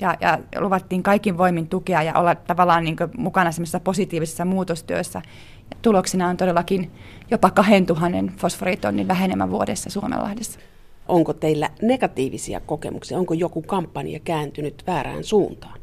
ja, 0.00 0.16
ja 0.20 0.38
luvattiin 0.58 1.02
kaikin 1.02 1.38
voimin 1.38 1.68
tukea 1.68 2.02
ja 2.02 2.14
olla 2.14 2.34
tavallaan 2.34 2.84
niin 2.84 2.96
mukana 3.16 3.52
semmoisessa 3.52 3.80
positiivisessa 3.80 4.44
muutostyössä. 4.44 5.22
Ja 5.70 5.76
tuloksena 5.82 6.28
on 6.28 6.36
todellakin 6.36 6.90
jopa 7.30 7.50
2000 7.50 8.32
fosforitonnin 8.36 9.08
vähenemä 9.08 9.50
vuodessa 9.50 9.90
Suomenlahdessa. 9.90 10.60
Onko 11.08 11.32
teillä 11.32 11.70
negatiivisia 11.82 12.60
kokemuksia? 12.60 13.18
Onko 13.18 13.34
joku 13.34 13.62
kampanja 13.62 14.20
kääntynyt 14.20 14.82
väärään 14.86 15.24
suuntaan? 15.24 15.79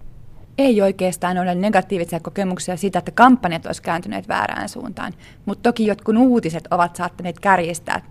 Ei 0.58 0.82
oikeastaan 0.82 1.38
ole 1.38 1.56
negatiivisia 1.56 2.20
kokemuksia 2.20 2.78
siitä, 2.78 3.00
että 3.00 3.12
kampanjat 3.12 3.66
olisivat 3.66 3.86
kääntyneet 3.86 4.28
väärään 4.28 4.70
suuntaan. 4.70 5.14
Mutta 5.46 5.70
toki 5.70 5.86
jotkut 5.86 6.18
uutiset 6.18 6.68
ovat 6.72 6.96
saattaneet 6.96 7.40
kärjistää 7.40 8.02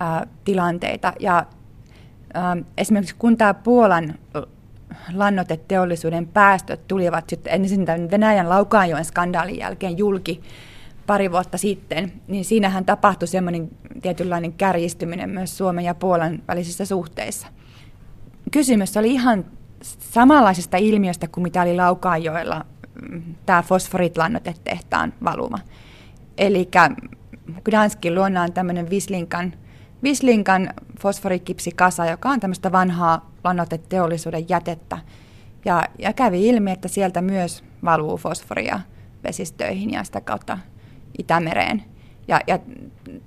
ää, 0.00 0.26
tilanteita. 0.44 1.12
Ja 1.20 1.46
ää, 2.34 2.56
esimerkiksi 2.76 3.14
kun 3.18 3.36
tämä 3.36 3.54
Puolan 3.54 4.14
lannoteteollisuuden 5.14 6.26
päästöt 6.26 6.88
tulivat 6.88 7.24
sitten 7.28 7.52
ensin 7.52 7.84
tämän 7.84 8.10
Venäjän 8.10 8.48
Laukaanjoen 8.48 9.04
skandaalin 9.04 9.58
jälkeen 9.58 9.98
julki 9.98 10.40
pari 11.06 11.32
vuotta 11.32 11.58
sitten, 11.58 12.12
niin 12.28 12.44
siinähän 12.44 12.84
tapahtui 12.84 13.28
semmoinen 13.28 13.70
tietynlainen 14.02 14.52
kärjistyminen 14.52 15.30
myös 15.30 15.58
Suomen 15.58 15.84
ja 15.84 15.94
Puolan 15.94 16.42
välisissä 16.48 16.84
suhteissa. 16.84 17.46
Kysymys 18.50 18.96
oli 18.96 19.12
ihan 19.12 19.44
samanlaisesta 19.98 20.76
ilmiöstä 20.76 21.28
kuin 21.28 21.42
mitä 21.42 21.62
oli 21.62 21.76
Laukaanjoella 21.76 22.64
mm, 23.10 23.22
tämä 23.46 23.62
fosforitlannotetehtaan 23.62 25.12
valuma. 25.24 25.58
Eli 26.38 26.68
Gdanskin 27.64 28.14
luona 28.14 28.42
on 28.42 28.52
tämmöinen 28.52 28.90
Vislinkan, 28.90 29.52
Vislinkan 30.02 30.70
fosforikipsikasa, 31.00 32.06
joka 32.06 32.28
on 32.28 32.40
tämmöistä 32.40 32.72
vanhaa 32.72 33.30
lannoteteollisuuden 33.44 34.48
jätettä. 34.48 34.98
Ja, 35.64 35.82
ja 35.98 36.12
kävi 36.12 36.48
ilmi, 36.48 36.70
että 36.70 36.88
sieltä 36.88 37.22
myös 37.22 37.64
valuu 37.84 38.16
fosforia 38.16 38.80
vesistöihin 39.24 39.90
ja 39.90 40.04
sitä 40.04 40.20
kautta 40.20 40.58
Itämereen. 41.18 41.84
Ja, 42.28 42.40
ja 42.46 42.58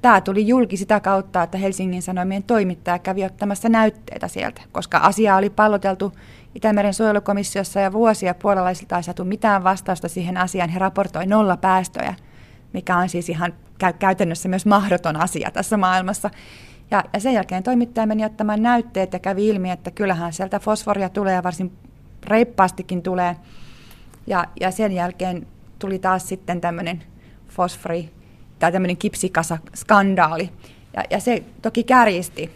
tämä 0.02 0.22
tuli 0.22 0.48
julki 0.48 0.78
sitä 0.78 1.00
kautta, 1.00 1.44
että 1.44 1.58
Helsingin 1.58 2.02
Sanomien 2.02 2.44
toimittaja 2.44 3.00
kävi 3.00 3.24
ottamassa 3.26 3.70
näytteitä 3.70 4.28
sieltä, 4.28 4.62
koska 4.72 4.98
asiaa 4.98 5.38
oli 5.38 5.50
palloteltu 5.50 6.14
Itämeren 6.58 6.94
suojelukomissiossa 6.94 7.80
ja 7.80 7.92
vuosia 7.92 8.34
puolalaisilta 8.34 8.98
ei 8.98 9.04
saatu 9.04 9.26
mitään 9.26 9.64
vastausta 9.64 10.08
siihen 10.08 10.38
asiaan. 10.38 10.70
He 10.70 10.80
raportoi 10.80 11.26
nolla 11.26 11.58
päästöjä, 11.58 12.16
mikä 12.74 12.98
on 12.98 13.10
siis 13.10 13.30
ihan 13.30 13.54
käytännössä 14.00 14.50
myös 14.50 14.66
mahdoton 14.66 15.16
asia 15.16 15.52
tässä 15.52 15.78
maailmassa. 15.78 16.30
Ja, 16.92 17.04
ja 17.14 17.20
sen 17.20 17.34
jälkeen 17.34 17.64
toimittaja 17.64 18.08
meni 18.08 18.26
ottamaan 18.26 18.62
näytteet 18.62 19.14
ja 19.14 19.20
kävi 19.20 19.48
ilmi, 19.48 19.72
että 19.72 19.92
kyllähän 19.92 20.34
sieltä 20.34 20.60
fosforia 20.60 21.10
tulee 21.10 21.34
ja 21.34 21.44
varsin 21.44 21.78
reippaastikin 22.24 23.04
tulee. 23.04 23.36
Ja, 24.28 24.46
ja 24.60 24.72
sen 24.72 24.92
jälkeen 24.92 25.48
tuli 25.80 26.00
taas 26.00 26.28
sitten 26.28 26.62
tämmöinen 26.62 27.04
fosfori 27.50 28.10
tai 28.60 28.72
tämmöinen 28.72 28.98
kipsikasa-skandaali. 28.98 30.50
Ja, 30.96 31.04
ja 31.10 31.20
se 31.20 31.44
toki 31.62 31.84
kärjisti 31.84 32.52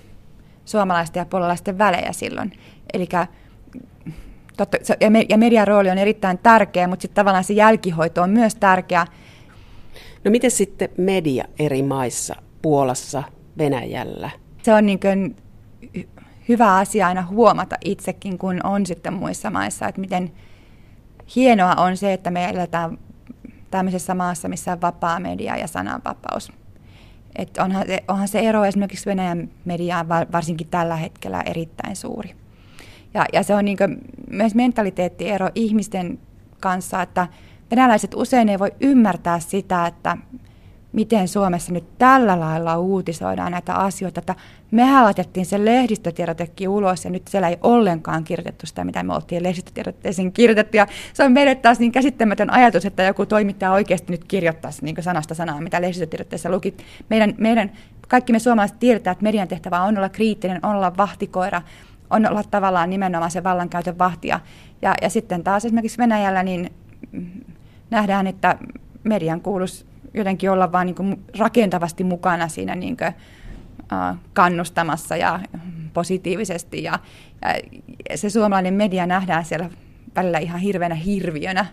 suomalaisten 0.65 1.21
ja 1.21 1.25
puolalaisten 1.25 1.77
välejä 1.77 2.11
silloin. 2.11 2.59
Eli 2.93 3.07
totta, 4.57 4.77
ja 5.29 5.37
median 5.37 5.67
rooli 5.67 5.89
on 5.89 5.97
erittäin 5.97 6.37
tärkeä, 6.37 6.87
mutta 6.87 7.01
sitten 7.01 7.15
tavallaan 7.15 7.43
se 7.43 7.53
jälkihoito 7.53 8.21
on 8.21 8.29
myös 8.29 8.55
tärkeä. 8.55 9.05
No 10.23 10.31
miten 10.31 10.51
sitten 10.51 10.89
media 10.97 11.45
eri 11.59 11.83
maissa, 11.83 12.35
Puolassa, 12.61 13.23
Venäjällä? 13.57 14.29
Se 14.63 14.73
on 14.73 14.85
niin 14.85 14.99
kuin 14.99 15.35
hyvä 16.49 16.75
asia 16.75 17.07
aina 17.07 17.21
huomata 17.21 17.75
itsekin, 17.85 18.37
kun 18.37 18.59
on 18.63 18.85
sitten 18.85 19.13
muissa 19.13 19.49
maissa, 19.49 19.87
että 19.87 20.01
miten 20.01 20.31
hienoa 21.35 21.75
on 21.75 21.97
se, 21.97 22.13
että 22.13 22.31
me 22.31 22.45
eletään 22.49 22.97
tämmöisessä 23.71 24.15
maassa, 24.15 24.49
missä 24.49 24.71
on 24.71 24.81
vapaa 24.81 25.19
media 25.19 25.57
ja 25.57 25.67
sananvapaus. 25.67 26.51
Et 27.35 27.57
onhan, 27.57 27.87
se, 27.87 28.03
onhan 28.07 28.27
se 28.27 28.39
ero 28.39 28.65
esimerkiksi 28.65 29.05
Venäjän 29.05 29.49
mediaan 29.65 30.09
varsinkin 30.09 30.67
tällä 30.67 30.95
hetkellä 30.95 31.41
erittäin 31.41 31.95
suuri. 31.95 32.35
Ja, 33.13 33.25
ja 33.33 33.43
se 33.43 33.55
on 33.55 33.65
niin 33.65 33.77
myös 34.29 34.55
mentaliteettiero 34.55 35.49
ihmisten 35.55 36.19
kanssa, 36.59 37.01
että 37.01 37.27
venäläiset 37.71 38.13
usein 38.13 38.49
ei 38.49 38.59
voi 38.59 38.71
ymmärtää 38.79 39.39
sitä, 39.39 39.87
että 39.87 40.17
miten 40.93 41.27
Suomessa 41.27 41.73
nyt 41.73 41.97
tällä 41.97 42.39
lailla 42.39 42.77
uutisoidaan 42.77 43.51
näitä 43.51 43.75
asioita, 43.75 44.19
että 44.19 44.35
mehän 44.71 45.03
laitettiin 45.03 45.45
se 45.45 45.65
lehdistötiedotekin 45.65 46.69
ulos 46.69 47.05
ja 47.05 47.11
nyt 47.11 47.27
siellä 47.27 47.49
ei 47.49 47.57
ollenkaan 47.61 48.23
kirjoitettu 48.23 48.65
sitä, 48.65 48.83
mitä 48.83 49.03
me 49.03 49.13
oltiin 49.13 49.43
lehdistötiedotteeseen 49.43 50.31
kirjoitettu. 50.31 50.77
Ja 50.77 50.87
se 51.13 51.23
on 51.23 51.31
meille 51.31 51.55
taas 51.55 51.79
niin 51.79 51.91
käsittämätön 51.91 52.49
ajatus, 52.49 52.85
että 52.85 53.03
joku 53.03 53.25
toimittaja 53.25 53.71
oikeasti 53.71 54.11
nyt 54.11 54.23
kirjoittaisi 54.23 54.85
niin 54.85 54.95
sanasta 54.99 55.35
sanaa, 55.35 55.61
mitä 55.61 55.81
lehdistötiedotteessa 55.81 56.49
luki. 56.49 56.77
Meidän, 57.09 57.35
meidän, 57.37 57.71
kaikki 58.07 58.33
me 58.33 58.39
suomalaiset 58.39 58.79
tiedetään, 58.79 59.11
että 59.11 59.23
median 59.23 59.47
tehtävä 59.47 59.81
on 59.81 59.97
olla 59.97 60.09
kriittinen, 60.09 60.65
olla 60.65 60.97
vahtikoira, 60.97 61.61
on 62.11 62.29
olla 62.29 62.43
tavallaan 62.43 62.89
nimenomaan 62.89 63.31
se 63.31 63.43
vallankäytön 63.43 63.97
vahtia. 63.97 64.39
Ja, 64.81 64.95
ja 65.01 65.09
sitten 65.09 65.43
taas 65.43 65.65
esimerkiksi 65.65 65.97
Venäjällä 65.97 66.43
niin 66.43 66.73
nähdään, 67.89 68.27
että 68.27 68.57
median 69.03 69.41
kuuluisi 69.41 69.85
jotenkin 70.13 70.51
olla 70.51 70.71
vaan 70.71 70.85
niin 70.85 71.25
rakentavasti 71.39 72.03
mukana 72.03 72.47
siinä 72.47 72.75
niin 72.75 72.97
kuin, 72.97 73.13
uh, 73.81 74.17
kannustamassa 74.33 75.15
ja 75.17 75.39
positiivisesti. 75.93 76.83
Ja, 76.83 76.99
ja 78.09 78.17
se 78.17 78.29
suomalainen 78.29 78.73
media 78.73 79.05
nähdään 79.05 79.45
siellä 79.45 79.69
välillä 80.15 80.37
ihan 80.37 80.59
hirveänä 80.59 80.95
hirviönä. 80.95 81.65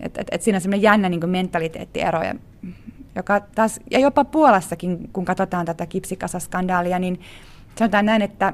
Et, 0.00 0.18
et, 0.18 0.26
et 0.30 0.42
siinä 0.42 0.56
on 0.56 0.60
semmoinen 0.60 0.82
jännä 0.82 1.08
niin 1.08 1.30
mentaliteettiero. 1.30 2.22
Ja, 2.22 2.34
joka 3.16 3.40
taas, 3.40 3.80
ja 3.90 3.98
jopa 3.98 4.24
Puolassakin, 4.24 5.10
kun 5.12 5.24
katsotaan 5.24 5.66
tätä 5.66 5.86
kipsikasaskandaalia, 5.86 6.98
niin 6.98 7.20
sanotaan 7.78 8.06
näin, 8.06 8.22
että 8.22 8.52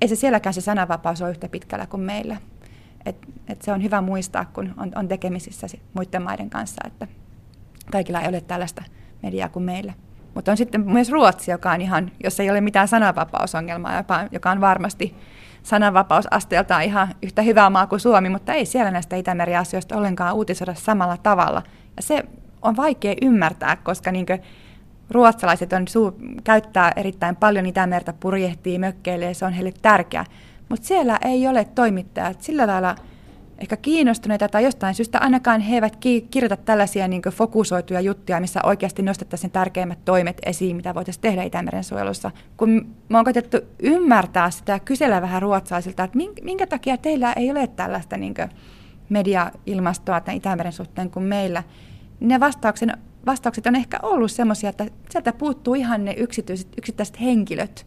ei 0.00 0.08
se 0.08 0.16
sielläkään 0.16 0.54
se 0.54 0.60
sananvapaus 0.60 1.22
ole 1.22 1.30
yhtä 1.30 1.48
pitkällä 1.48 1.86
kuin 1.86 2.00
meillä. 2.00 2.36
Et, 3.06 3.16
et 3.48 3.62
se 3.62 3.72
on 3.72 3.82
hyvä 3.82 4.00
muistaa, 4.00 4.44
kun 4.44 4.74
on, 4.76 4.92
on 4.96 5.08
tekemisissä 5.08 5.66
muiden 5.94 6.22
maiden 6.22 6.50
kanssa, 6.50 6.82
että 6.86 7.08
kaikilla 7.92 8.20
ei 8.20 8.28
ole 8.28 8.40
tällaista 8.40 8.82
mediaa 9.22 9.48
kuin 9.48 9.62
meillä. 9.62 9.92
Mutta 10.34 10.50
on 10.50 10.56
sitten 10.56 10.80
myös 10.80 11.10
Ruotsi, 11.10 11.50
joka 11.50 11.72
on 11.72 11.80
ihan, 11.80 12.10
jos 12.24 12.40
ei 12.40 12.50
ole 12.50 12.60
mitään 12.60 12.88
sananvapausongelmaa, 12.88 13.96
joka, 13.96 14.28
joka 14.32 14.50
on 14.50 14.60
varmasti 14.60 15.14
sananvapausasteeltaan 15.62 16.82
ihan 16.82 17.08
yhtä 17.22 17.42
hyvää 17.42 17.70
maa 17.70 17.86
kuin 17.86 18.00
Suomi, 18.00 18.28
mutta 18.28 18.52
ei 18.52 18.66
siellä 18.66 18.90
näistä 18.90 19.16
Itämeri-asioista 19.16 19.96
ollenkaan 19.96 20.34
uutisoida 20.34 20.74
samalla 20.74 21.16
tavalla. 21.16 21.62
Ja 21.96 22.02
se 22.02 22.24
on 22.62 22.76
vaikea 22.76 23.14
ymmärtää, 23.22 23.76
koska 23.76 24.12
niin 24.12 24.26
ruotsalaiset 25.10 25.72
on 25.72 25.88
suu, 25.88 26.18
käyttää 26.44 26.92
erittäin 26.96 27.36
paljon 27.36 27.66
Itämertä, 27.66 28.12
purjehtii, 28.12 28.78
mökkeilee, 28.78 29.34
se 29.34 29.44
on 29.44 29.52
heille 29.52 29.72
tärkeää. 29.82 30.24
Mutta 30.68 30.86
siellä 30.86 31.18
ei 31.24 31.48
ole 31.48 31.64
toimittajat 31.64 32.42
sillä 32.42 32.66
lailla 32.66 32.96
ehkä 33.58 33.76
kiinnostuneita 33.76 34.48
tai 34.48 34.64
jostain 34.64 34.94
syystä 34.94 35.18
ainakaan 35.18 35.60
he 35.60 35.74
eivät 35.74 35.96
kirjoita 36.30 36.56
tällaisia 36.56 37.08
niin 37.08 37.22
fokusoituja 37.30 38.00
juttuja, 38.00 38.40
missä 38.40 38.60
oikeasti 38.62 39.02
nostettaisiin 39.02 39.50
tärkeimmät 39.50 40.04
toimet 40.04 40.38
esiin, 40.46 40.76
mitä 40.76 40.94
voitaisiin 40.94 41.22
tehdä 41.22 41.42
Itämeren 41.42 41.84
suojelussa. 41.84 42.30
Kun 42.56 42.94
me 43.08 43.18
on 43.18 43.24
koetettu 43.24 43.56
ymmärtää 43.82 44.50
sitä 44.50 44.72
ja 44.72 44.78
kysellä 44.78 45.22
vähän 45.22 45.42
ruotsalaisilta, 45.42 46.04
että 46.04 46.18
minkä 46.42 46.66
takia 46.66 46.96
teillä 46.96 47.32
ei 47.32 47.50
ole 47.50 47.66
tällaista 47.66 48.16
niin 48.16 48.34
media-ilmastoa 49.08 50.20
tämän 50.20 50.36
Itämeren 50.36 50.72
suhteen 50.72 51.10
kuin 51.10 51.24
meillä, 51.24 51.62
ne 52.20 52.40
vastauksen, 52.40 52.92
vastaukset 53.26 53.66
on 53.66 53.76
ehkä 53.76 53.98
ollut 54.02 54.30
sellaisia, 54.30 54.70
että 54.70 54.86
sieltä 55.10 55.32
puuttuu 55.32 55.74
ihan 55.74 56.04
ne 56.04 56.14
yksityiset, 56.16 56.68
yksittäiset 56.78 57.20
henkilöt, 57.20 57.86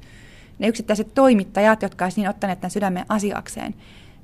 ne 0.59 0.67
yksittäiset 0.67 1.13
toimittajat, 1.13 1.81
jotka 1.81 2.05
olisivat 2.05 2.17
niin 2.17 2.29
ottaneet 2.29 2.61
tämän 2.61 2.71
sydämen 2.71 3.05
asiakseen. 3.09 3.75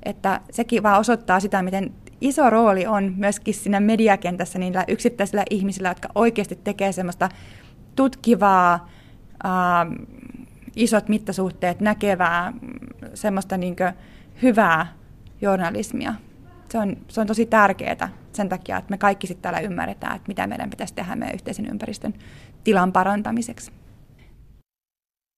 Että 0.04 0.42
sekin 0.52 0.84
vaan 0.84 1.00
osoittaa 1.00 1.40
sitä, 1.40 1.62
miten 1.62 1.94
iso 2.22 2.50
rooli 2.50 2.88
on 2.88 3.14
myöskin 3.18 3.54
siinä 3.54 3.80
mediakentässä 3.80 4.60
niillä 4.60 4.86
yksittäisillä 4.88 5.44
ihmisillä, 5.50 5.90
jotka 5.90 6.10
oikeasti 6.16 6.60
tekee 6.64 6.92
semmoista 6.92 7.30
tutkivaa, 7.96 8.90
ää, 9.44 9.86
isot 10.76 11.10
mittasuhteet 11.10 11.80
näkevää, 11.80 12.54
semmoista 13.14 13.58
niin 13.58 13.76
hyvää 14.42 14.94
journalismia. 15.42 16.14
Se 16.74 16.80
on, 16.80 16.98
se 17.08 17.22
on 17.22 17.28
tosi 17.28 17.46
tärkeää 17.46 18.10
sen 18.32 18.50
takia, 18.50 18.78
että 18.78 18.90
me 18.90 18.98
kaikki 18.98 19.28
sitten 19.28 19.42
täällä 19.42 19.60
ymmärretään, 19.60 20.16
että 20.16 20.28
mitä 20.28 20.48
meidän 20.48 20.70
pitäisi 20.70 20.94
tehdä 20.94 21.16
meidän 21.16 21.36
yhteisen 21.36 21.66
ympäristön 21.66 22.14
tilan 22.64 22.92
parantamiseksi. 22.92 23.72